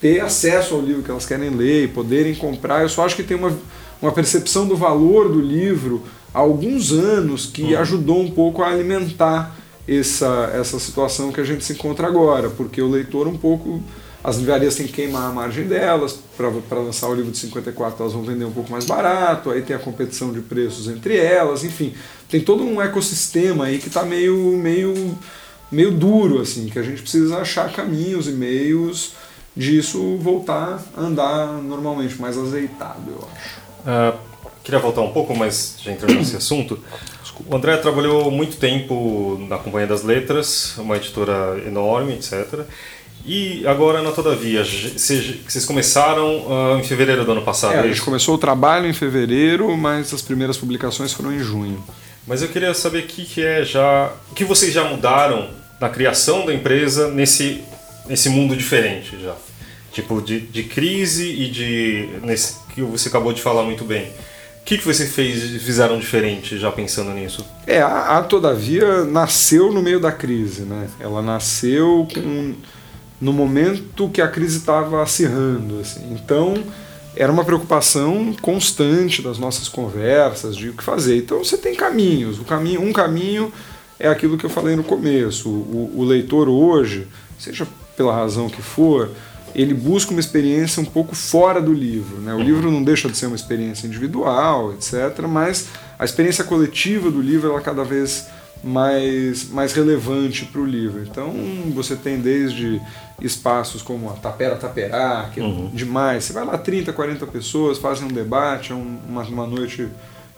ter 0.00 0.20
acesso 0.20 0.74
ao 0.74 0.80
livro 0.80 1.02
que 1.02 1.10
elas 1.10 1.26
querem 1.26 1.50
ler 1.50 1.84
e 1.84 1.88
poderem 1.88 2.34
comprar. 2.34 2.82
Eu 2.82 2.88
só 2.88 3.04
acho 3.04 3.16
que 3.16 3.22
tem 3.22 3.36
uma, 3.36 3.56
uma 4.00 4.12
percepção 4.12 4.66
do 4.66 4.76
valor 4.76 5.28
do 5.28 5.40
livro 5.40 6.02
há 6.32 6.38
alguns 6.38 6.92
anos 6.92 7.46
que 7.46 7.74
uhum. 7.74 7.78
ajudou 7.78 8.20
um 8.20 8.30
pouco 8.30 8.62
a 8.62 8.68
alimentar 8.68 9.56
essa, 9.86 10.50
essa 10.54 10.78
situação 10.78 11.32
que 11.32 11.40
a 11.40 11.44
gente 11.44 11.64
se 11.64 11.72
encontra 11.72 12.06
agora, 12.06 12.48
porque 12.48 12.80
o 12.80 12.88
leitor 12.88 13.26
um 13.26 13.36
pouco 13.36 13.82
as 14.22 14.36
livrarias 14.36 14.74
têm 14.74 14.86
que 14.86 14.92
queimar 14.92 15.30
a 15.30 15.32
margem 15.32 15.66
delas, 15.66 16.18
para 16.36 16.78
lançar 16.78 17.08
o 17.08 17.14
livro 17.14 17.30
de 17.30 17.38
54 17.38 18.02
elas 18.02 18.12
vão 18.12 18.22
vender 18.22 18.44
um 18.44 18.52
pouco 18.52 18.70
mais 18.70 18.84
barato, 18.84 19.50
aí 19.50 19.62
tem 19.62 19.74
a 19.74 19.78
competição 19.78 20.32
de 20.32 20.40
preços 20.40 20.88
entre 20.88 21.16
elas, 21.16 21.64
enfim, 21.64 21.94
tem 22.28 22.40
todo 22.40 22.62
um 22.62 22.80
ecossistema 22.80 23.66
aí 23.66 23.78
que 23.78 23.88
está 23.88 24.02
meio, 24.02 24.36
meio, 24.58 25.18
meio 25.72 25.90
duro, 25.90 26.40
assim, 26.40 26.68
que 26.68 26.78
a 26.78 26.82
gente 26.82 27.00
precisa 27.00 27.38
achar 27.38 27.72
caminhos 27.72 28.28
e 28.28 28.32
meios 28.32 29.12
disso 29.56 30.16
voltar 30.18 30.82
a 30.96 31.00
andar 31.00 31.46
normalmente, 31.62 32.20
mais 32.20 32.36
azeitado, 32.36 33.10
eu 33.10 33.28
acho. 33.34 33.60
Uh, 33.80 34.18
queria 34.62 34.78
voltar 34.78 35.00
um 35.00 35.12
pouco, 35.12 35.34
mas 35.34 35.76
já 35.82 35.92
entrando 35.92 36.14
nesse 36.14 36.36
assunto. 36.36 36.78
O 37.48 37.56
André 37.56 37.78
trabalhou 37.78 38.30
muito 38.30 38.58
tempo 38.58 39.38
na 39.48 39.56
Companhia 39.56 39.86
das 39.86 40.02
Letras, 40.02 40.76
uma 40.76 40.96
editora 40.96 41.58
enorme, 41.66 42.12
etc. 42.14 42.66
E 43.24 43.66
agora 43.66 44.02
na 44.02 44.12
Todavia, 44.12 44.64
vocês 44.64 45.64
começaram 45.66 46.46
uh, 46.46 46.78
em 46.78 46.82
fevereiro 46.82 47.24
do 47.24 47.32
ano 47.32 47.42
passado? 47.42 47.74
É, 47.74 47.80
a 47.80 47.86
gente 47.86 48.02
começou 48.02 48.34
o 48.34 48.38
trabalho 48.38 48.86
em 48.86 48.92
fevereiro, 48.92 49.76
mas 49.76 50.12
as 50.12 50.22
primeiras 50.22 50.56
publicações 50.56 51.12
foram 51.12 51.32
em 51.32 51.38
junho. 51.38 51.84
Mas 52.26 52.42
eu 52.42 52.48
queria 52.48 52.72
saber 52.74 53.04
o 53.04 53.06
que, 53.06 53.24
que 53.24 53.44
é 53.44 53.64
já, 53.64 54.12
o 54.30 54.34
que 54.34 54.44
vocês 54.44 54.72
já 54.72 54.84
mudaram 54.84 55.48
na 55.80 55.88
criação 55.88 56.46
da 56.46 56.54
empresa 56.54 57.08
nesse, 57.08 57.62
nesse 58.06 58.28
mundo 58.28 58.56
diferente 58.56 59.18
já, 59.20 59.34
tipo 59.92 60.20
de, 60.20 60.40
de 60.40 60.64
crise 60.64 61.28
e 61.28 61.50
de 61.50 62.08
nesse 62.22 62.56
que 62.74 62.82
você 62.82 63.08
acabou 63.08 63.32
de 63.32 63.42
falar 63.42 63.62
muito 63.62 63.84
bem. 63.84 64.04
O 64.60 64.64
que, 64.64 64.78
que 64.78 64.84
vocês 64.84 65.12
fez, 65.12 65.62
fizeram 65.62 65.98
diferente 65.98 66.58
já 66.58 66.70
pensando 66.70 67.10
nisso? 67.10 67.44
É, 67.66 67.80
a, 67.80 68.18
a 68.18 68.22
Todavia 68.22 69.04
nasceu 69.04 69.72
no 69.72 69.82
meio 69.82 69.98
da 69.98 70.12
crise, 70.12 70.62
né? 70.62 70.88
Ela 71.00 71.22
nasceu 71.22 72.06
com 72.12 72.54
no 73.20 73.32
momento 73.32 74.08
que 74.08 74.22
a 74.22 74.28
crise 74.28 74.58
estava 74.58 75.02
acirrando. 75.02 75.80
Assim. 75.80 76.00
Então, 76.12 76.54
era 77.14 77.30
uma 77.30 77.44
preocupação 77.44 78.34
constante 78.40 79.20
das 79.20 79.38
nossas 79.38 79.68
conversas 79.68 80.56
de 80.56 80.70
o 80.70 80.74
que 80.74 80.82
fazer. 80.82 81.18
Então, 81.18 81.44
você 81.44 81.58
tem 81.58 81.74
caminhos. 81.74 82.38
O 82.38 82.44
caminho, 82.44 82.82
um 82.82 82.92
caminho 82.92 83.52
é 83.98 84.08
aquilo 84.08 84.38
que 84.38 84.46
eu 84.46 84.50
falei 84.50 84.74
no 84.74 84.84
começo. 84.84 85.48
O, 85.48 85.92
o 85.96 86.04
leitor 86.04 86.48
hoje, 86.48 87.06
seja 87.38 87.66
pela 87.96 88.14
razão 88.14 88.48
que 88.48 88.62
for, 88.62 89.10
ele 89.54 89.74
busca 89.74 90.12
uma 90.12 90.20
experiência 90.20 90.80
um 90.80 90.86
pouco 90.86 91.14
fora 91.14 91.60
do 91.60 91.72
livro. 91.72 92.18
Né? 92.18 92.32
O 92.34 92.40
livro 92.40 92.70
não 92.70 92.82
deixa 92.82 93.08
de 93.08 93.16
ser 93.16 93.26
uma 93.26 93.36
experiência 93.36 93.86
individual, 93.86 94.72
etc., 94.72 95.26
mas 95.28 95.68
a 95.98 96.04
experiência 96.04 96.44
coletiva 96.44 97.10
do 97.10 97.20
livro 97.20 97.50
ela 97.50 97.60
cada 97.60 97.84
vez 97.84 98.26
mais, 98.62 99.48
mais 99.48 99.72
relevante 99.72 100.44
para 100.44 100.60
o 100.60 100.66
livro. 100.66 101.02
Então 101.02 101.32
você 101.74 101.96
tem 101.96 102.18
desde 102.20 102.80
espaços 103.20 103.82
como 103.82 104.08
a 104.10 104.14
Tapera 104.14 104.56
Taperá, 104.56 105.30
que 105.32 105.40
é 105.40 105.42
uhum. 105.42 105.70
demais. 105.72 106.24
Você 106.24 106.32
vai 106.32 106.44
lá 106.44 106.56
30, 106.56 106.92
40 106.92 107.26
pessoas, 107.26 107.78
fazem 107.78 108.06
um 108.06 108.12
debate, 108.12 108.72
é 108.72 108.74
uma, 108.74 109.22
uma 109.22 109.46
noite 109.46 109.88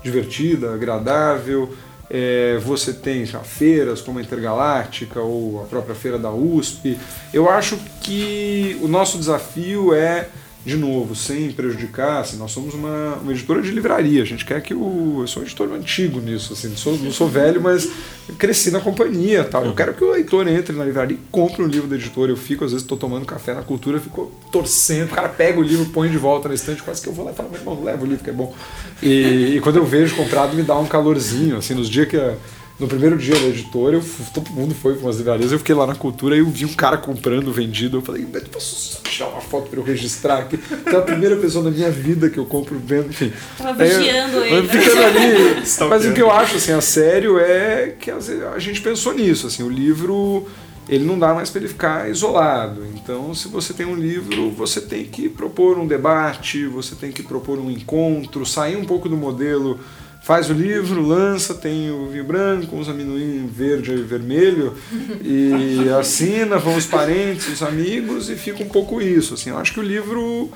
divertida, 0.02 0.74
agradável. 0.74 1.72
É, 2.10 2.58
você 2.62 2.92
tem 2.92 3.24
já, 3.24 3.40
feiras 3.40 4.02
como 4.02 4.18
a 4.18 4.22
Intergaláctica 4.22 5.20
ou 5.20 5.62
a 5.62 5.64
própria 5.64 5.94
feira 5.94 6.18
da 6.18 6.30
USP. 6.30 6.98
Eu 7.32 7.48
acho 7.48 7.78
que 8.02 8.78
o 8.82 8.88
nosso 8.88 9.16
desafio 9.16 9.94
é 9.94 10.28
de 10.64 10.76
novo, 10.76 11.16
sem 11.16 11.50
prejudicar, 11.50 12.20
assim, 12.20 12.36
nós 12.36 12.52
somos 12.52 12.72
uma, 12.72 13.16
uma, 13.16 13.32
editora 13.32 13.60
de 13.60 13.72
livraria, 13.72 14.22
a 14.22 14.24
gente 14.24 14.44
quer 14.44 14.62
que 14.62 14.72
o. 14.72 15.18
Eu 15.20 15.26
sou 15.26 15.42
um 15.42 15.44
editor 15.44 15.72
antigo 15.72 16.20
nisso, 16.20 16.52
assim, 16.52 16.68
não 16.68 16.76
sou, 16.76 16.96
não 16.98 17.10
sou 17.10 17.28
velho, 17.28 17.60
mas 17.60 17.90
cresci 18.38 18.70
na 18.70 18.80
companhia 18.80 19.42
tal. 19.42 19.64
Eu 19.64 19.74
quero 19.74 19.92
que 19.92 20.04
o 20.04 20.12
leitor 20.12 20.46
entre 20.46 20.76
na 20.76 20.84
livraria 20.84 21.16
e 21.16 21.20
compre 21.32 21.64
um 21.64 21.66
livro 21.66 21.88
da 21.88 21.96
editora. 21.96 22.30
Eu 22.30 22.36
fico, 22.36 22.64
às 22.64 22.70
vezes, 22.70 22.84
estou 22.84 22.96
tomando 22.96 23.26
café 23.26 23.54
na 23.54 23.62
cultura, 23.62 23.98
fico 23.98 24.30
torcendo, 24.52 25.10
o 25.10 25.14
cara 25.14 25.28
pega 25.28 25.58
o 25.58 25.62
livro, 25.62 25.86
põe 25.86 26.08
de 26.08 26.16
volta 26.16 26.48
na 26.48 26.54
estante, 26.54 26.80
quase 26.80 27.02
que 27.02 27.08
eu 27.08 27.12
vou 27.12 27.24
lá 27.24 27.32
e 27.32 27.34
falo, 27.34 27.50
meu 27.50 27.58
irmão, 27.58 27.82
leva 27.82 28.04
o 28.04 28.06
livro 28.06 28.22
que 28.22 28.30
é 28.30 28.32
bom. 28.32 28.54
E, 29.02 29.56
e 29.56 29.60
quando 29.60 29.76
eu 29.76 29.84
vejo 29.84 30.14
comprado, 30.14 30.54
me 30.54 30.62
dá 30.62 30.78
um 30.78 30.86
calorzinho, 30.86 31.56
assim, 31.56 31.74
nos 31.74 31.88
dias 31.88 32.06
que 32.06 32.16
a 32.16 32.36
no 32.82 32.88
primeiro 32.88 33.16
dia 33.16 33.34
da 33.34 33.46
editora, 33.46 33.96
eu, 33.96 34.04
todo 34.34 34.50
mundo 34.50 34.74
foi 34.74 34.94
para 34.94 35.06
umas 35.06 35.16
livrarias, 35.16 35.52
eu 35.52 35.58
fiquei 35.58 35.74
lá 35.74 35.86
na 35.86 35.94
cultura 35.94 36.34
e 36.34 36.40
eu 36.40 36.46
vi 36.46 36.64
um 36.64 36.74
cara 36.74 36.98
comprando, 36.98 37.52
vendido. 37.52 37.98
Eu 37.98 38.02
falei, 38.02 38.26
posso 38.50 39.00
tirar 39.04 39.28
uma 39.28 39.40
foto 39.40 39.68
para 39.70 39.78
eu 39.78 39.84
registrar 39.84 40.38
aqui? 40.38 40.58
é 40.84 40.96
a 40.96 41.00
primeira 41.00 41.36
pessoa 41.36 41.64
na 41.64 41.70
minha 41.70 41.90
vida 41.90 42.28
que 42.28 42.38
eu 42.38 42.44
compro 42.44 42.76
vendo, 42.84 43.10
enfim. 43.10 43.32
Tava 43.56 43.72
vigiando 43.72 44.38
aí, 44.38 44.52
ele. 44.52 44.68
Ficando 44.68 45.02
ali. 45.04 45.88
Mas 45.88 46.04
o 46.06 46.12
que 46.12 46.20
eu 46.20 46.30
acho, 46.30 46.56
assim, 46.56 46.72
a 46.72 46.80
sério 46.80 47.38
é 47.38 47.94
que 47.98 48.10
a 48.10 48.58
gente 48.58 48.80
pensou 48.80 49.14
nisso, 49.14 49.46
assim, 49.46 49.62
o 49.62 49.68
livro 49.68 50.46
ele 50.88 51.04
não 51.04 51.16
dá 51.16 51.32
mais 51.32 51.48
para 51.48 51.60
ele 51.60 51.68
ficar 51.68 52.10
isolado. 52.10 52.84
Então, 52.96 53.32
se 53.32 53.46
você 53.46 53.72
tem 53.72 53.86
um 53.86 53.94
livro, 53.94 54.50
você 54.50 54.80
tem 54.80 55.04
que 55.04 55.28
propor 55.28 55.78
um 55.78 55.86
debate, 55.86 56.66
você 56.66 56.96
tem 56.96 57.12
que 57.12 57.22
propor 57.22 57.60
um 57.60 57.70
encontro, 57.70 58.44
sair 58.44 58.76
um 58.76 58.84
pouco 58.84 59.08
do 59.08 59.16
modelo 59.16 59.78
faz 60.22 60.48
o 60.48 60.52
livro, 60.52 61.02
lança, 61.02 61.54
tem 61.54 61.90
o 61.90 62.06
vinho 62.06 62.24
branco, 62.24 62.76
uns 62.76 62.88
amendoim 62.88 63.46
verde 63.46 63.92
e 63.92 64.02
vermelho, 64.02 64.74
e 65.20 65.88
assina, 65.98 66.58
vão 66.58 66.76
os 66.76 66.86
parentes, 66.86 67.48
os 67.48 67.62
amigos, 67.62 68.30
e 68.30 68.36
fica 68.36 68.62
um 68.62 68.68
pouco 68.68 69.02
isso. 69.02 69.34
Assim, 69.34 69.50
eu 69.50 69.58
acho 69.58 69.72
que 69.72 69.80
o 69.80 69.82
livro 69.82 70.50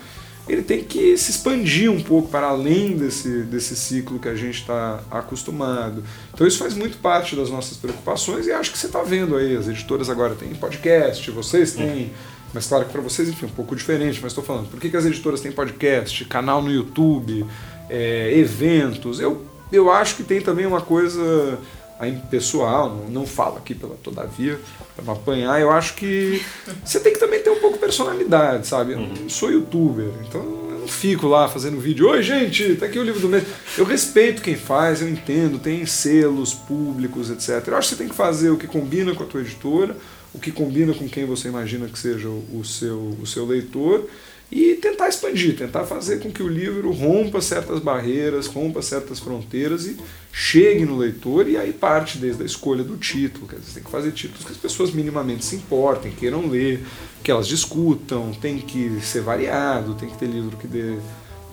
ele 0.47 0.61
tem 0.61 0.81
que 0.81 1.17
se 1.17 1.31
expandir 1.31 1.91
um 1.91 2.01
pouco 2.01 2.29
para 2.29 2.47
além 2.47 2.95
desse, 2.95 3.41
desse 3.43 3.75
ciclo 3.75 4.17
que 4.17 4.29
a 4.29 4.35
gente 4.35 4.61
está 4.61 5.01
acostumado. 5.11 6.03
Então 6.33 6.47
isso 6.47 6.57
faz 6.57 6.73
muito 6.73 6.97
parte 6.99 7.35
das 7.35 7.49
nossas 7.49 7.77
preocupações 7.77 8.47
e 8.47 8.51
acho 8.53 8.71
que 8.71 8.77
você 8.77 8.87
está 8.87 9.03
vendo 9.03 9.35
aí, 9.35 9.57
as 9.57 9.67
editoras 9.67 10.09
agora 10.09 10.35
têm 10.35 10.55
podcast, 10.55 11.29
vocês 11.31 11.73
têm, 11.73 12.11
mas 12.53 12.65
claro 12.65 12.85
que 12.85 12.91
para 12.91 13.01
vocês, 13.01 13.27
enfim, 13.27 13.47
um 13.47 13.49
pouco 13.49 13.75
diferente, 13.75 14.19
mas 14.21 14.31
estou 14.31 14.43
falando, 14.43 14.69
por 14.69 14.79
que, 14.79 14.89
que 14.89 14.95
as 14.95 15.05
editoras 15.05 15.41
têm 15.41 15.51
podcast, 15.51 16.23
canal 16.25 16.61
no 16.61 16.71
YouTube, 16.71 17.45
é, 17.89 18.31
eventos? 18.37 19.19
Eu 19.19 19.46
eu 19.71 19.91
acho 19.91 20.15
que 20.15 20.23
tem 20.23 20.41
também 20.41 20.65
uma 20.65 20.81
coisa 20.81 21.59
aí 21.99 22.21
pessoal, 22.29 22.95
não, 22.95 23.09
não 23.09 23.27
falo 23.27 23.57
aqui 23.57 23.73
pela 23.73 23.95
todavia, 23.95 24.59
para 24.95 25.03
não 25.03 25.13
apanhar, 25.13 25.59
eu 25.59 25.71
acho 25.71 25.95
que 25.95 26.41
você 26.85 26.99
tem 26.99 27.13
que 27.13 27.19
também 27.19 27.41
ter 27.41 27.49
um 27.49 27.59
pouco 27.59 27.73
de 27.73 27.79
personalidade, 27.79 28.67
sabe? 28.67 28.93
Eu 28.93 28.99
não 28.99 29.29
sou 29.29 29.51
youtuber, 29.51 30.09
então 30.27 30.41
eu 30.41 30.79
não 30.81 30.87
fico 30.87 31.27
lá 31.27 31.47
fazendo 31.47 31.79
vídeo, 31.79 32.07
oi 32.07 32.21
gente, 32.21 32.75
tá 32.75 32.85
aqui 32.85 32.99
o 32.99 33.03
livro 33.03 33.19
do 33.19 33.29
mês. 33.29 33.43
Eu 33.77 33.85
respeito 33.85 34.41
quem 34.41 34.55
faz, 34.55 35.01
eu 35.01 35.09
entendo, 35.09 35.59
tem 35.59 35.85
selos 35.85 36.53
públicos, 36.53 37.29
etc. 37.29 37.67
Eu 37.67 37.77
acho 37.77 37.89
que 37.89 37.95
você 37.95 38.03
tem 38.03 38.09
que 38.09 38.15
fazer 38.15 38.51
o 38.51 38.57
que 38.57 38.67
combina 38.67 39.13
com 39.15 39.23
a 39.23 39.25
tua 39.25 39.41
editora, 39.41 39.97
o 40.33 40.39
que 40.39 40.51
combina 40.51 40.93
com 40.93 41.09
quem 41.09 41.25
você 41.25 41.47
imagina 41.47 41.87
que 41.87 41.97
seja 41.97 42.27
o 42.29 42.63
seu, 42.63 43.17
o 43.21 43.25
seu 43.25 43.45
leitor, 43.45 44.07
e 44.51 44.75
tentar 44.75 45.09
expandir, 45.09 45.57
tentar 45.57 45.83
fazer 45.83 46.19
com 46.19 46.31
que 46.31 46.41
o 46.41 46.47
livro 46.47 46.91
rompa 46.91 47.41
certas 47.41 47.79
barreiras, 47.79 48.47
rompa 48.47 48.81
certas 48.81 49.19
fronteiras 49.19 49.85
e 49.85 49.97
chegue 50.31 50.85
no 50.85 50.97
leitor, 50.97 51.49
e 51.49 51.57
aí 51.57 51.73
parte 51.73 52.17
desde 52.17 52.43
a 52.43 52.45
escolha 52.45 52.83
do 52.83 52.95
título. 52.95 53.47
Quer 53.47 53.59
dizer, 53.59 53.73
tem 53.73 53.83
que 53.83 53.91
fazer 53.91 54.11
títulos 54.13 54.45
que 54.45 54.51
as 54.51 54.57
pessoas 54.57 54.91
minimamente 54.91 55.43
se 55.43 55.57
importem, 55.57 56.13
queiram 56.13 56.47
ler, 56.47 56.81
que 57.21 57.29
elas 57.29 57.47
discutam, 57.47 58.31
tem 58.33 58.57
que 58.57 59.01
ser 59.01 59.21
variado, 59.21 59.95
tem 59.95 60.09
que 60.09 60.17
ter 60.17 60.27
livro 60.27 60.55
que 60.55 60.67
dê 60.67 60.97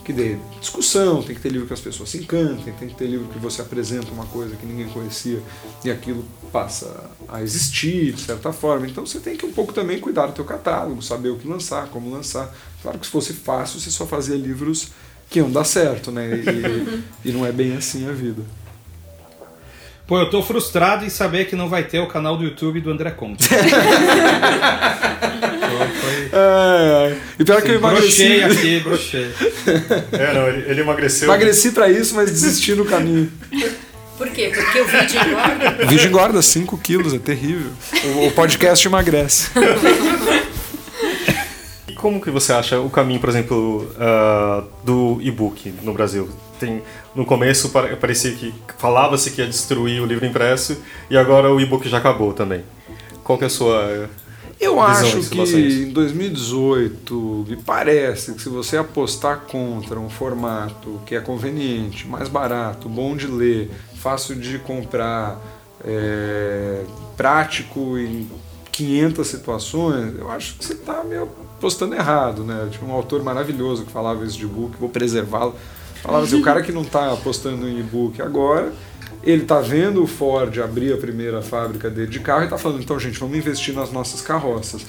que 0.05 0.13
dê 0.13 0.37
discussão, 0.61 1.23
tem 1.23 1.35
que 1.35 1.41
ter 1.41 1.49
livro 1.49 1.67
que 1.67 1.73
as 1.73 1.81
pessoas 1.81 2.11
se 2.11 2.19
encantem, 2.19 2.73
tem 2.79 2.89
que 2.89 2.95
ter 2.95 3.07
livro 3.07 3.27
que 3.29 3.39
você 3.39 3.63
apresenta 3.63 4.13
uma 4.13 4.27
coisa 4.27 4.55
que 4.55 4.67
ninguém 4.67 4.87
conhecia 4.89 5.43
e 5.85 5.91
aquilo 5.91 6.25
passa 6.53 7.11
a 7.29 7.43
existir 7.43 8.13
de 8.13 8.21
certa 8.21 8.53
forma. 8.53 8.87
Então 8.87 9.07
você 9.07 9.19
tem 9.19 9.37
que 9.37 9.47
um 9.47 9.53
pouco 9.53 9.73
também 9.73 9.99
cuidar 9.99 10.27
do 10.27 10.33
teu 10.33 10.45
catálogo, 10.45 11.03
saber 11.03 11.31
o 11.31 11.39
que 11.39 11.49
lançar, 11.49 11.89
como 11.89 12.11
lançar. 12.11 12.55
Claro 12.83 12.99
que 12.99 13.07
se 13.07 13.13
fosse 13.13 13.33
fácil, 13.33 13.81
você 13.81 13.91
só 13.91 14.07
fazia 14.07 14.37
livros 14.37 14.89
que 15.31 15.39
iam 15.39 15.51
dar 15.51 15.65
certo, 15.65 16.13
né? 16.13 16.29
E, 17.25 17.31
e 17.31 17.33
não 17.33 17.47
é 17.47 17.51
bem 17.51 17.75
assim 17.75 18.09
a 18.09 18.13
vida. 18.13 18.43
Pô, 20.07 20.19
eu 20.19 20.29
tô 20.29 20.43
frustrado 20.43 21.07
em 21.07 21.09
saber 21.09 21.47
que 21.47 21.57
não 21.57 21.69
vai 21.69 21.85
ter 21.85 21.99
o 21.99 22.07
canal 22.07 22.37
do 22.37 22.45
YouTube 22.45 22.81
do 22.81 22.91
André 22.91 23.11
Conte. 23.11 23.49
É, 26.33 27.13
é. 27.13 27.17
E 27.39 27.45
pior 27.45 27.63
que 27.63 27.71
eu 27.71 27.75
emagreci. 27.77 28.41
Brochei 28.41 28.43
aqui, 28.43 28.81
brochei. 28.81 29.31
É, 30.13 30.35
não, 30.35 30.49
ele, 30.49 30.71
ele 30.71 30.81
emagreceu. 30.81 31.29
Emagreci 31.29 31.73
pra 31.73 31.89
isso, 31.91 32.15
mas 32.15 32.31
desisti 32.31 32.75
no 32.75 32.85
caminho. 32.85 33.31
Por 34.17 34.29
quê? 34.31 34.53
Porque 34.55 34.81
o 34.81 34.87
vídeo 34.87 35.21
engorda? 35.21 35.85
O 35.85 35.89
vídeo 35.89 36.09
engorda 36.09 36.43
5 36.43 36.79
quilos, 36.79 37.15
é 37.15 37.19
terrível. 37.19 37.71
O, 38.17 38.27
o 38.29 38.31
podcast 38.31 38.87
emagrece. 38.87 39.51
E 41.89 41.95
como 41.95 42.21
que 42.21 42.31
você 42.31 42.53
acha 42.53 42.79
o 42.79 42.89
caminho, 42.89 43.19
por 43.19 43.29
exemplo, 43.29 43.91
uh, 43.97 44.65
do 44.85 45.19
e-book 45.21 45.75
no 45.83 45.93
Brasil? 45.93 46.29
Tem, 46.61 46.83
no 47.15 47.25
começo 47.25 47.71
parecia 48.01 48.33
que 48.33 48.55
falava-se 48.79 49.33
que 49.33 49.41
ia 49.41 49.47
destruir 49.49 50.01
o 50.01 50.07
livro 50.07 50.25
impresso 50.25 50.81
e 51.11 51.17
agora 51.17 51.53
o 51.53 51.61
e-book 51.61 51.89
já 51.89 51.99
acabou 51.99 52.33
também. 52.33 52.65
Qual 53.25 53.37
que 53.37 53.45
é 53.45 53.49
a 53.49 53.51
sua 53.51 54.09
eu 54.65 54.81
acho 54.81 55.29
que 55.31 55.85
em 55.85 55.91
2018 55.91 57.47
me 57.49 57.57
parece 57.57 58.33
que 58.33 58.43
se 58.43 58.49
você 58.49 58.77
apostar 58.77 59.41
contra 59.41 59.99
um 59.99 60.09
formato 60.09 61.01
que 61.07 61.15
é 61.15 61.21
conveniente, 61.21 62.07
mais 62.07 62.29
barato, 62.29 62.89
bom 62.89 63.17
de 63.17 63.27
ler, 63.27 63.71
fácil 63.97 64.37
de 64.37 64.59
comprar, 64.59 65.41
é, 65.85 66.85
prático 67.17 67.99
em 67.99 68.29
500 68.73 69.27
situações, 69.27 70.19
eu 70.19 70.31
acho 70.31 70.57
que 70.57 70.65
você 70.65 70.73
está 70.73 71.05
meio 71.05 71.29
apostando 71.57 71.95
errado, 71.95 72.43
né? 72.43 72.69
Tinha 72.71 72.89
um 72.89 72.93
autor 72.93 73.23
maravilhoso 73.23 73.85
que 73.85 73.93
falava 73.93 74.25
isso 74.25 74.37
de 74.37 74.45
e-book, 74.45 74.77
vou 74.79 74.89
preservá-lo. 74.89 75.55
Falava 76.03 76.25
assim, 76.25 76.39
o 76.39 76.43
cara 76.43 76.61
que 76.61 76.73
não 76.73 76.83
está 76.83 77.13
apostando 77.13 77.69
em 77.69 77.79
e-book 77.79 78.21
agora 78.21 78.73
ele 79.25 79.43
está 79.43 79.61
vendo 79.61 80.03
o 80.03 80.07
Ford 80.07 80.59
abrir 80.59 80.93
a 80.93 80.97
primeira 80.97 81.41
fábrica 81.41 81.89
dele 81.89 82.09
de 82.09 82.21
carro 82.21 82.43
e 82.43 82.45
está 82.45 82.59
falando, 82.59 82.83
então, 82.83 82.99
gente, 82.99 83.19
vamos 83.19 83.37
investir 83.37 83.75
nas 83.75 83.91
nossas 83.91 84.21
carroças. 84.21 84.85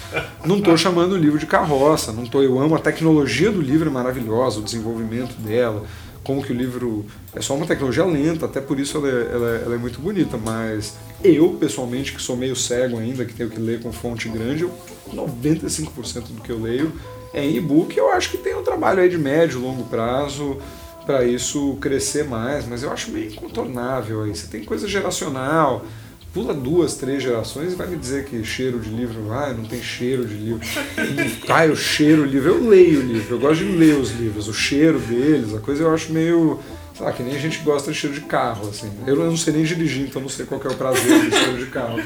Não 0.46 0.58
estou 0.58 0.78
chamando 0.78 1.14
o 1.14 1.18
livro 1.18 1.40
de 1.40 1.46
carroça, 1.46 2.12
não 2.12 2.26
tô, 2.26 2.42
eu 2.42 2.60
amo 2.60 2.76
a 2.76 2.80
tecnologia 2.80 3.52
do 3.52 3.62
livro 3.62 3.90
é 3.90 3.92
maravilhosa, 3.92 4.60
o 4.60 4.64
desenvolvimento 4.64 5.34
dela, 5.42 5.84
como 6.24 6.44
que 6.44 6.52
o 6.52 6.56
livro 6.56 7.06
é 7.34 7.42
só 7.42 7.56
uma 7.56 7.66
tecnologia 7.66 8.04
lenta, 8.04 8.46
até 8.46 8.60
por 8.60 8.80
isso 8.80 8.98
ela 8.98 9.08
é, 9.08 9.30
ela 9.32 9.50
é, 9.50 9.62
ela 9.66 9.76
é 9.76 9.78
muito 9.78 10.02
bonita, 10.02 10.38
mas 10.38 10.98
eu, 11.24 11.52
pessoalmente, 11.52 12.14
que 12.14 12.22
sou 12.22 12.36
meio 12.36 12.56
cego 12.56 12.98
ainda, 12.98 13.24
que 13.24 13.34
tenho 13.34 13.50
que 13.50 13.60
ler 13.60 13.82
com 13.82 13.92
fonte 13.94 14.28
grande, 14.28 14.64
eu, 14.64 14.72
95% 15.14 16.24
do 16.30 16.42
que 16.42 16.52
eu 16.52 16.62
leio 16.62 16.92
é 17.34 17.44
em 17.44 17.56
e-book, 17.56 17.96
eu 17.98 18.12
acho 18.12 18.32
que 18.32 18.38
tem 18.38 18.56
um 18.56 18.64
trabalho 18.64 19.02
aí 19.02 19.10
de 19.10 19.18
médio, 19.18 19.60
longo 19.60 19.84
prazo, 19.84 20.58
para 21.06 21.24
isso 21.26 21.78
crescer 21.80 22.26
mais, 22.26 22.68
mas 22.68 22.84
eu 22.84 22.92
acho 22.92 23.12
meio 23.12 23.28
incontornável 23.32 24.24
aí. 24.24 24.36
Você 24.36 24.48
tem 24.48 24.64
coisa 24.64 24.88
geracional, 24.88 25.86
pula 26.34 26.54
duas, 26.54 26.96
três 26.96 27.24
gerações 27.24 27.74
e 27.74 27.76
vai 27.76 27.88
me 27.88 27.96
dizer 27.96 28.26
que 28.26 28.44
cheiro 28.44 28.80
de 28.80 28.90
livro, 28.90 29.32
ah, 29.32 29.54
não 29.54 29.66
tem 29.66 29.82
cheiro 29.82 30.26
de 30.26 30.34
livro. 30.34 30.68
ah, 31.48 31.66
eu 31.66 31.76
cheiro 31.76 32.24
o 32.24 32.26
livro, 32.26 32.50
eu 32.50 32.68
leio 32.68 33.00
o 33.00 33.04
livro, 33.04 33.36
eu 33.36 33.40
gosto 33.40 33.64
de 33.64 33.72
ler 33.72 33.96
os 33.96 34.12
livros, 34.12 34.48
o 34.48 34.54
cheiro 34.54 35.00
deles, 35.00 35.54
a 35.54 35.60
coisa 35.60 35.84
eu 35.84 35.94
acho 35.94 36.12
meio 36.12 36.60
sei 36.98 37.12
que 37.12 37.24
nem 37.24 37.36
a 37.36 37.40
gente 37.40 37.60
gosta 37.60 37.92
de 37.92 37.98
cheiro 37.98 38.16
de 38.16 38.22
carro, 38.22 38.70
assim. 38.70 38.90
Eu 39.06 39.18
não 39.18 39.36
sei 39.36 39.54
nem 39.54 39.64
dirigir, 39.64 40.08
então 40.08 40.22
não 40.22 40.30
sei 40.30 40.46
qual 40.46 40.62
é 40.64 40.68
o 40.68 40.76
prazer 40.76 41.30
do 41.30 41.36
cheiro 41.36 41.58
de 41.58 41.66
carro. 41.66 42.00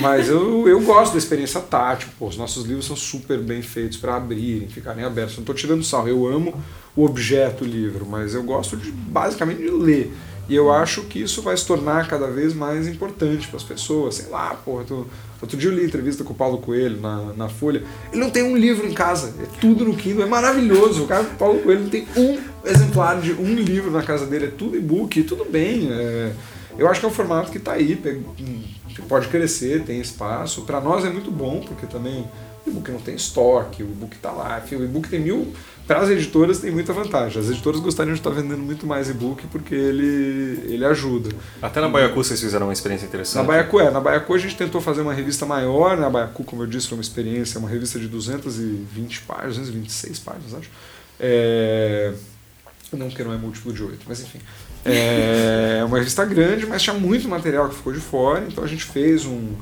Mas 0.00 0.28
eu, 0.28 0.68
eu 0.68 0.80
gosto 0.80 1.12
da 1.12 1.18
experiência 1.18 1.60
tátil, 1.60 2.08
pô. 2.18 2.26
Os 2.26 2.36
nossos 2.36 2.64
livros 2.66 2.86
são 2.86 2.96
super 2.96 3.38
bem 3.38 3.62
feitos 3.62 3.98
para 3.98 4.16
abrirem, 4.16 4.68
ficarem 4.68 5.04
abertos. 5.04 5.36
Não 5.36 5.42
estou 5.42 5.54
tirando 5.54 5.84
sarro, 5.84 6.08
eu 6.08 6.26
amo 6.26 6.60
o 6.94 7.04
objeto 7.04 7.64
livro, 7.64 8.06
mas 8.06 8.34
eu 8.34 8.42
gosto 8.42 8.76
de 8.76 8.90
basicamente 8.90 9.62
de 9.62 9.70
ler. 9.70 10.12
E 10.48 10.54
eu 10.54 10.72
acho 10.72 11.02
que 11.02 11.22
isso 11.22 11.40
vai 11.40 11.56
se 11.56 11.64
tornar 11.64 12.08
cada 12.08 12.26
vez 12.26 12.52
mais 12.52 12.86
importante 12.88 13.46
para 13.46 13.56
as 13.56 13.62
pessoas. 13.62 14.16
Sei 14.16 14.28
lá, 14.28 14.54
porra, 14.64 14.84
tu, 14.84 15.06
outro 15.40 15.56
dia 15.56 15.70
eu 15.70 15.74
li 15.74 15.84
entrevista 15.84 16.24
com 16.24 16.32
o 16.32 16.36
Paulo 16.36 16.58
Coelho 16.58 17.00
na, 17.00 17.32
na 17.34 17.48
Folha. 17.48 17.82
Ele 18.12 18.20
não 18.20 18.30
tem 18.30 18.42
um 18.42 18.56
livro 18.56 18.86
em 18.86 18.92
casa, 18.92 19.32
é 19.40 19.46
tudo 19.60 19.84
no 19.84 19.94
Kindle, 19.94 20.24
é 20.24 20.26
maravilhoso. 20.26 21.04
O 21.04 21.06
cara, 21.06 21.24
Paulo 21.38 21.60
Coelho, 21.60 21.82
não 21.82 21.88
tem 21.88 22.06
um 22.16 22.38
exemplar 22.64 23.20
de 23.20 23.32
um 23.32 23.54
livro 23.54 23.90
na 23.90 24.02
casa 24.02 24.26
dele, 24.26 24.46
é 24.46 24.50
tudo 24.50 24.76
e-book, 24.76 25.22
tudo 25.22 25.44
bem. 25.44 25.88
É, 25.90 26.32
eu 26.76 26.88
acho 26.88 27.00
que 27.00 27.06
é 27.06 27.08
um 27.08 27.12
formato 27.12 27.50
que 27.50 27.58
está 27.58 27.72
aí, 27.72 27.98
pode 29.08 29.28
crescer, 29.28 29.84
tem 29.84 30.00
espaço. 30.00 30.62
Para 30.62 30.80
nós 30.80 31.04
é 31.04 31.10
muito 31.10 31.30
bom, 31.30 31.60
porque 31.60 31.86
também 31.86 32.26
e-book 32.70 32.90
não 32.90 33.00
tem 33.00 33.14
estoque, 33.14 33.82
o 33.82 33.86
e-book 33.86 34.16
está 34.16 34.30
lá. 34.30 34.62
O 34.70 34.74
e-book 34.74 35.08
tem 35.08 35.20
mil. 35.20 35.52
Para 35.86 36.00
as 36.00 36.10
editoras 36.10 36.60
tem 36.60 36.70
muita 36.70 36.92
vantagem. 36.92 37.42
As 37.42 37.50
editoras 37.50 37.80
gostariam 37.80 38.14
de 38.14 38.20
estar 38.20 38.30
vendendo 38.30 38.62
muito 38.62 38.86
mais 38.86 39.10
e-book 39.10 39.46
porque 39.48 39.74
ele, 39.74 40.62
ele 40.72 40.84
ajuda. 40.84 41.30
Até 41.60 41.80
na 41.80 41.88
Baiacu 41.88 42.22
vocês 42.22 42.40
fizeram 42.40 42.66
uma 42.66 42.72
experiência 42.72 43.04
interessante. 43.04 43.42
Na 43.42 43.48
Baiacu, 43.48 43.80
é. 43.80 43.90
Na 43.90 44.00
Baiacu 44.00 44.32
a 44.32 44.38
gente 44.38 44.56
tentou 44.56 44.80
fazer 44.80 45.00
uma 45.00 45.12
revista 45.12 45.44
maior. 45.44 45.96
Na 45.96 46.08
Baiacu, 46.08 46.44
como 46.44 46.62
eu 46.62 46.66
disse, 46.66 46.88
foi 46.88 46.96
uma 46.98 47.02
experiência, 47.02 47.58
uma 47.58 47.68
revista 47.68 47.98
de 47.98 48.06
220 48.06 49.22
páginas, 49.22 49.56
226 49.56 50.18
páginas, 50.20 50.54
acho. 50.54 50.70
É... 51.18 52.12
Não, 52.92 53.08
porque 53.08 53.24
não 53.24 53.32
é 53.32 53.36
múltiplo 53.36 53.72
de 53.72 53.82
8, 53.82 54.00
mas 54.06 54.20
enfim. 54.20 54.38
É 54.84 55.82
uma 55.84 55.98
revista 55.98 56.24
grande, 56.24 56.66
mas 56.66 56.82
tinha 56.82 56.94
muito 56.94 57.28
material 57.28 57.68
que 57.68 57.76
ficou 57.76 57.92
de 57.92 58.00
fora, 58.00 58.44
então 58.46 58.62
a 58.64 58.66
gente 58.66 58.84
fez 58.84 59.24
um, 59.24 59.52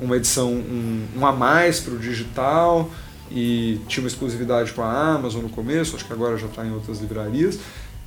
uma 0.00 0.16
edição 0.16 0.52
um, 0.52 1.06
um 1.16 1.26
a 1.26 1.32
mais 1.32 1.80
para 1.80 1.94
o 1.94 1.98
digital 1.98 2.90
e 3.30 3.80
tinha 3.86 4.02
uma 4.02 4.08
exclusividade 4.08 4.72
com 4.72 4.82
a 4.82 5.14
Amazon 5.14 5.42
no 5.42 5.48
começo, 5.48 5.94
acho 5.94 6.04
que 6.04 6.12
agora 6.12 6.36
já 6.36 6.46
está 6.46 6.66
em 6.66 6.72
outras 6.72 7.00
livrarias, 7.00 7.58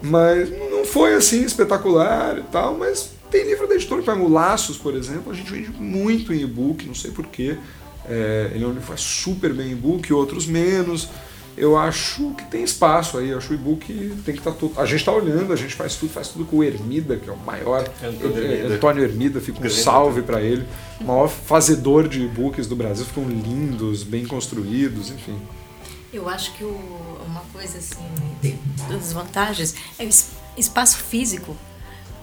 mas 0.01 0.49
não 0.49 0.85
foi 0.85 1.13
assim 1.13 1.43
espetacular 1.45 2.37
e 2.37 2.43
tal, 2.43 2.77
mas 2.77 3.11
tem 3.31 3.45
livro 3.45 3.67
da 3.67 3.75
editora, 3.75 4.03
como 4.03 4.27
Laços, 4.27 4.77
por 4.77 4.93
exemplo, 4.95 5.31
a 5.31 5.35
gente 5.35 5.51
vende 5.51 5.71
muito 5.71 6.33
em 6.33 6.41
e-book, 6.41 6.85
não 6.85 6.93
sei 6.93 7.11
porquê, 7.11 7.57
é, 8.07 8.51
ele 8.53 8.65
é 8.65 8.81
faz 8.81 9.01
super 9.01 9.53
bem 9.53 9.69
em 9.69 9.71
e-book, 9.71 10.11
outros 10.11 10.45
menos, 10.45 11.07
eu 11.55 11.77
acho 11.77 12.31
que 12.31 12.45
tem 12.45 12.63
espaço 12.63 13.17
aí. 13.17 13.29
Eu 13.29 13.37
acho 13.37 13.47
que 13.47 13.53
o 13.53 13.55
e-book 13.55 13.85
tem 14.25 14.33
que 14.33 14.39
estar 14.39 14.51
tá 14.51 14.57
tudo. 14.57 14.79
A 14.79 14.85
gente 14.85 14.99
está 14.99 15.11
olhando, 15.11 15.53
a 15.53 15.55
gente 15.55 15.75
faz 15.75 15.95
tudo, 15.95 16.11
faz 16.11 16.29
tudo 16.29 16.45
com 16.45 16.57
o 16.57 16.63
Ermida, 16.63 17.17
que 17.17 17.29
é 17.29 17.33
o 17.33 17.37
maior. 17.37 17.87
Antônio 18.03 18.37
Ermida, 18.37 18.75
Antônio 18.75 19.03
Ermida 19.03 19.41
fica 19.41 19.65
um 19.65 19.69
salve 19.69 20.21
para 20.21 20.41
ele. 20.41 20.65
O 20.99 21.03
maior 21.05 21.27
fazedor 21.27 22.07
de 22.07 22.23
e-books 22.23 22.67
do 22.67 22.75
Brasil. 22.75 23.05
Ficam 23.05 23.27
lindos, 23.27 24.03
bem 24.03 24.25
construídos, 24.25 25.11
enfim. 25.11 25.39
Eu 26.11 26.29
acho 26.29 26.53
que 26.53 26.63
o, 26.63 26.79
uma 27.25 27.41
coisa 27.51 27.77
assim, 27.77 28.05
das 28.89 29.11
vantagens 29.13 29.75
é 29.97 30.05
o 30.05 30.09
espaço 30.57 30.97
físico. 30.97 31.55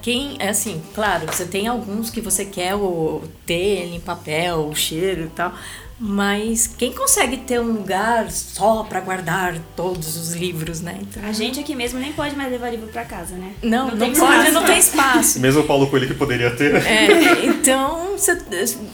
quem, 0.00 0.36
é 0.38 0.48
assim, 0.48 0.80
claro, 0.94 1.26
você 1.26 1.44
tem 1.44 1.66
alguns 1.66 2.08
que 2.08 2.20
você 2.20 2.44
quer 2.44 2.74
o, 2.74 3.22
ter 3.44 3.82
ele 3.82 3.96
em 3.96 4.00
papel, 4.00 4.68
o 4.68 4.74
cheiro 4.74 5.24
e 5.24 5.28
tal, 5.28 5.52
mas 6.00 6.66
quem 6.66 6.92
consegue 6.92 7.36
ter 7.36 7.60
um 7.60 7.72
lugar 7.72 8.30
só 8.30 8.82
para 8.84 9.00
guardar 9.00 9.54
todos 9.76 10.16
os 10.16 10.32
livros, 10.32 10.80
né? 10.80 10.98
Então, 11.02 11.22
a 11.22 11.30
gente 11.30 11.60
aqui 11.60 11.74
mesmo 11.74 12.00
nem 12.00 12.10
pode 12.14 12.34
mais 12.34 12.50
levar 12.50 12.70
livro 12.70 12.88
para 12.88 13.04
casa, 13.04 13.34
né? 13.34 13.52
Não, 13.62 13.88
não, 13.88 13.96
não 13.96 14.06
pode, 14.06 14.18
espaço. 14.18 14.52
não 14.52 14.64
tem 14.64 14.78
espaço. 14.78 15.40
Mesmo 15.50 15.60
o 15.60 15.66
Paulo 15.66 15.86
Coelho 15.88 16.06
que 16.06 16.14
poderia 16.14 16.50
ter. 16.56 16.74
É, 16.74 17.44
então, 17.44 18.16
cê, 18.16 18.38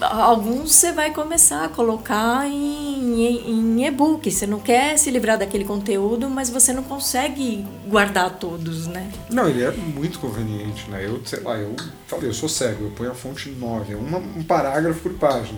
alguns 0.01 0.75
você 0.75 0.91
vai 0.91 1.13
começar 1.13 1.63
a 1.63 1.69
colocar 1.69 2.45
em, 2.45 3.23
em 3.23 3.85
e-book. 3.87 4.29
Você 4.29 4.45
não 4.45 4.59
quer 4.59 4.97
se 4.97 5.09
livrar 5.09 5.37
daquele 5.37 5.63
conteúdo, 5.63 6.29
mas 6.29 6.49
você 6.49 6.73
não 6.73 6.83
consegue 6.83 7.65
guardar 7.87 8.31
todos, 8.31 8.85
né? 8.85 9.09
Não, 9.29 9.47
ele 9.47 9.63
é 9.63 9.71
muito 9.71 10.19
conveniente, 10.19 10.89
né? 10.89 11.05
Eu, 11.05 11.21
sei 11.23 11.39
lá, 11.39 11.57
eu 11.57 11.73
falei, 12.05 12.29
eu 12.29 12.33
sou 12.33 12.49
cego, 12.49 12.83
eu 12.83 12.91
ponho 12.91 13.11
a 13.11 13.15
fonte 13.15 13.49
9, 13.49 13.93
é 13.93 13.95
uma, 13.95 14.17
um 14.17 14.43
parágrafo 14.43 14.99
por 14.99 15.13
página. 15.13 15.57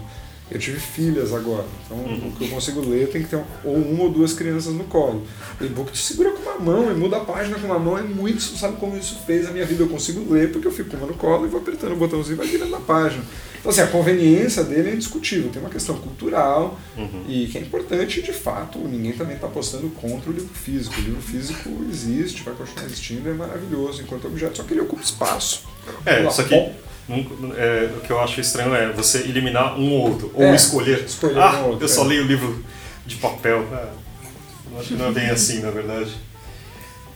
Eu 0.51 0.57
tive 0.59 0.79
filhas 0.79 1.31
agora, 1.33 1.65
então 1.85 1.97
uhum. 1.97 2.29
o 2.29 2.31
que 2.31 2.45
eu 2.45 2.49
consigo 2.49 2.81
ler 2.81 3.09
tem 3.09 3.21
que 3.21 3.29
ter 3.29 3.35
um, 3.35 3.43
ou 3.63 3.75
uma 3.75 4.03
ou 4.03 4.09
duas 4.09 4.33
crianças 4.33 4.73
no 4.73 4.83
colo. 4.85 5.23
O 5.61 5.63
e-book 5.63 5.91
te 5.91 5.99
segura 5.99 6.31
com 6.31 6.41
uma 6.41 6.57
mão 6.59 6.91
e 6.91 6.95
muda 6.95 7.17
a 7.17 7.19
página 7.19 7.59
com 7.59 7.67
uma 7.67 7.77
mão, 7.77 7.97
é 7.97 8.01
muito, 8.01 8.41
sabe 8.41 8.77
como 8.77 8.97
isso 8.97 9.19
fez 9.27 9.47
a 9.47 9.51
minha 9.51 9.65
vida? 9.65 9.83
Eu 9.83 9.89
consigo 9.89 10.33
ler 10.33 10.51
porque 10.51 10.67
eu 10.67 10.71
fico 10.71 10.89
com 10.89 10.97
uma 10.97 11.07
no 11.07 11.13
colo 11.13 11.45
e 11.45 11.49
vou 11.49 11.61
apertando 11.61 11.93
o 11.93 11.95
botãozinho 11.95 12.35
e 12.35 12.37
vai 12.37 12.47
virando 12.47 12.75
a 12.75 12.79
página. 12.79 13.23
Então, 13.59 13.71
assim, 13.71 13.81
a 13.81 13.87
conveniência 13.87 14.63
dele 14.63 14.91
é 14.91 14.93
indiscutível. 14.93 15.51
Tem 15.51 15.61
uma 15.61 15.69
questão 15.69 15.97
cultural 15.97 16.79
uhum. 16.97 17.25
e 17.27 17.47
que 17.47 17.57
é 17.57 17.61
importante, 17.61 18.21
de 18.21 18.31
fato, 18.31 18.79
ninguém 18.79 19.11
também 19.11 19.35
está 19.35 19.47
apostando 19.47 19.89
contra 19.89 20.29
o 20.29 20.33
livro 20.33 20.53
físico. 20.53 20.99
O 20.99 21.03
livro 21.03 21.21
físico 21.21 21.69
existe, 21.89 22.41
vai 22.43 22.55
continuar 22.55 22.85
existindo, 22.85 23.29
é 23.29 23.33
maravilhoso 23.33 24.01
enquanto 24.01 24.27
objeto, 24.27 24.57
só 24.57 24.63
que 24.63 24.73
ele 24.73 24.81
ocupa 24.81 25.03
espaço. 25.03 25.63
É, 26.05 26.25
isso 26.25 26.41
aqui 26.41 26.79
é, 27.57 27.89
o 27.97 28.01
que 28.01 28.11
eu 28.11 28.19
acho 28.19 28.39
estranho 28.39 28.73
é 28.73 28.91
você 28.91 29.19
eliminar 29.19 29.79
um 29.79 29.91
ou 29.93 30.09
outro, 30.09 30.31
ou 30.33 30.43
é, 30.43 30.55
escolher. 30.55 31.03
escolher. 31.03 31.39
Ah, 31.39 31.61
um 31.63 31.69
outro, 31.69 31.83
eu 31.83 31.89
só 31.89 32.05
é. 32.05 32.07
leio 32.07 32.23
livro 32.23 32.63
de 33.05 33.15
papel. 33.15 33.65
Ah, 33.73 33.89
acho 34.79 34.89
que 34.89 34.93
não 34.93 35.07
é 35.07 35.11
bem 35.11 35.29
assim, 35.29 35.59
na 35.59 35.71
verdade. 35.71 36.11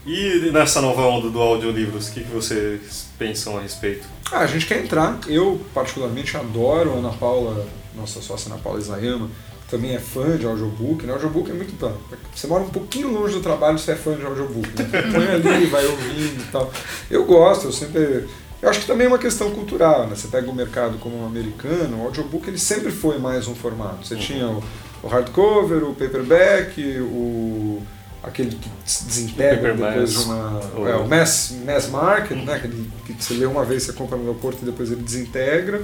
E 0.04 0.50
nessa 0.52 0.80
nova 0.82 1.02
onda 1.02 1.30
do 1.30 1.40
audiolivros, 1.40 2.08
o 2.08 2.12
que, 2.12 2.24
que 2.24 2.30
vocês 2.30 3.06
pensam 3.18 3.56
a 3.56 3.60
respeito? 3.62 4.06
Ah, 4.30 4.40
a 4.40 4.46
gente 4.46 4.66
quer 4.66 4.82
entrar. 4.82 5.18
Eu, 5.28 5.60
particularmente, 5.72 6.36
adoro 6.36 6.92
a 6.92 6.96
Ana 6.96 7.10
Paula, 7.10 7.66
nossa 7.94 8.20
sócia 8.20 8.52
Ana 8.52 8.60
Paula 8.60 8.80
Isayama, 8.80 9.30
também 9.70 9.94
é 9.94 9.98
fã 9.98 10.36
de 10.36 10.44
audiobook. 10.44 11.06
Né? 11.06 11.12
Audiobook 11.12 11.50
é 11.50 11.54
muito 11.54 11.74
bom. 11.78 11.96
Você 12.34 12.46
mora 12.46 12.64
um 12.64 12.68
pouquinho 12.68 13.12
longe 13.12 13.34
do 13.34 13.40
trabalho, 13.40 13.78
você 13.78 13.92
é 13.92 13.96
fã 13.96 14.14
de 14.14 14.26
audiobook. 14.26 14.68
Né? 14.76 15.02
Põe 15.10 15.26
ali, 15.28 15.66
vai 15.66 15.86
ouvindo 15.86 16.42
e 16.42 16.52
tal. 16.52 16.70
Eu 17.10 17.24
gosto, 17.24 17.68
eu 17.68 17.72
sempre 17.72 18.26
eu 18.64 18.70
acho 18.70 18.80
que 18.80 18.86
também 18.86 19.04
é 19.04 19.08
uma 19.08 19.18
questão 19.18 19.50
cultural, 19.50 20.06
né? 20.06 20.16
Você 20.16 20.26
pega 20.28 20.50
o 20.50 20.54
mercado 20.54 20.96
como 20.96 21.22
um 21.22 21.26
americano, 21.26 21.98
o 21.98 22.06
audiobook 22.06 22.48
ele 22.48 22.58
sempre 22.58 22.90
foi 22.90 23.18
mais 23.18 23.46
um 23.46 23.54
formato. 23.54 24.06
Você 24.06 24.14
uhum. 24.14 24.20
tinha 24.20 24.48
o, 24.48 24.64
o, 25.02 25.06
hardcover, 25.06 25.84
o 25.84 25.94
paperback, 25.94 26.80
o 27.00 27.82
aquele 28.22 28.56
que 28.56 28.70
se 28.86 29.04
desintegra 29.04 29.74
depois 29.74 30.12
de 30.12 30.18
uma 30.20 30.60
oh. 30.78 30.88
é, 30.88 30.96
o 30.96 31.06
mass, 31.06 31.54
mass 31.62 31.90
market, 31.90 32.38
né? 32.38 32.54
Aquele 32.54 32.90
que 33.04 33.22
você 33.22 33.34
lê 33.34 33.44
uma 33.44 33.66
vez, 33.66 33.82
você 33.82 33.92
compra 33.92 34.16
no 34.16 34.22
aeroporto 34.22 34.62
e 34.62 34.64
depois 34.64 34.90
ele 34.90 35.02
desintegra. 35.02 35.82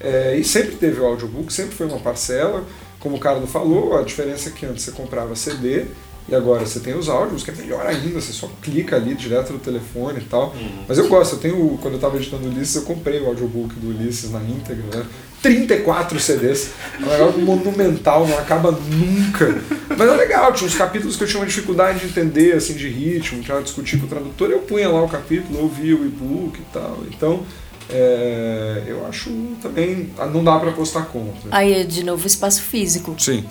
É, 0.00 0.36
e 0.36 0.42
sempre 0.42 0.74
teve 0.74 1.00
o 1.00 1.06
audiobook, 1.06 1.52
sempre 1.52 1.76
foi 1.76 1.86
uma 1.86 2.00
parcela. 2.00 2.64
Como 2.98 3.14
o 3.14 3.20
Carlos 3.20 3.48
falou, 3.52 3.96
a 3.96 4.02
diferença 4.02 4.48
é 4.48 4.52
que 4.52 4.66
antes 4.66 4.82
você 4.82 4.90
comprava 4.90 5.36
CD 5.36 5.84
e 6.28 6.34
agora 6.34 6.66
você 6.66 6.80
tem 6.80 6.94
os 6.94 7.08
áudios, 7.08 7.44
que 7.44 7.50
é 7.50 7.54
melhor 7.54 7.86
ainda, 7.86 8.20
você 8.20 8.32
só 8.32 8.50
clica 8.60 8.96
ali 8.96 9.14
direto 9.14 9.52
no 9.52 9.58
telefone 9.58 10.18
e 10.20 10.24
tal. 10.24 10.48
Uhum. 10.50 10.84
Mas 10.88 10.98
eu 10.98 11.08
gosto, 11.08 11.36
eu 11.36 11.38
tenho, 11.38 11.78
quando 11.80 11.94
eu 11.94 11.98
estava 11.98 12.16
editando 12.16 12.48
Ulisses, 12.48 12.76
eu 12.76 12.82
comprei 12.82 13.20
o 13.20 13.26
audiobook 13.26 13.74
do 13.76 13.90
Ulisses 13.90 14.30
na 14.30 14.40
íntegra, 14.40 14.84
né? 14.98 15.06
34 15.40 16.18
CDs. 16.18 16.70
É 17.00 17.04
um 17.04 17.08
negócio 17.08 17.40
monumental, 17.40 18.26
não 18.26 18.36
acaba 18.38 18.72
nunca. 18.72 19.62
Mas 19.96 20.08
é 20.08 20.16
legal, 20.16 20.52
tinha 20.52 20.66
uns 20.66 20.74
capítulos 20.74 21.14
que 21.14 21.22
eu 21.22 21.28
tinha 21.28 21.40
uma 21.40 21.46
dificuldade 21.46 22.00
de 22.00 22.06
entender, 22.06 22.54
assim, 22.54 22.74
de 22.74 22.88
ritmo, 22.88 23.42
tinha 23.42 23.60
discutir 23.60 23.98
com 23.98 24.06
o 24.06 24.08
tradutor, 24.08 24.50
eu 24.50 24.60
punha 24.60 24.88
lá 24.88 25.02
o 25.02 25.08
capítulo, 25.08 25.60
ouvia 25.60 25.94
o 25.96 26.04
e-book 26.04 26.58
e 26.58 26.72
tal. 26.72 27.04
Então, 27.08 27.44
é, 27.88 28.82
eu 28.86 29.06
acho 29.06 29.30
também. 29.62 30.10
Não 30.32 30.42
dá 30.42 30.58
para 30.58 30.72
postar 30.72 31.06
contra. 31.06 31.48
Aí 31.50 31.72
é 31.72 31.84
de 31.84 32.04
novo 32.04 32.26
espaço 32.26 32.62
físico. 32.62 33.14
Sim, 33.18 33.44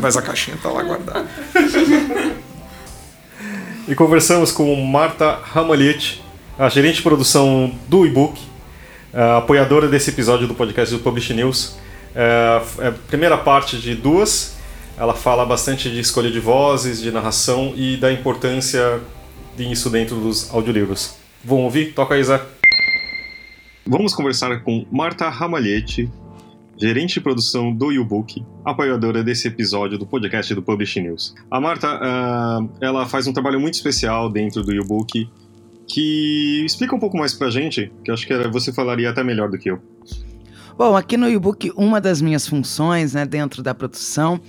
mas 0.00 0.16
a 0.16 0.22
caixinha 0.22 0.56
tá 0.62 0.70
lá 0.70 0.82
guardada. 0.82 1.26
e 3.88 3.94
conversamos 3.94 4.52
com 4.52 4.74
Marta 4.84 5.38
Ramalhete, 5.42 6.22
a 6.58 6.68
gerente 6.68 6.96
de 6.96 7.02
produção 7.02 7.72
do 7.88 8.06
e-book, 8.06 8.38
apoiadora 9.38 9.88
desse 9.88 10.10
episódio 10.10 10.46
do 10.46 10.54
podcast 10.54 10.94
do 10.94 11.00
Publish 11.00 11.32
News. 11.32 11.76
É, 12.14 12.60
é 12.78 12.88
a 12.88 12.92
primeira 12.92 13.38
parte 13.38 13.78
de 13.78 13.94
duas. 13.94 14.54
Ela 14.98 15.14
fala 15.14 15.46
bastante 15.46 15.90
de 15.90 15.98
escolha 15.98 16.30
de 16.30 16.38
vozes, 16.38 17.00
de 17.00 17.10
narração 17.10 17.72
e 17.74 17.96
da 17.96 18.12
importância 18.12 19.00
disso 19.56 19.88
dentro 19.88 20.16
dos 20.16 20.52
audiolivros. 20.52 21.14
Vamos 21.42 21.64
ouvir? 21.64 21.94
Toca 21.94 22.14
aí, 22.14 22.22
Zé. 22.22 22.40
Vamos 23.84 24.14
conversar 24.14 24.62
com 24.62 24.86
Marta 24.92 25.28
Ramalhete, 25.28 26.08
gerente 26.76 27.14
de 27.14 27.20
produção 27.20 27.74
do 27.74 27.90
YouBook, 27.90 28.44
apoiadora 28.64 29.24
desse 29.24 29.48
episódio 29.48 29.98
do 29.98 30.06
podcast 30.06 30.54
do 30.54 30.62
Publish 30.62 31.00
News. 31.00 31.34
A 31.50 31.60
Marta, 31.60 31.96
uh, 31.96 32.70
ela 32.80 33.06
faz 33.06 33.26
um 33.26 33.32
trabalho 33.32 33.58
muito 33.58 33.74
especial 33.74 34.30
dentro 34.30 34.62
do 34.62 34.72
YouBook, 34.72 35.28
que 35.88 36.62
explica 36.64 36.94
um 36.94 37.00
pouco 37.00 37.18
mais 37.18 37.34
pra 37.34 37.50
gente, 37.50 37.92
que 38.04 38.12
acho 38.12 38.24
que 38.24 38.48
você 38.48 38.72
falaria 38.72 39.10
até 39.10 39.24
melhor 39.24 39.50
do 39.50 39.58
que 39.58 39.68
eu. 39.68 39.80
Bom, 40.78 40.96
aqui 40.96 41.16
no 41.16 41.28
YouBook, 41.28 41.72
uma 41.76 42.00
das 42.00 42.22
minhas 42.22 42.46
funções 42.46 43.14
né, 43.14 43.26
dentro 43.26 43.64
da 43.64 43.74
produção 43.74 44.40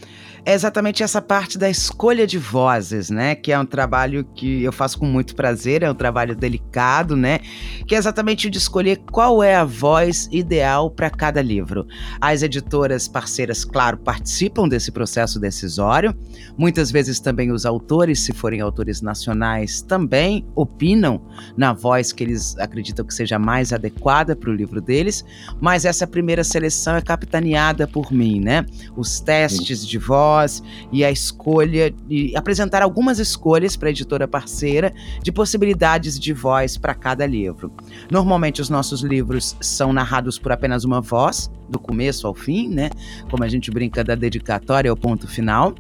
é 0.46 0.54
exatamente 0.54 1.02
essa 1.02 1.22
parte 1.22 1.58
da 1.58 1.70
escolha 1.70 2.28
de 2.28 2.38
vozes, 2.38 3.10
né? 3.10 3.34
Que 3.34 3.52
é 3.52 3.60
um 3.60 3.66
trabalho 3.66 4.26
que 4.36 4.62
eu 4.62 4.74
faço 4.74 5.00
com 5.00 5.06
muito 5.06 5.36
prazer, 5.36 5.84
é 5.84 5.90
um 5.90 5.96
trabalho 5.96 6.36
delicado, 6.36 7.16
né? 7.16 7.40
Que 7.88 7.96
é 7.96 7.98
exatamente 7.98 8.48
o 8.48 8.52
de 8.52 8.58
escolher 8.58 9.02
qual 9.10 9.42
é 9.42 9.56
a 9.56 9.64
voz 9.64 10.28
ideal 10.32 10.92
para 10.92 11.10
cada 11.10 11.42
livro. 11.42 11.88
As 12.20 12.44
editoras 12.44 13.08
parceiras, 13.08 13.64
claro, 13.64 13.98
participam 13.98 14.68
desse 14.68 14.92
processo 14.92 15.40
decisório. 15.40 16.14
Muitas 16.58 16.92
vezes 16.92 17.22
também 17.22 17.50
os 17.50 17.66
autores, 17.66 18.20
se 18.20 18.34
forem 18.34 18.60
autores 18.60 19.02
nacionais, 19.02 19.82
também 19.82 20.46
opinam 20.56 21.22
na 21.56 21.72
voz 21.72 22.12
que 22.12 22.22
eles 22.22 22.58
acreditam 22.58 23.06
que 23.06 23.14
seja 23.14 23.40
mais 23.40 23.72
adequada 23.72 24.36
para 24.36 24.50
o 24.50 24.54
livro 24.54 24.82
deles. 24.82 25.24
Mas 25.62 25.86
essa 25.86 26.06
primeira 26.06 26.44
seleção 26.44 26.98
é 26.98 27.02
capitaneada 27.02 27.88
por 27.88 28.12
mim, 28.12 28.42
né? 28.42 28.66
Os 28.98 29.22
testes 29.22 29.88
de 29.88 29.98
voz 29.98 30.33
voz 30.34 30.64
e 30.92 31.06
a 31.06 31.12
escolha 31.12 31.94
e 32.10 32.36
apresentar 32.36 32.82
algumas 32.82 33.20
escolhas 33.20 33.76
para 33.76 33.90
a 33.90 33.92
editora 33.92 34.28
parceira 34.28 34.94
de 35.22 35.32
possibilidades 35.32 36.20
de 36.20 36.34
voz 36.34 36.78
para 36.78 36.96
cada 36.96 37.26
livro. 37.26 37.72
Normalmente 38.10 38.62
os 38.62 38.70
nossos 38.70 39.02
livros 39.02 39.56
são 39.62 39.94
narrados 39.94 40.40
por 40.40 40.52
apenas 40.52 40.84
uma 40.84 41.02
voz, 41.02 41.52
do 41.70 41.80
começo 41.80 42.28
ao 42.28 42.34
fim, 42.34 42.68
né? 42.68 42.90
Como 43.30 43.44
a 43.44 43.48
gente 43.48 43.72
brinca 43.72 44.04
da 44.04 44.16
dedicatória 44.16 44.90
ao 44.92 44.98
ponto 44.98 45.28
final. 45.28 45.74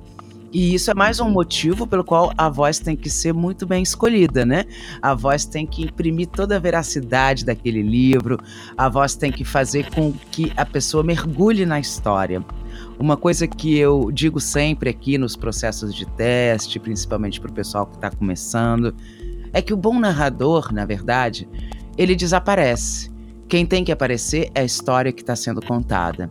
E 0.51 0.75
isso 0.75 0.91
é 0.91 0.93
mais 0.93 1.19
um 1.19 1.29
motivo 1.29 1.87
pelo 1.87 2.03
qual 2.03 2.31
a 2.37 2.47
voz 2.47 2.79
tem 2.79 2.95
que 2.95 3.09
ser 3.09 3.33
muito 3.33 3.65
bem 3.65 3.81
escolhida, 3.81 4.45
né? 4.45 4.65
A 5.01 5.15
voz 5.15 5.45
tem 5.45 5.65
que 5.65 5.83
imprimir 5.83 6.27
toda 6.27 6.55
a 6.55 6.59
veracidade 6.59 7.43
daquele 7.43 7.81
livro, 7.81 8.37
a 8.77 8.87
voz 8.87 9.15
tem 9.15 9.31
que 9.31 9.43
fazer 9.43 9.89
com 9.89 10.13
que 10.31 10.53
a 10.55 10.63
pessoa 10.63 11.03
mergulhe 11.03 11.65
na 11.65 11.79
história. 11.79 12.43
Uma 12.99 13.17
coisa 13.17 13.47
que 13.47 13.77
eu 13.77 14.11
digo 14.11 14.39
sempre 14.39 14.89
aqui 14.89 15.17
nos 15.17 15.35
processos 15.35 15.93
de 15.93 16.05
teste, 16.05 16.79
principalmente 16.79 17.41
para 17.41 17.51
o 17.51 17.53
pessoal 17.53 17.85
que 17.85 17.95
está 17.95 18.09
começando, 18.11 18.95
é 19.51 19.61
que 19.61 19.73
o 19.73 19.77
bom 19.77 19.99
narrador, 19.99 20.73
na 20.73 20.85
verdade, 20.85 21.47
ele 21.97 22.15
desaparece. 22.15 23.11
Quem 23.47 23.65
tem 23.65 23.83
que 23.83 23.91
aparecer 23.91 24.49
é 24.55 24.61
a 24.61 24.65
história 24.65 25.11
que 25.11 25.21
está 25.21 25.35
sendo 25.35 25.61
contada. 25.61 26.29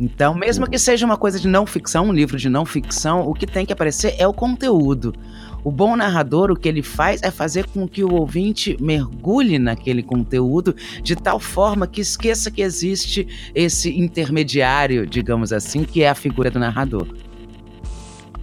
Então, 0.00 0.34
mesmo 0.34 0.68
que 0.68 0.78
seja 0.78 1.04
uma 1.04 1.16
coisa 1.16 1.40
de 1.40 1.48
não 1.48 1.66
ficção, 1.66 2.06
um 2.06 2.12
livro 2.12 2.36
de 2.36 2.48
não 2.48 2.64
ficção, 2.64 3.28
o 3.28 3.34
que 3.34 3.46
tem 3.46 3.66
que 3.66 3.72
aparecer 3.72 4.14
é 4.18 4.26
o 4.26 4.32
conteúdo. 4.32 5.12
O 5.68 5.70
bom 5.70 5.94
narrador, 5.96 6.50
o 6.50 6.56
que 6.56 6.66
ele 6.66 6.82
faz 6.82 7.22
é 7.22 7.30
fazer 7.30 7.66
com 7.66 7.86
que 7.86 8.02
o 8.02 8.14
ouvinte 8.14 8.74
mergulhe 8.80 9.58
naquele 9.58 10.02
conteúdo 10.02 10.74
de 11.02 11.14
tal 11.14 11.38
forma 11.38 11.86
que 11.86 12.00
esqueça 12.00 12.50
que 12.50 12.62
existe 12.62 13.28
esse 13.54 13.94
intermediário, 13.94 15.06
digamos 15.06 15.52
assim, 15.52 15.84
que 15.84 16.02
é 16.02 16.08
a 16.08 16.14
figura 16.14 16.50
do 16.50 16.58
narrador. 16.58 17.06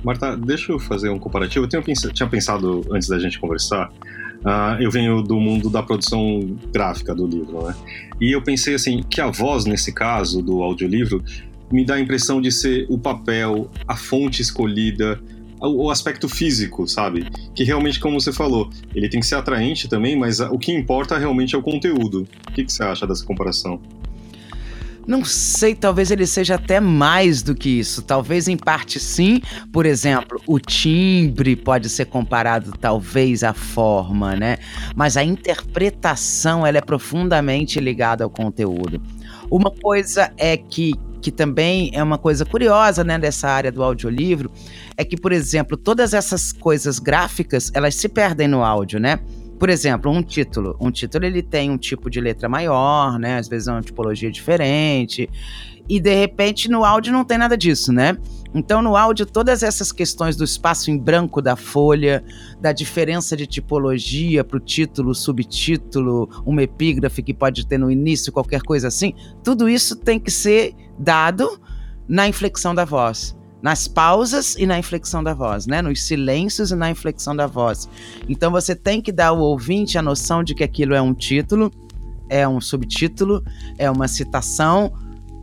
Marta, 0.04 0.38
deixa 0.38 0.72
eu 0.72 0.78
fazer 0.78 1.10
um 1.10 1.18
comparativo. 1.18 1.68
Eu 1.74 1.82
pensado, 1.82 2.14
tinha 2.14 2.30
pensado 2.30 2.86
antes 2.92 3.08
da 3.08 3.18
gente 3.18 3.40
conversar. 3.40 3.90
Uh, 4.42 4.80
eu 4.80 4.92
venho 4.92 5.24
do 5.24 5.40
mundo 5.40 5.68
da 5.68 5.82
produção 5.82 6.56
gráfica 6.72 7.16
do 7.16 7.26
livro, 7.26 7.66
né? 7.66 7.76
E 8.22 8.36
eu 8.36 8.44
pensei 8.44 8.76
assim 8.76 9.02
que 9.02 9.20
a 9.20 9.32
voz 9.32 9.66
nesse 9.66 9.92
caso 9.92 10.44
do 10.44 10.62
audiolivro 10.62 11.24
me 11.72 11.84
dá 11.84 11.96
a 11.96 12.00
impressão 12.00 12.40
de 12.40 12.52
ser 12.52 12.86
o 12.88 13.00
papel, 13.00 13.68
a 13.88 13.96
fonte 13.96 14.44
escolhida 14.44 15.20
o, 15.60 15.90
aspecto 15.90 16.28
físico, 16.28 16.88
sabe? 16.88 17.28
Que 17.54 17.64
realmente, 17.64 18.00
como 18.00 18.20
você 18.20 18.32
falou, 18.32 18.70
ele 18.94 19.10
tem 19.10 19.20
que 19.20 19.26
ser 19.26 19.36
atraente 19.36 19.88
também, 19.88 20.16
mas 20.16 20.40
o 20.40 20.58
que 20.58 20.72
importa 20.72 21.18
realmente 21.18 21.56
é 21.56 21.58
o 21.58 21.62
conteúdo. 21.62 22.28
O 22.48 22.52
que, 22.52 22.64
que 22.64 22.72
você 22.72 22.84
acha 22.84 23.08
dessa 23.08 23.24
comparação? 23.26 23.80
Não 25.08 25.24
sei, 25.24 25.76
talvez 25.76 26.10
ele 26.10 26.26
seja 26.26 26.56
até 26.56 26.80
mais 26.80 27.44
do 27.44 27.54
que 27.54 27.70
isso. 27.70 28.02
Talvez 28.02 28.48
em 28.48 28.58
parte 28.58 29.00
sim. 29.00 29.40
Por 29.72 29.86
exemplo, 29.86 30.42
o 30.48 30.60
timbre 30.60 31.56
pode 31.56 31.90
ser 31.90 32.06
comparado 32.06 32.72
talvez 32.80 33.44
à 33.44 33.54
forma, 33.54 34.36
né? 34.36 34.58
Mas 34.96 35.16
a 35.16 35.24
interpretação 35.24 36.66
ela 36.66 36.80
é 36.80 36.82
profundamente 36.82 37.80
ligada 37.80 38.24
ao 38.24 38.30
conteúdo. 38.32 39.00
Uma 39.50 39.70
coisa 39.70 40.32
é 40.38 40.58
que 40.58 40.94
que 41.26 41.32
também 41.32 41.90
é 41.92 42.04
uma 42.04 42.20
coisa 42.20 42.46
curiosa, 42.46 43.04
né, 43.04 43.18
dessa 43.18 43.50
área 43.50 43.72
do 43.72 43.82
audiolivro, 43.82 44.52
é 44.98 45.04
que, 45.04 45.18
por 45.18 45.32
exemplo, 45.32 45.78
todas 45.78 46.14
essas 46.14 46.52
coisas 46.52 47.00
gráficas, 47.00 47.72
elas 47.74 47.96
se 47.96 48.08
perdem 48.08 48.48
no 48.48 48.64
áudio, 48.64 49.00
né? 49.00 49.20
Por 49.60 49.70
exemplo, 49.70 50.12
um 50.12 50.22
título. 50.22 50.76
Um 50.80 50.92
título 50.92 51.26
ele 51.26 51.42
tem 51.42 51.72
um 51.72 51.78
tipo 51.78 52.10
de 52.10 52.20
letra 52.20 52.50
maior, 52.50 53.18
né? 53.18 53.38
Às 53.38 53.48
vezes 53.48 53.68
é 53.68 53.72
uma 53.72 53.82
tipologia 53.82 54.30
diferente. 54.30 55.30
E 55.88 56.00
de 56.00 56.14
repente 56.14 56.70
no 56.70 56.84
áudio 56.84 57.14
não 57.14 57.24
tem 57.24 57.38
nada 57.38 57.58
disso, 57.58 57.94
né? 57.94 58.18
Então 58.54 58.82
no 58.82 58.96
áudio 58.96 59.26
todas 59.26 59.64
essas 59.64 59.92
questões 59.92 60.36
do 60.36 60.44
espaço 60.44 60.90
em 60.90 60.98
branco 60.98 61.42
da 61.42 61.56
folha, 61.56 62.24
da 62.60 62.72
diferença 62.72 63.36
de 63.36 63.46
tipologia 63.46 64.44
para 64.44 64.58
o 64.58 64.60
título, 64.60 65.14
subtítulo, 65.14 66.30
uma 66.46 66.64
epígrafe 66.64 67.22
que 67.22 67.34
pode 67.34 67.68
ter 67.68 67.78
no 67.78 67.92
início, 67.92 68.34
qualquer 68.34 68.62
coisa 68.62 68.88
assim, 68.88 69.14
tudo 69.44 69.70
isso 69.70 69.96
tem 69.96 70.20
que 70.20 70.32
ser 70.32 70.74
dado 70.98 71.60
na 72.08 72.28
inflexão 72.28 72.74
da 72.74 72.86
voz 72.86 73.36
nas 73.66 73.88
pausas 73.88 74.56
e 74.60 74.68
na 74.68 74.78
inflexão 74.78 75.24
da 75.24 75.34
voz, 75.34 75.66
né? 75.66 75.82
Nos 75.82 76.04
silêncios 76.04 76.70
e 76.70 76.76
na 76.76 76.92
inflexão 76.92 77.36
da 77.36 77.48
voz. 77.48 77.90
Então 78.30 78.52
você 78.52 78.76
tem 78.76 79.02
que 79.02 79.12
dar 79.12 79.30
ao 79.30 79.40
ouvinte 79.40 79.98
a 79.98 80.04
noção 80.04 80.44
de 80.44 80.54
que 80.54 80.64
aquilo 80.64 80.94
é 80.94 81.02
um 81.02 81.16
título, 81.16 81.72
é 82.30 82.48
um 82.48 82.62
subtítulo, 82.62 83.44
é 83.80 83.90
uma 83.90 84.08
citação, 84.08 84.94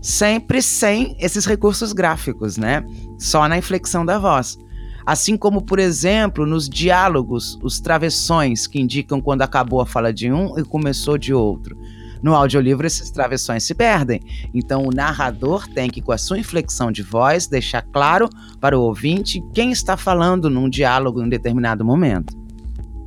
sempre 0.01 0.63
sem 0.63 1.17
esses 1.19 1.45
recursos 1.45 1.93
gráficos, 1.93 2.57
né? 2.57 2.87
Só 3.19 3.49
na 3.49 3.59
inflexão 3.59 4.07
da 4.07 4.21
voz. 4.21 4.57
Assim 5.05 5.37
como, 5.37 5.61
por 5.61 5.81
exemplo, 5.81 6.47
nos 6.47 6.69
diálogos, 6.69 7.59
os 7.61 7.81
travessões 7.81 8.69
que 8.69 8.81
indicam 8.81 9.21
quando 9.21 9.43
acabou 9.43 9.81
a 9.81 9.87
fala 9.87 10.13
de 10.13 10.31
um 10.31 10.57
e 10.57 10.63
começou 10.63 11.19
de 11.19 11.35
outro. 11.35 11.77
No 12.23 12.35
audiolivro, 12.35 12.87
esses 12.87 13.11
travessões 13.11 13.65
se 13.65 13.75
perdem. 13.75 14.21
Então, 14.55 14.85
o 14.87 14.91
narrador 14.91 15.67
tem 15.69 15.91
que, 15.91 16.01
com 16.01 16.13
a 16.13 16.19
sua 16.19 16.39
inflexão 16.39 16.93
de 16.93 17.03
voz, 17.03 17.47
deixar 17.47 17.83
claro 17.83 18.29
para 18.61 18.79
o 18.79 18.83
ouvinte 18.83 19.43
quem 19.53 19.73
está 19.73 19.97
falando 19.97 20.49
num 20.49 20.69
diálogo 20.69 21.21
em 21.21 21.25
um 21.25 21.29
determinado 21.29 21.85
momento. 21.85 22.41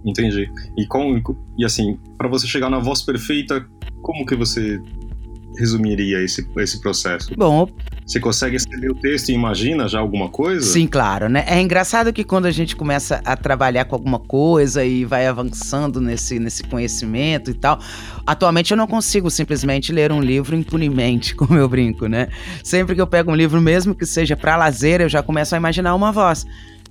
Entendi. 0.05 0.51
E, 0.78 0.86
com, 0.86 1.22
e 1.57 1.66
assim, 1.66 1.97
para 2.18 2.28
você 2.28 2.45
chegar 2.45 2.70
na 2.70 2.80
voz 2.80 3.01
perfeita, 3.01 3.66
como 4.01 4.26
que 4.26 4.36
você 4.36 4.80
resumiria 5.57 6.22
esse, 6.22 6.47
esse 6.57 6.80
processo? 6.82 7.34
Bom, 7.36 7.68
você 8.06 8.20
consegue 8.20 8.56
escrever 8.56 8.91
o 8.91 8.95
texto 8.95 9.30
e 9.30 9.34
imagina 9.34 9.88
já 9.88 9.99
alguma 9.99 10.30
coisa? 10.30 10.62
Sim, 10.62 10.86
claro, 10.86 11.28
né? 11.28 11.43
É 11.47 11.60
engraçado 11.60 12.14
que 12.14 12.24
quando 12.24 12.45
a 12.45 12.51
gente 12.51 12.76
começa 12.76 13.20
a 13.26 13.36
trabalhar 13.36 13.86
com 13.86 13.95
alguma 13.95 14.20
coisa 14.20 14.86
e 14.86 15.03
vai 15.03 15.26
avançando 15.26 15.99
nesse, 15.99 16.38
nesse 16.38 16.64
conhecimento 16.64 17.49
e 17.49 17.56
tal, 17.56 17.80
atualmente 18.26 18.70
eu 18.70 18.78
não 18.78 18.86
consigo 18.86 19.32
simplesmente 19.32 19.91
ler 19.91 20.12
um 20.12 20.22
livro 20.22 20.56
impunemente, 20.56 21.34
como 21.36 21.56
eu 21.56 21.68
brinco, 21.68 22.06
né? 22.08 22.28
Sempre 22.64 22.93
que 22.93 23.01
eu 23.01 23.08
pego 23.08 23.32
um 23.32 23.36
livro, 23.36 23.60
mesmo 23.60 23.95
que 23.95 24.06
seja 24.06 24.38
para 24.38 24.56
lazer, 24.56 25.01
eu 25.01 25.10
já 25.10 25.24
começo 25.24 25.56
a 25.56 25.58
imaginar 25.58 25.95
uma 25.95 26.12
voz. 26.12 26.45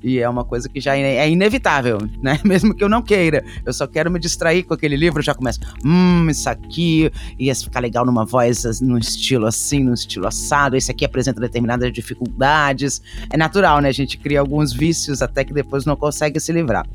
E 0.04 0.18
é 0.18 0.28
uma 0.28 0.44
coisa 0.44 0.68
que 0.68 0.80
já 0.80 0.94
é 0.94 1.30
inevitável, 1.30 1.98
né? 2.22 2.38
Mesmo 2.44 2.74
que 2.74 2.84
eu 2.84 2.90
não 2.90 3.00
queira. 3.00 3.42
Eu 3.64 3.72
só 3.72 3.86
quero 3.86 4.10
me 4.10 4.20
distrair 4.20 4.62
com 4.62 4.74
aquele 4.74 4.96
livro, 4.96 5.22
já 5.22 5.34
começo, 5.34 5.60
hum, 5.82 6.28
isso 6.28 6.48
aqui 6.50 7.10
ia 7.38 7.54
ficar 7.54 7.80
legal 7.80 8.04
numa 8.04 8.26
voz, 8.26 8.82
num 8.82 8.98
estilo 8.98 9.46
assim, 9.46 9.82
num 9.82 9.94
estilo 9.94 10.26
assado. 10.26 10.76
Esse 10.76 10.90
aqui 10.90 11.06
apresenta 11.06 11.40
determinadas 11.40 11.90
dificuldades. 11.90 13.00
É 13.30 13.38
natural, 13.38 13.80
né? 13.80 13.88
A 13.88 13.92
gente 13.92 14.18
cria 14.18 14.40
alguns 14.40 14.74
vícios 14.74 15.22
até 15.22 15.42
que 15.42 15.54
depois 15.54 15.86
não 15.86 15.96
consegue 15.96 16.38
se 16.38 16.52
livrar. 16.52 16.86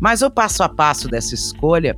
Mas 0.00 0.22
o 0.22 0.30
passo 0.30 0.62
a 0.62 0.68
passo 0.68 1.08
dessa 1.08 1.34
escolha 1.34 1.96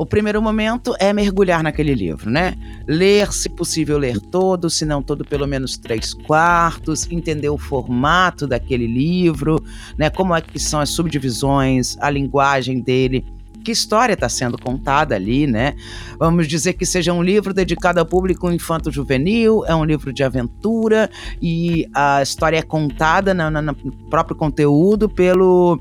o 0.00 0.06
primeiro 0.06 0.40
momento 0.40 0.94
é 0.98 1.12
mergulhar 1.12 1.62
naquele 1.62 1.94
livro, 1.94 2.30
né? 2.30 2.54
Ler, 2.88 3.30
se 3.34 3.50
possível, 3.50 3.98
ler 3.98 4.18
todo, 4.18 4.70
se 4.70 4.86
não 4.86 5.02
todo, 5.02 5.26
pelo 5.26 5.46
menos 5.46 5.76
três 5.76 6.14
quartos, 6.14 7.06
entender 7.10 7.50
o 7.50 7.58
formato 7.58 8.46
daquele 8.46 8.86
livro, 8.86 9.62
né? 9.98 10.08
Como 10.08 10.34
é 10.34 10.40
que 10.40 10.58
são 10.58 10.80
as 10.80 10.88
subdivisões, 10.88 11.98
a 12.00 12.08
linguagem 12.08 12.80
dele 12.80 13.26
que 13.62 13.72
história 13.72 14.14
está 14.14 14.26
sendo 14.26 14.56
contada 14.56 15.14
ali, 15.14 15.46
né? 15.46 15.74
Vamos 16.18 16.48
dizer 16.48 16.72
que 16.72 16.86
seja 16.86 17.12
um 17.12 17.22
livro 17.22 17.52
dedicado 17.52 18.00
ao 18.00 18.06
público 18.06 18.50
infanto-juvenil, 18.50 19.66
é 19.66 19.74
um 19.74 19.84
livro 19.84 20.14
de 20.14 20.24
aventura 20.24 21.10
e 21.42 21.86
a 21.92 22.22
história 22.22 22.56
é 22.56 22.62
contada 22.62 23.34
no, 23.34 23.50
no 23.50 23.74
próprio 24.08 24.34
conteúdo 24.34 25.10
pelo 25.10 25.78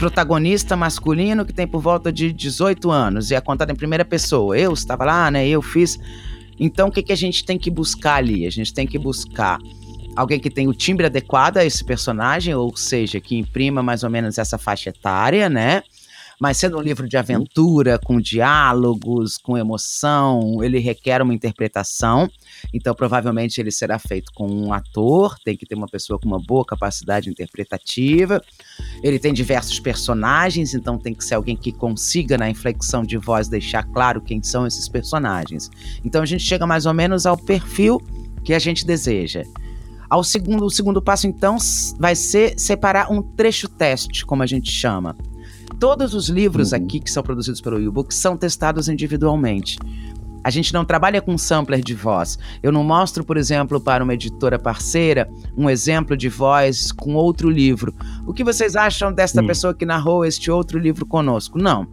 protagonista 0.00 0.74
masculino 0.74 1.44
que 1.44 1.52
tem 1.52 1.66
por 1.66 1.82
volta 1.82 2.10
de 2.10 2.32
18 2.32 2.90
anos 2.90 3.30
e 3.30 3.34
é 3.34 3.40
contado 3.40 3.70
em 3.70 3.74
primeira 3.74 4.02
pessoa. 4.02 4.56
Eu 4.56 4.72
estava 4.72 5.04
lá, 5.04 5.30
né? 5.30 5.46
Eu 5.46 5.60
fiz. 5.60 6.00
Então, 6.58 6.88
o 6.88 6.90
que, 6.90 7.02
que 7.02 7.12
a 7.12 7.16
gente 7.16 7.44
tem 7.44 7.58
que 7.58 7.70
buscar 7.70 8.14
ali? 8.14 8.46
A 8.46 8.50
gente 8.50 8.72
tem 8.72 8.86
que 8.86 8.98
buscar 8.98 9.58
alguém 10.16 10.40
que 10.40 10.48
tenha 10.48 10.70
o 10.70 10.72
timbre 10.72 11.04
adequado 11.04 11.58
a 11.58 11.66
esse 11.66 11.84
personagem, 11.84 12.54
ou 12.54 12.74
seja, 12.74 13.20
que 13.20 13.36
imprima 13.36 13.82
mais 13.82 14.02
ou 14.02 14.08
menos 14.08 14.38
essa 14.38 14.56
faixa 14.56 14.88
etária, 14.88 15.50
né? 15.50 15.82
Mas 16.40 16.56
sendo 16.56 16.78
um 16.78 16.80
livro 16.80 17.06
de 17.06 17.18
aventura, 17.18 17.98
com 17.98 18.18
diálogos, 18.18 19.36
com 19.36 19.58
emoção, 19.58 20.64
ele 20.64 20.78
requer 20.78 21.20
uma 21.20 21.34
interpretação. 21.34 22.30
Então, 22.72 22.94
provavelmente, 22.94 23.60
ele 23.60 23.70
será 23.70 23.98
feito 23.98 24.32
com 24.34 24.48
um 24.48 24.72
ator, 24.72 25.36
tem 25.44 25.54
que 25.54 25.66
ter 25.66 25.74
uma 25.74 25.86
pessoa 25.86 26.18
com 26.18 26.26
uma 26.26 26.40
boa 26.42 26.64
capacidade 26.64 27.28
interpretativa. 27.28 28.42
Ele 29.02 29.18
tem 29.18 29.34
diversos 29.34 29.78
personagens, 29.78 30.72
então 30.72 30.96
tem 30.96 31.12
que 31.12 31.22
ser 31.22 31.34
alguém 31.34 31.54
que 31.54 31.72
consiga, 31.72 32.38
na 32.38 32.48
inflexão 32.48 33.02
de 33.02 33.18
voz, 33.18 33.46
deixar 33.46 33.82
claro 33.82 34.22
quem 34.22 34.42
são 34.42 34.66
esses 34.66 34.88
personagens. 34.88 35.70
Então, 36.02 36.22
a 36.22 36.26
gente 36.26 36.42
chega 36.42 36.66
mais 36.66 36.86
ou 36.86 36.94
menos 36.94 37.26
ao 37.26 37.36
perfil 37.36 38.00
que 38.42 38.54
a 38.54 38.58
gente 38.58 38.86
deseja. 38.86 39.42
Ao 40.08 40.24
segundo, 40.24 40.64
o 40.64 40.70
segundo 40.70 41.02
passo, 41.02 41.26
então, 41.26 41.58
vai 41.98 42.14
ser 42.14 42.58
separar 42.58 43.12
um 43.12 43.22
trecho 43.22 43.68
teste, 43.68 44.24
como 44.24 44.42
a 44.42 44.46
gente 44.46 44.70
chama. 44.70 45.14
Todos 45.80 46.12
os 46.12 46.28
livros 46.28 46.72
uhum. 46.72 46.78
aqui 46.78 47.00
que 47.00 47.10
são 47.10 47.22
produzidos 47.22 47.62
pelo 47.62 47.78
U-Book 47.88 48.14
são 48.14 48.36
testados 48.36 48.86
individualmente. 48.86 49.78
A 50.44 50.50
gente 50.50 50.74
não 50.74 50.84
trabalha 50.84 51.22
com 51.22 51.36
sampler 51.38 51.80
de 51.80 51.94
voz. 51.94 52.38
Eu 52.62 52.70
não 52.70 52.84
mostro, 52.84 53.24
por 53.24 53.38
exemplo, 53.38 53.80
para 53.80 54.04
uma 54.04 54.12
editora 54.12 54.58
parceira 54.58 55.26
um 55.56 55.70
exemplo 55.70 56.18
de 56.18 56.28
voz 56.28 56.92
com 56.92 57.14
outro 57.14 57.48
livro. 57.48 57.94
O 58.26 58.34
que 58.34 58.44
vocês 58.44 58.76
acham 58.76 59.10
desta 59.10 59.42
hum. 59.42 59.46
pessoa 59.46 59.72
que 59.72 59.86
narrou 59.86 60.22
este 60.22 60.50
outro 60.50 60.78
livro 60.78 61.06
conosco? 61.06 61.58
Não. 61.58 61.86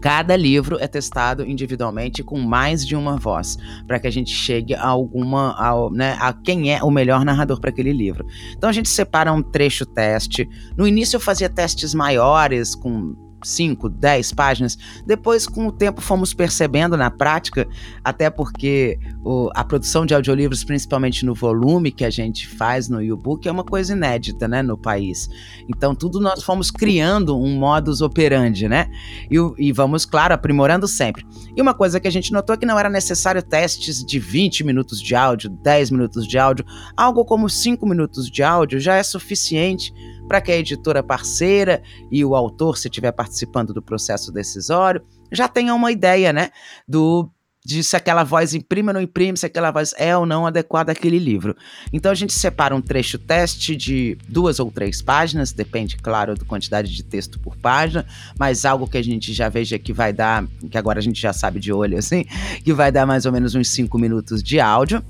Cada 0.00 0.36
livro 0.36 0.76
é 0.80 0.86
testado 0.86 1.44
individualmente 1.44 2.22
com 2.22 2.38
mais 2.38 2.86
de 2.86 2.94
uma 2.94 3.16
voz, 3.16 3.56
para 3.86 3.98
que 3.98 4.06
a 4.06 4.10
gente 4.10 4.30
chegue 4.30 4.74
a 4.74 4.86
alguma, 4.86 5.54
a, 5.58 5.90
né, 5.90 6.16
a 6.20 6.32
quem 6.32 6.72
é 6.72 6.82
o 6.82 6.90
melhor 6.90 7.24
narrador 7.24 7.60
para 7.60 7.70
aquele 7.70 7.92
livro. 7.92 8.26
Então 8.56 8.70
a 8.70 8.72
gente 8.72 8.88
separa 8.88 9.32
um 9.32 9.42
trecho 9.42 9.84
teste. 9.86 10.48
No 10.76 10.86
início 10.86 11.16
eu 11.16 11.20
fazia 11.20 11.48
testes 11.48 11.94
maiores, 11.94 12.74
com 12.74 13.25
5, 13.46 13.88
10 13.88 14.32
páginas. 14.32 14.78
Depois, 15.06 15.46
com 15.46 15.66
o 15.66 15.72
tempo, 15.72 16.00
fomos 16.00 16.34
percebendo 16.34 16.96
na 16.96 17.10
prática, 17.10 17.66
até 18.02 18.28
porque 18.28 18.98
o, 19.24 19.50
a 19.54 19.64
produção 19.64 20.04
de 20.04 20.14
audiolivros, 20.14 20.64
principalmente 20.64 21.24
no 21.24 21.34
volume 21.34 21.92
que 21.92 22.04
a 22.04 22.10
gente 22.10 22.48
faz 22.48 22.88
no 22.88 23.02
e-book, 23.02 23.46
é 23.48 23.52
uma 23.52 23.64
coisa 23.64 23.92
inédita 23.92 24.48
né, 24.48 24.62
no 24.62 24.76
país. 24.76 25.28
Então, 25.68 25.94
tudo 25.94 26.20
nós 26.20 26.42
fomos 26.42 26.70
criando 26.70 27.38
um 27.38 27.56
modus 27.56 28.00
operandi, 28.00 28.68
né? 28.68 28.88
E, 29.30 29.36
e 29.58 29.72
vamos, 29.72 30.04
claro, 30.04 30.34
aprimorando 30.34 30.88
sempre. 30.88 31.24
E 31.56 31.62
uma 31.62 31.74
coisa 31.74 32.00
que 32.00 32.08
a 32.08 32.12
gente 32.12 32.32
notou 32.32 32.54
é 32.54 32.58
que 32.58 32.66
não 32.66 32.78
era 32.78 32.90
necessário 32.90 33.42
testes 33.42 34.04
de 34.04 34.18
20 34.18 34.64
minutos 34.64 35.00
de 35.00 35.14
áudio, 35.14 35.50
10 35.50 35.90
minutos 35.90 36.26
de 36.26 36.38
áudio, 36.38 36.64
algo 36.96 37.24
como 37.24 37.48
5 37.48 37.86
minutos 37.86 38.30
de 38.30 38.42
áudio 38.42 38.80
já 38.80 38.96
é 38.96 39.02
suficiente 39.02 39.92
para 40.26 40.40
que 40.40 40.52
a 40.52 40.56
editora 40.56 41.02
parceira 41.02 41.82
e 42.10 42.24
o 42.24 42.34
autor, 42.34 42.76
se 42.78 42.88
estiver 42.88 43.12
participando 43.12 43.72
do 43.72 43.82
processo 43.82 44.32
decisório, 44.32 45.02
já 45.32 45.48
tenham 45.48 45.76
uma 45.76 45.92
ideia, 45.92 46.32
né, 46.32 46.50
do 46.86 47.30
de 47.66 47.82
se 47.82 47.96
aquela 47.96 48.22
voz 48.22 48.54
imprime 48.54 48.90
ou 48.90 48.94
não 48.94 49.00
imprime, 49.00 49.36
se 49.36 49.44
aquela 49.44 49.72
voz 49.72 49.92
é 49.98 50.16
ou 50.16 50.24
não 50.24 50.46
adequada 50.46 50.92
àquele 50.92 51.18
livro. 51.18 51.56
Então 51.92 52.12
a 52.12 52.14
gente 52.14 52.32
separa 52.32 52.76
um 52.76 52.80
trecho 52.80 53.18
teste 53.18 53.74
de 53.74 54.16
duas 54.28 54.60
ou 54.60 54.70
três 54.70 55.02
páginas, 55.02 55.50
depende, 55.50 55.96
claro, 55.96 56.36
da 56.36 56.44
quantidade 56.44 56.94
de 56.94 57.02
texto 57.02 57.40
por 57.40 57.56
página, 57.56 58.06
mas 58.38 58.64
algo 58.64 58.86
que 58.86 58.96
a 58.96 59.02
gente 59.02 59.32
já 59.32 59.48
veja 59.48 59.80
que 59.80 59.92
vai 59.92 60.12
dar, 60.12 60.46
que 60.70 60.78
agora 60.78 61.00
a 61.00 61.02
gente 61.02 61.20
já 61.20 61.32
sabe 61.32 61.58
de 61.58 61.72
olho 61.72 61.98
assim, 61.98 62.24
que 62.62 62.72
vai 62.72 62.92
dar 62.92 63.04
mais 63.04 63.26
ou 63.26 63.32
menos 63.32 63.56
uns 63.56 63.68
cinco 63.68 63.98
minutos 63.98 64.44
de 64.44 64.60
áudio. 64.60 65.02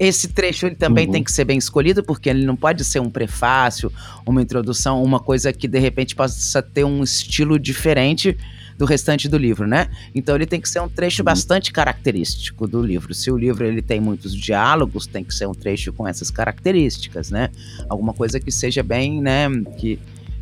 Esse 0.00 0.28
trecho 0.28 0.64
ele 0.64 0.76
também 0.76 1.04
uhum. 1.04 1.12
tem 1.12 1.22
que 1.22 1.30
ser 1.30 1.44
bem 1.44 1.58
escolhido, 1.58 2.02
porque 2.02 2.30
ele 2.30 2.46
não 2.46 2.56
pode 2.56 2.82
ser 2.86 3.00
um 3.00 3.10
prefácio, 3.10 3.92
uma 4.24 4.40
introdução, 4.40 5.02
uma 5.02 5.20
coisa 5.20 5.52
que 5.52 5.68
de 5.68 5.78
repente 5.78 6.16
possa 6.16 6.62
ter 6.62 6.84
um 6.84 7.04
estilo 7.04 7.58
diferente 7.58 8.34
do 8.78 8.86
restante 8.86 9.28
do 9.28 9.36
livro, 9.36 9.66
né? 9.66 9.88
Então 10.14 10.34
ele 10.34 10.46
tem 10.46 10.58
que 10.58 10.66
ser 10.66 10.80
um 10.80 10.88
trecho 10.88 11.22
bastante 11.22 11.70
característico 11.70 12.66
do 12.66 12.80
livro. 12.80 13.12
Se 13.12 13.30
o 13.30 13.36
livro 13.36 13.66
ele 13.66 13.82
tem 13.82 14.00
muitos 14.00 14.34
diálogos, 14.34 15.06
tem 15.06 15.22
que 15.22 15.34
ser 15.34 15.46
um 15.46 15.52
trecho 15.52 15.92
com 15.92 16.08
essas 16.08 16.30
características, 16.30 17.30
né? 17.30 17.50
Alguma 17.86 18.14
coisa 18.14 18.40
que 18.40 18.50
seja 18.50 18.82
bem, 18.82 19.20
né, 19.20 19.48
que 19.76 19.98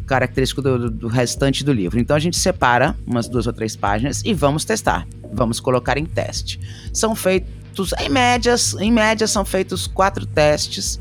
característico 0.07 0.63
do, 0.63 0.89
do, 0.89 1.09
restante 1.09 1.65
do 1.65 1.73
livro. 1.73 1.99
Então 1.99 2.17
a 2.17 2.19
gente 2.19 2.37
separa 2.37 2.97
umas 3.07 3.29
duas 3.29 3.47
ou 3.47 3.53
três 3.53 3.77
páginas 3.77 4.23
e 4.25 4.33
vamos 4.33 4.65
testar. 4.65 5.07
Vamos 5.33 5.61
colocar 5.61 5.99
em 5.99 6.07
teste. 6.07 6.59
São 6.93 7.15
feitos, 7.15 7.51
em 8.01 8.09
médias, 8.09 8.75
em 8.75 8.91
média 8.91 9.27
são 9.27 9.45
feitos 9.45 9.87
quatro 9.87 10.27
testes 10.27 11.01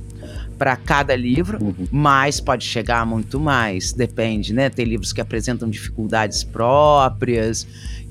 para 0.57 0.75
cada 0.75 1.15
livro, 1.15 1.63
uhum. 1.63 1.87
mas 1.91 2.39
pode 2.39 2.65
chegar 2.65 3.01
a 3.01 3.05
muito 3.05 3.39
mais, 3.39 3.93
depende, 3.93 4.53
né? 4.53 4.69
Tem 4.69 4.85
livros 4.85 5.13
que 5.13 5.21
apresentam 5.21 5.69
dificuldades 5.69 6.43
próprias, 6.43 7.67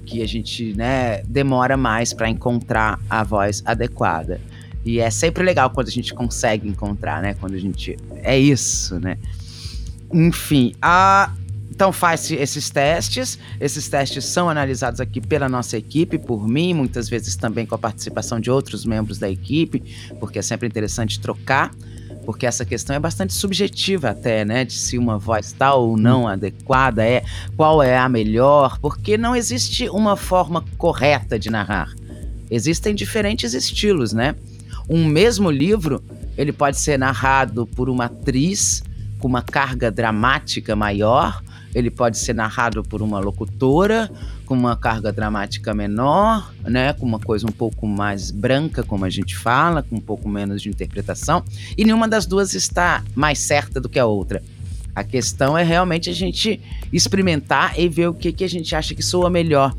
que 0.06 0.22
a 0.22 0.26
gente, 0.26 0.72
né, 0.74 1.22
demora 1.24 1.76
mais 1.76 2.12
para 2.12 2.30
encontrar 2.30 3.00
a 3.10 3.24
voz 3.24 3.62
adequada. 3.66 4.40
E 4.84 5.00
é 5.00 5.10
sempre 5.10 5.42
legal 5.42 5.68
quando 5.70 5.88
a 5.88 5.90
gente 5.90 6.14
consegue 6.14 6.68
encontrar, 6.68 7.20
né? 7.20 7.34
Quando 7.34 7.54
a 7.54 7.58
gente 7.58 7.96
é 8.22 8.38
isso, 8.38 9.00
né? 9.00 9.18
Enfim, 10.12 10.72
a 10.80 11.32
então 11.76 11.92
faz 11.92 12.30
esses 12.30 12.70
testes. 12.70 13.38
Esses 13.60 13.86
testes 13.86 14.24
são 14.24 14.48
analisados 14.48 14.98
aqui 14.98 15.20
pela 15.20 15.46
nossa 15.46 15.76
equipe, 15.76 16.16
por 16.16 16.48
mim, 16.48 16.72
muitas 16.72 17.06
vezes 17.06 17.36
também 17.36 17.66
com 17.66 17.74
a 17.74 17.78
participação 17.78 18.40
de 18.40 18.50
outros 18.50 18.86
membros 18.86 19.18
da 19.18 19.28
equipe, 19.30 19.82
porque 20.18 20.38
é 20.38 20.42
sempre 20.42 20.66
interessante 20.66 21.20
trocar, 21.20 21.70
porque 22.24 22.46
essa 22.46 22.64
questão 22.64 22.96
é 22.96 22.98
bastante 22.98 23.34
subjetiva 23.34 24.08
até, 24.08 24.42
né, 24.42 24.64
de 24.64 24.72
se 24.72 24.96
uma 24.96 25.18
voz 25.18 25.48
está 25.48 25.74
ou 25.74 25.98
não 25.98 26.22
hum. 26.22 26.28
adequada, 26.28 27.04
é 27.04 27.22
qual 27.58 27.82
é 27.82 27.98
a 27.98 28.08
melhor, 28.08 28.78
porque 28.80 29.18
não 29.18 29.36
existe 29.36 29.86
uma 29.90 30.16
forma 30.16 30.64
correta 30.78 31.38
de 31.38 31.50
narrar. 31.50 31.92
Existem 32.50 32.94
diferentes 32.94 33.52
estilos, 33.52 34.14
né? 34.14 34.34
Um 34.88 35.04
mesmo 35.04 35.50
livro, 35.50 36.02
ele 36.38 36.52
pode 36.52 36.78
ser 36.78 36.98
narrado 36.98 37.66
por 37.66 37.90
uma 37.90 38.06
atriz 38.06 38.82
com 39.18 39.28
uma 39.28 39.42
carga 39.42 39.90
dramática 39.90 40.74
maior, 40.74 41.42
ele 41.76 41.90
pode 41.90 42.16
ser 42.16 42.34
narrado 42.34 42.82
por 42.82 43.02
uma 43.02 43.18
locutora 43.18 44.10
com 44.46 44.54
uma 44.54 44.74
carga 44.74 45.12
dramática 45.12 45.74
menor, 45.74 46.50
né, 46.64 46.94
com 46.94 47.04
uma 47.04 47.18
coisa 47.18 47.46
um 47.46 47.52
pouco 47.52 47.86
mais 47.86 48.30
branca, 48.30 48.82
como 48.82 49.04
a 49.04 49.10
gente 49.10 49.36
fala, 49.36 49.82
com 49.82 49.96
um 49.96 50.00
pouco 50.00 50.26
menos 50.26 50.62
de 50.62 50.70
interpretação, 50.70 51.44
e 51.76 51.84
nenhuma 51.84 52.08
das 52.08 52.24
duas 52.24 52.54
está 52.54 53.04
mais 53.14 53.40
certa 53.40 53.78
do 53.78 53.90
que 53.90 53.98
a 53.98 54.06
outra. 54.06 54.42
A 54.94 55.04
questão 55.04 55.58
é 55.58 55.62
realmente 55.62 56.08
a 56.08 56.14
gente 56.14 56.58
experimentar 56.90 57.78
e 57.78 57.86
ver 57.90 58.08
o 58.08 58.14
que, 58.14 58.32
que 58.32 58.44
a 58.44 58.48
gente 58.48 58.74
acha 58.74 58.94
que 58.94 59.02
soa 59.02 59.28
melhor. 59.28 59.74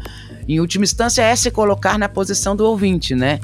Em 0.47 0.59
última 0.59 0.83
instância, 0.83 1.23
é 1.23 1.35
se 1.35 1.49
colocar 1.49 1.97
na 1.97 2.07
posição 2.07 2.55
do 2.55 2.63
ouvinte, 2.63 3.15
né? 3.15 3.39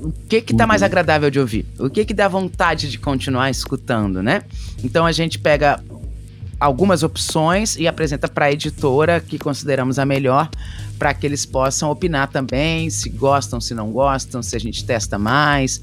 o 0.00 0.12
que 0.28 0.40
que 0.40 0.54
tá 0.54 0.66
mais 0.66 0.82
uhum. 0.82 0.86
agradável 0.86 1.30
de 1.30 1.40
ouvir? 1.40 1.66
O 1.78 1.90
que 1.90 2.04
que 2.04 2.14
dá 2.14 2.28
vontade 2.28 2.88
de 2.88 2.98
continuar 2.98 3.50
escutando, 3.50 4.22
né? 4.22 4.42
Então 4.82 5.04
a 5.04 5.12
gente 5.12 5.38
pega 5.38 5.82
algumas 6.58 7.02
opções 7.02 7.76
e 7.76 7.86
apresenta 7.86 8.28
para 8.28 8.46
a 8.46 8.52
editora 8.52 9.20
que 9.20 9.38
consideramos 9.38 9.98
a 9.98 10.04
melhor 10.04 10.50
para 10.98 11.14
que 11.14 11.26
eles 11.26 11.46
possam 11.46 11.90
opinar 11.90 12.28
também, 12.28 12.90
se 12.90 13.08
gostam, 13.08 13.60
se 13.60 13.72
não 13.72 13.92
gostam, 13.92 14.42
se 14.42 14.56
a 14.56 14.58
gente 14.58 14.84
testa 14.84 15.18
mais. 15.18 15.80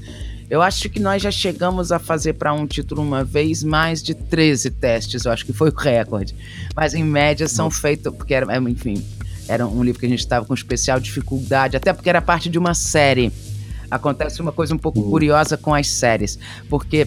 Eu 0.48 0.62
acho 0.62 0.88
que 0.90 1.00
nós 1.00 1.22
já 1.22 1.30
chegamos 1.30 1.90
a 1.90 1.98
fazer 1.98 2.34
para 2.34 2.52
um 2.52 2.66
título 2.66 3.02
uma 3.02 3.24
vez 3.24 3.64
mais 3.64 4.02
de 4.02 4.14
13 4.14 4.70
testes, 4.72 5.24
eu 5.24 5.32
acho 5.32 5.44
que 5.44 5.52
foi 5.52 5.70
o 5.70 5.74
recorde. 5.74 6.34
Mas 6.74 6.94
em 6.94 7.02
média 7.02 7.48
são 7.48 7.70
feitos, 7.70 8.14
porque 8.14 8.34
era, 8.34 8.56
enfim, 8.58 9.02
era 9.48 9.66
um 9.66 9.82
livro 9.82 9.98
que 9.98 10.06
a 10.06 10.08
gente 10.08 10.20
estava 10.20 10.44
com 10.44 10.54
especial 10.54 11.00
dificuldade, 11.00 11.76
até 11.76 11.92
porque 11.92 12.08
era 12.08 12.20
parte 12.20 12.48
de 12.48 12.58
uma 12.58 12.74
série 12.74 13.32
acontece 13.88 14.42
uma 14.42 14.50
coisa 14.50 14.74
um 14.74 14.78
pouco 14.78 15.00
uhum. 15.00 15.10
curiosa 15.10 15.56
com 15.56 15.72
as 15.72 15.88
séries, 15.88 16.38
porque 16.68 17.06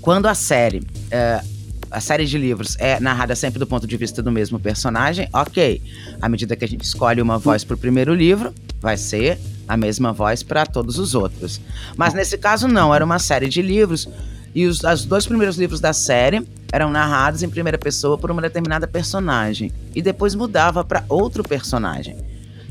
quando 0.00 0.26
a 0.26 0.34
série. 0.34 0.82
É, 1.10 1.42
a 1.90 2.00
série 2.00 2.26
de 2.26 2.36
livros 2.36 2.76
é 2.78 2.98
narrada 3.00 3.34
sempre 3.34 3.58
do 3.58 3.66
ponto 3.66 3.86
de 3.86 3.96
vista 3.96 4.22
do 4.22 4.32
mesmo 4.32 4.58
personagem, 4.58 5.28
ok. 5.32 5.80
À 6.20 6.28
medida 6.28 6.56
que 6.56 6.64
a 6.64 6.68
gente 6.68 6.84
escolhe 6.84 7.20
uma 7.20 7.38
voz 7.38 7.64
para 7.64 7.74
o 7.74 7.78
primeiro 7.78 8.14
livro, 8.14 8.52
vai 8.80 8.96
ser 8.96 9.38
a 9.68 9.76
mesma 9.76 10.12
voz 10.12 10.42
para 10.42 10.66
todos 10.66 10.98
os 10.98 11.14
outros. 11.14 11.60
Mas 11.96 12.14
nesse 12.14 12.38
caso, 12.38 12.68
não, 12.68 12.94
era 12.94 13.04
uma 13.04 13.18
série 13.18 13.48
de 13.48 13.62
livros 13.62 14.08
e 14.54 14.66
os, 14.66 14.80
dois 15.04 15.26
primeiros 15.26 15.56
livros 15.56 15.80
da 15.80 15.92
série 15.92 16.46
eram 16.72 16.90
narrados 16.90 17.42
em 17.42 17.48
primeira 17.48 17.76
pessoa 17.76 18.16
por 18.16 18.30
uma 18.30 18.42
determinada 18.42 18.86
personagem 18.86 19.70
e 19.94 20.00
depois 20.00 20.34
mudava 20.34 20.82
para 20.82 21.04
outro 21.08 21.42
personagem. 21.42 22.16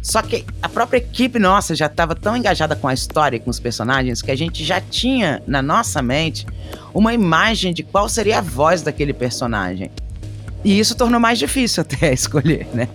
Só 0.06 0.22
que 0.22 0.46
a 0.62 0.70
própria 0.70 1.00
equipe 1.00 1.40
nossa 1.40 1.74
já 1.74 1.88
estava 1.88 2.14
tão 2.14 2.38
engajada 2.38 2.76
com 2.76 2.88
a 2.88 2.94
história 2.94 3.38
e 3.38 3.40
com 3.40 3.50
os 3.50 3.60
personagens 3.60 4.22
que 4.22 4.30
a 4.30 4.38
gente 4.38 4.64
já 4.64 4.80
tinha 4.80 5.42
na 5.48 5.64
nossa 5.64 6.00
mente 6.00 6.46
uma 6.94 7.12
imagem 7.12 7.74
de 7.74 7.82
qual 7.82 8.08
seria 8.08 8.38
a 8.38 8.42
voz 8.42 8.84
daquele 8.84 9.14
personagem. 9.14 9.90
E 10.64 10.78
isso 10.78 10.96
tornou 10.96 11.20
mais 11.20 11.40
difícil 11.40 11.82
até 11.90 12.14
escolher, 12.14 12.68
né? 12.72 12.88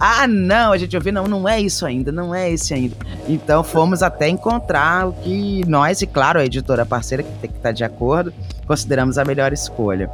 Ah, 0.00 0.26
não, 0.26 0.72
a 0.72 0.78
gente 0.78 0.96
ouviu, 0.96 1.12
não, 1.12 1.28
não 1.28 1.48
é 1.48 1.60
isso 1.60 1.86
ainda, 1.86 2.10
não 2.10 2.34
é 2.34 2.50
esse 2.50 2.74
ainda. 2.74 2.96
Então 3.28 3.62
fomos 3.62 4.02
até 4.02 4.28
encontrar 4.28 5.06
o 5.06 5.12
que 5.12 5.62
nós, 5.64 6.02
e 6.02 6.08
claro, 6.08 6.40
a 6.40 6.44
editora 6.44 6.84
parceira, 6.84 7.22
que 7.22 7.30
tem 7.38 7.50
que 7.50 7.56
estar 7.56 7.70
de 7.70 7.84
acordo, 7.84 8.34
consideramos 8.66 9.16
a 9.16 9.24
melhor 9.24 9.52
escolha. 9.52 10.10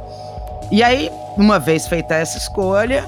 E 0.71 0.83
aí, 0.83 1.09
uma 1.35 1.57
vez 1.57 1.87
feita 1.87 2.13
essa 2.13 2.37
escolha, 2.37 3.03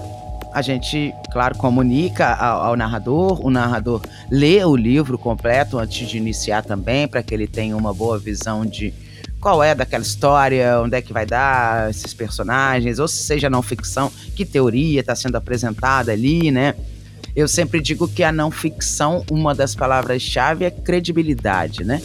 a 0.57 0.61
gente, 0.63 1.13
claro, 1.31 1.55
comunica 1.55 2.33
ao, 2.33 2.63
ao, 2.63 2.75
narrador, 2.75 3.45
o 3.45 3.49
narrador 3.51 4.01
lê 4.31 4.65
o 4.65 4.75
livro 4.75 5.15
completo 5.15 5.77
antes 5.77 6.09
de 6.09 6.17
iniciar 6.17 6.63
também, 6.63 7.07
para 7.07 7.21
que 7.21 7.31
ele 7.31 7.45
tenha 7.45 7.77
uma 7.77 7.93
boa 7.93 8.17
visão 8.17 8.65
de 8.65 8.91
qual 9.39 9.61
é 9.61 9.75
daquela 9.75 10.01
história, 10.01 10.81
onde 10.81 10.97
é 10.97 11.01
que 11.01 11.13
vai 11.13 11.27
dar 11.27 11.91
esses 11.91 12.11
personagens, 12.11 12.97
ou 12.97 13.07
se 13.07 13.17
seja 13.17 13.51
não 13.51 13.61
ficção, 13.61 14.11
que 14.35 14.43
teoria 14.43 15.01
está 15.01 15.15
sendo 15.15 15.35
apresentada 15.35 16.11
ali, 16.11 16.49
né? 16.49 16.73
Eu 17.35 17.47
sempre 17.47 17.79
digo 17.79 18.07
que 18.07 18.23
a 18.23 18.31
não 18.31 18.49
ficção, 18.49 19.23
uma 19.29 19.53
das 19.53 19.75
palavras-chave 19.75 20.65
é 20.65 20.71
credibilidade, 20.71 21.83
né? 21.83 22.01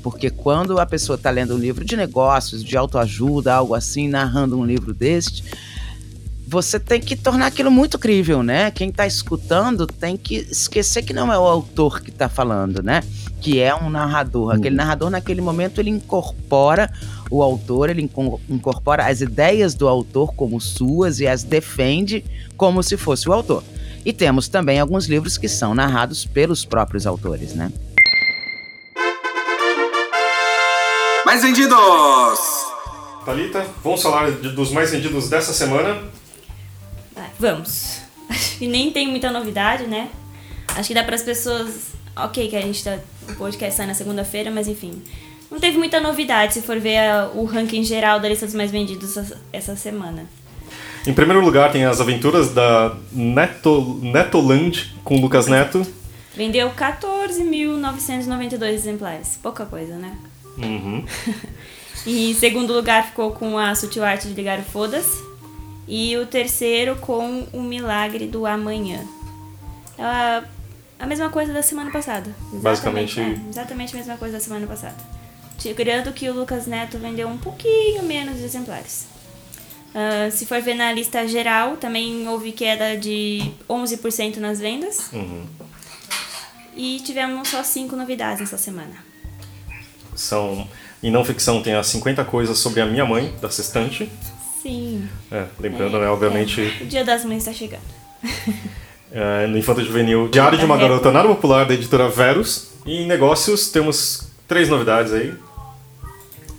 Porque 0.00 0.30
quando 0.30 0.78
a 0.78 0.86
pessoa 0.86 1.16
está 1.16 1.28
lendo 1.28 1.56
um 1.56 1.58
livro 1.58 1.84
de 1.84 1.96
negócios, 1.96 2.62
de 2.62 2.76
autoajuda, 2.76 3.52
algo 3.52 3.74
assim, 3.74 4.06
narrando 4.06 4.56
um 4.56 4.64
livro 4.64 4.94
deste, 4.94 5.42
você 6.46 6.78
tem 6.78 7.00
que 7.00 7.16
tornar 7.16 7.46
aquilo 7.46 7.70
muito 7.72 7.98
crível, 7.98 8.40
né? 8.40 8.70
Quem 8.70 8.90
está 8.90 9.04
escutando 9.04 9.84
tem 9.84 10.16
que 10.16 10.36
esquecer 10.36 11.02
que 11.02 11.12
não 11.12 11.32
é 11.32 11.38
o 11.38 11.42
autor 11.42 12.00
que 12.00 12.10
está 12.10 12.28
falando, 12.28 12.82
né? 12.82 13.02
Que 13.40 13.58
é 13.58 13.74
um 13.74 13.90
narrador. 13.90 14.54
Aquele 14.54 14.70
uhum. 14.70 14.76
narrador, 14.76 15.10
naquele 15.10 15.40
momento, 15.40 15.80
ele 15.80 15.90
incorpora 15.90 16.88
o 17.28 17.42
autor, 17.42 17.90
ele 17.90 18.08
incorpora 18.48 19.06
as 19.06 19.20
ideias 19.20 19.74
do 19.74 19.88
autor 19.88 20.34
como 20.34 20.60
suas 20.60 21.18
e 21.18 21.26
as 21.26 21.42
defende 21.42 22.24
como 22.56 22.80
se 22.80 22.96
fosse 22.96 23.28
o 23.28 23.32
autor. 23.32 23.64
E 24.04 24.12
temos 24.12 24.46
também 24.46 24.78
alguns 24.78 25.06
livros 25.06 25.36
que 25.36 25.48
são 25.48 25.74
narrados 25.74 26.24
pelos 26.24 26.64
próprios 26.64 27.08
autores, 27.08 27.54
né? 27.54 27.72
Mais 31.24 31.42
vendidos! 31.42 31.76
Talita, 33.24 33.66
vamos 33.82 34.00
falar 34.00 34.30
dos 34.30 34.70
mais 34.70 34.92
vendidos 34.92 35.28
dessa 35.28 35.52
semana. 35.52 36.00
Vamos. 37.38 38.00
Acho 38.28 38.56
que 38.58 38.66
nem 38.66 38.90
tem 38.90 39.08
muita 39.08 39.30
novidade, 39.30 39.84
né? 39.84 40.08
Acho 40.68 40.88
que 40.88 40.94
dá 40.94 41.04
para 41.04 41.14
as 41.14 41.22
pessoas. 41.22 41.94
Ok, 42.16 42.48
que 42.48 42.56
a 42.56 42.62
gente 42.62 42.82
tá. 42.82 42.98
O 43.28 43.34
podcast 43.34 43.76
sai 43.76 43.86
na 43.86 43.94
segunda-feira, 43.94 44.50
mas 44.50 44.68
enfim. 44.68 45.02
Não 45.50 45.60
teve 45.60 45.78
muita 45.78 46.00
novidade 46.00 46.54
se 46.54 46.62
for 46.62 46.80
ver 46.80 46.98
a, 46.98 47.30
o 47.34 47.44
ranking 47.44 47.84
geral 47.84 48.18
da 48.18 48.28
lista 48.28 48.46
dos 48.46 48.54
mais 48.54 48.70
vendidos 48.70 49.16
essa, 49.16 49.40
essa 49.52 49.76
semana. 49.76 50.26
Em 51.06 51.14
primeiro 51.14 51.40
lugar, 51.40 51.70
tem 51.70 51.84
as 51.84 52.00
aventuras 52.00 52.52
da 52.52 52.96
Neto, 53.12 54.00
Netoland 54.02 54.92
com 55.04 55.20
Lucas 55.20 55.46
Neto. 55.46 55.86
Vendeu 56.34 56.70
14.992 56.70 58.72
exemplares. 58.72 59.38
Pouca 59.40 59.64
coisa, 59.64 59.96
né? 59.96 60.16
Uhum. 60.58 61.04
e 62.04 62.30
em 62.30 62.34
segundo 62.34 62.72
lugar 62.72 63.06
ficou 63.06 63.30
com 63.30 63.56
a 63.56 63.74
Sutil 63.74 64.04
Arte 64.04 64.26
de 64.26 64.34
Ligar 64.34 64.58
o 64.58 64.62
Fodas, 64.62 65.06
e 65.86 66.16
o 66.16 66.26
terceiro 66.26 66.96
com 66.96 67.46
o 67.52 67.62
Milagre 67.62 68.26
do 68.26 68.46
Amanhã. 68.46 69.06
É 69.98 70.02
a, 70.02 70.44
a 70.98 71.06
mesma 71.06 71.30
coisa 71.30 71.52
da 71.52 71.62
semana 71.62 71.90
passada. 71.90 72.34
Exatamente, 72.52 72.62
Basicamente. 72.62 73.20
É, 73.20 73.48
exatamente 73.48 73.94
a 73.94 73.98
mesma 73.98 74.16
coisa 74.16 74.34
da 74.34 74.40
semana 74.40 74.66
passada. 74.66 74.96
Tirando 75.58 76.12
que 76.12 76.28
o 76.28 76.34
Lucas 76.34 76.66
Neto 76.66 76.98
vendeu 76.98 77.28
um 77.28 77.38
pouquinho 77.38 78.02
menos 78.02 78.38
de 78.38 78.44
exemplares. 78.44 79.06
Uh, 79.94 80.30
se 80.30 80.44
for 80.44 80.60
ver 80.60 80.74
na 80.74 80.92
lista 80.92 81.26
geral, 81.26 81.78
também 81.78 82.28
houve 82.28 82.52
queda 82.52 82.96
de 82.98 83.50
11% 83.68 84.36
nas 84.36 84.60
vendas. 84.60 85.10
Uhum. 85.12 85.46
E 86.76 87.00
tivemos 87.00 87.48
só 87.48 87.62
cinco 87.62 87.96
novidades 87.96 88.40
nessa 88.40 88.58
semana. 88.58 88.94
São, 90.14 90.68
em 91.02 91.10
não 91.10 91.24
ficção 91.24 91.62
tem 91.62 91.74
as 91.74 91.86
50 91.86 92.22
coisas 92.26 92.58
sobre 92.58 92.82
a 92.82 92.86
minha 92.86 93.06
mãe, 93.06 93.34
da 93.40 93.50
Sextante. 93.50 94.10
Sim. 94.66 95.08
É, 95.30 95.44
lembrando, 95.60 95.96
né, 95.96 96.08
obviamente, 96.08 96.60
É, 96.60 96.82
o 96.82 96.86
Dia 96.86 97.04
das 97.04 97.24
Mães 97.24 97.44
tá 97.44 97.52
chegando. 97.52 97.82
é, 99.12 99.46
no 99.46 99.56
Infanto 99.56 99.80
Juvenil, 99.84 100.26
Diário 100.26 100.58
de 100.58 100.64
uma 100.64 100.76
Garota 100.76 101.12
Nada 101.12 101.28
Popular, 101.28 101.64
da 101.64 101.74
editora 101.74 102.08
Verus. 102.08 102.72
E 102.84 103.02
em 103.02 103.06
negócios 103.06 103.70
temos 103.70 104.28
três 104.48 104.68
novidades 104.68 105.12
aí. 105.12 105.32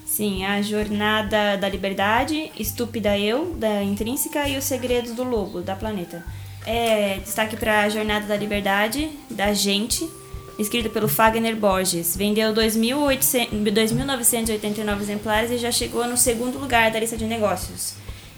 Sim, 0.06 0.46
a 0.46 0.62
Jornada 0.62 1.58
da 1.58 1.68
Liberdade, 1.68 2.50
Estúpida 2.58 3.20
Eu, 3.20 3.54
da 3.56 3.84
Intrínseca, 3.84 4.48
e 4.48 4.58
Os 4.58 4.64
Segredos 4.64 5.12
do 5.12 5.24
Lobo, 5.24 5.60
da 5.60 5.76
Planeta. 5.76 6.24
É, 6.66 7.20
destaque 7.24 7.58
para 7.58 7.82
a 7.82 7.90
Jornada 7.90 8.26
da 8.26 8.38
Liberdade, 8.38 9.10
da 9.30 9.54
Gente, 9.54 10.10
escrito 10.58 10.90
pelo 10.90 11.08
Fagner 11.08 11.56
Borges. 11.56 12.16
Vendeu 12.16 12.54
2.800 12.54 13.50
2.989 13.72 15.02
exemplares 15.02 15.52
e 15.52 15.58
já 15.58 15.72
chegou 15.72 16.06
no 16.08 16.18
segundo 16.18 16.58
lugar 16.58 16.92
da 16.92 17.00
lista 17.00 17.18
de 17.18 17.26
negócios. 17.26 17.96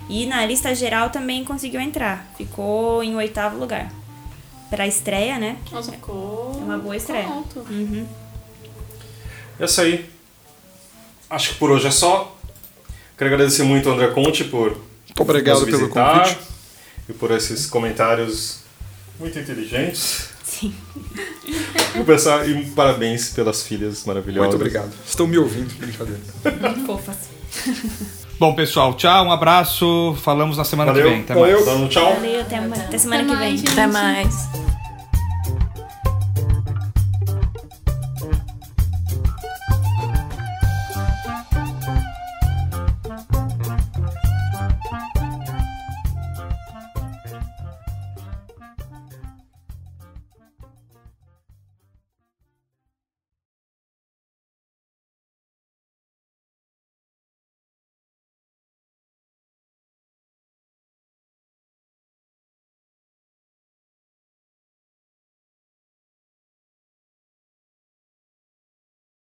E 0.10 0.26
na 0.26 0.46
lista 0.46 0.74
geral 0.74 1.10
também 1.12 1.44
conseguiu 1.44 1.80
entrar, 1.80 2.32
ficou 2.38 3.04
em 3.04 3.16
oitavo 3.16 3.58
lugar. 3.58 3.92
Para 4.70 4.88
estreia, 4.88 5.40
né? 5.40 5.58
Nossa, 5.72 5.92
ficou. 5.92 6.52
É 6.60 6.64
uma 6.64 6.78
boa 6.78 6.96
estreia. 6.96 7.28
Uhum. 7.28 8.08
É 9.60 9.66
isso 9.66 9.82
aí. 9.82 10.10
Acho 11.30 11.50
que 11.50 11.56
por 11.56 11.72
hoje 11.72 11.88
é 11.88 11.92
só. 11.92 12.36
Quero 13.18 13.34
agradecer 13.34 13.64
muito 13.64 13.90
ao 13.90 13.96
André 13.96 14.08
Conte 14.08 14.44
por 14.46 14.70
Muito 14.70 15.22
obrigado 15.22 15.62
nos 15.62 15.70
pelo 15.70 15.90
convite. 15.90 16.38
e 17.10 17.14
por 17.14 17.32
esses 17.32 17.66
comentários 17.66 18.60
muito 19.20 19.38
inteligentes. 19.38 20.30
Sim. 20.44 20.74
E, 21.96 22.00
o 22.00 22.06
pessoal- 22.06 22.46
e 22.48 22.66
parabéns 22.72 23.30
pelas 23.30 23.64
filhas 23.64 24.04
maravilhosas. 24.06 24.50
Muito 24.50 24.56
obrigado. 24.62 24.92
Estão 25.06 25.28
me 25.28 25.38
ouvindo, 25.38 25.74
brincadeira. 25.78 26.20
Fofas. 26.86 27.18
Bom, 28.40 28.54
pessoal, 28.56 28.94
tchau, 28.94 29.26
um 29.26 29.32
abraço. 29.32 30.16
Falamos 30.24 30.58
na 30.58 30.64
semana 30.64 30.92
Valeu, 30.94 31.08
que 31.08 31.14
vem. 31.14 31.22
Até 31.24 31.34
valeu, 31.34 31.54
mais. 31.56 31.66
dando 31.66 31.90
tchau. 31.90 32.14
Valeu, 32.16 32.42
até, 32.42 32.56
até 32.58 32.98
semana 32.98 33.24
Até 33.24 33.32
que 33.32 33.38
vem. 33.38 33.48
mais, 33.50 33.60
gente. 33.60 33.72
Até 33.72 33.88
mais. 33.88 34.69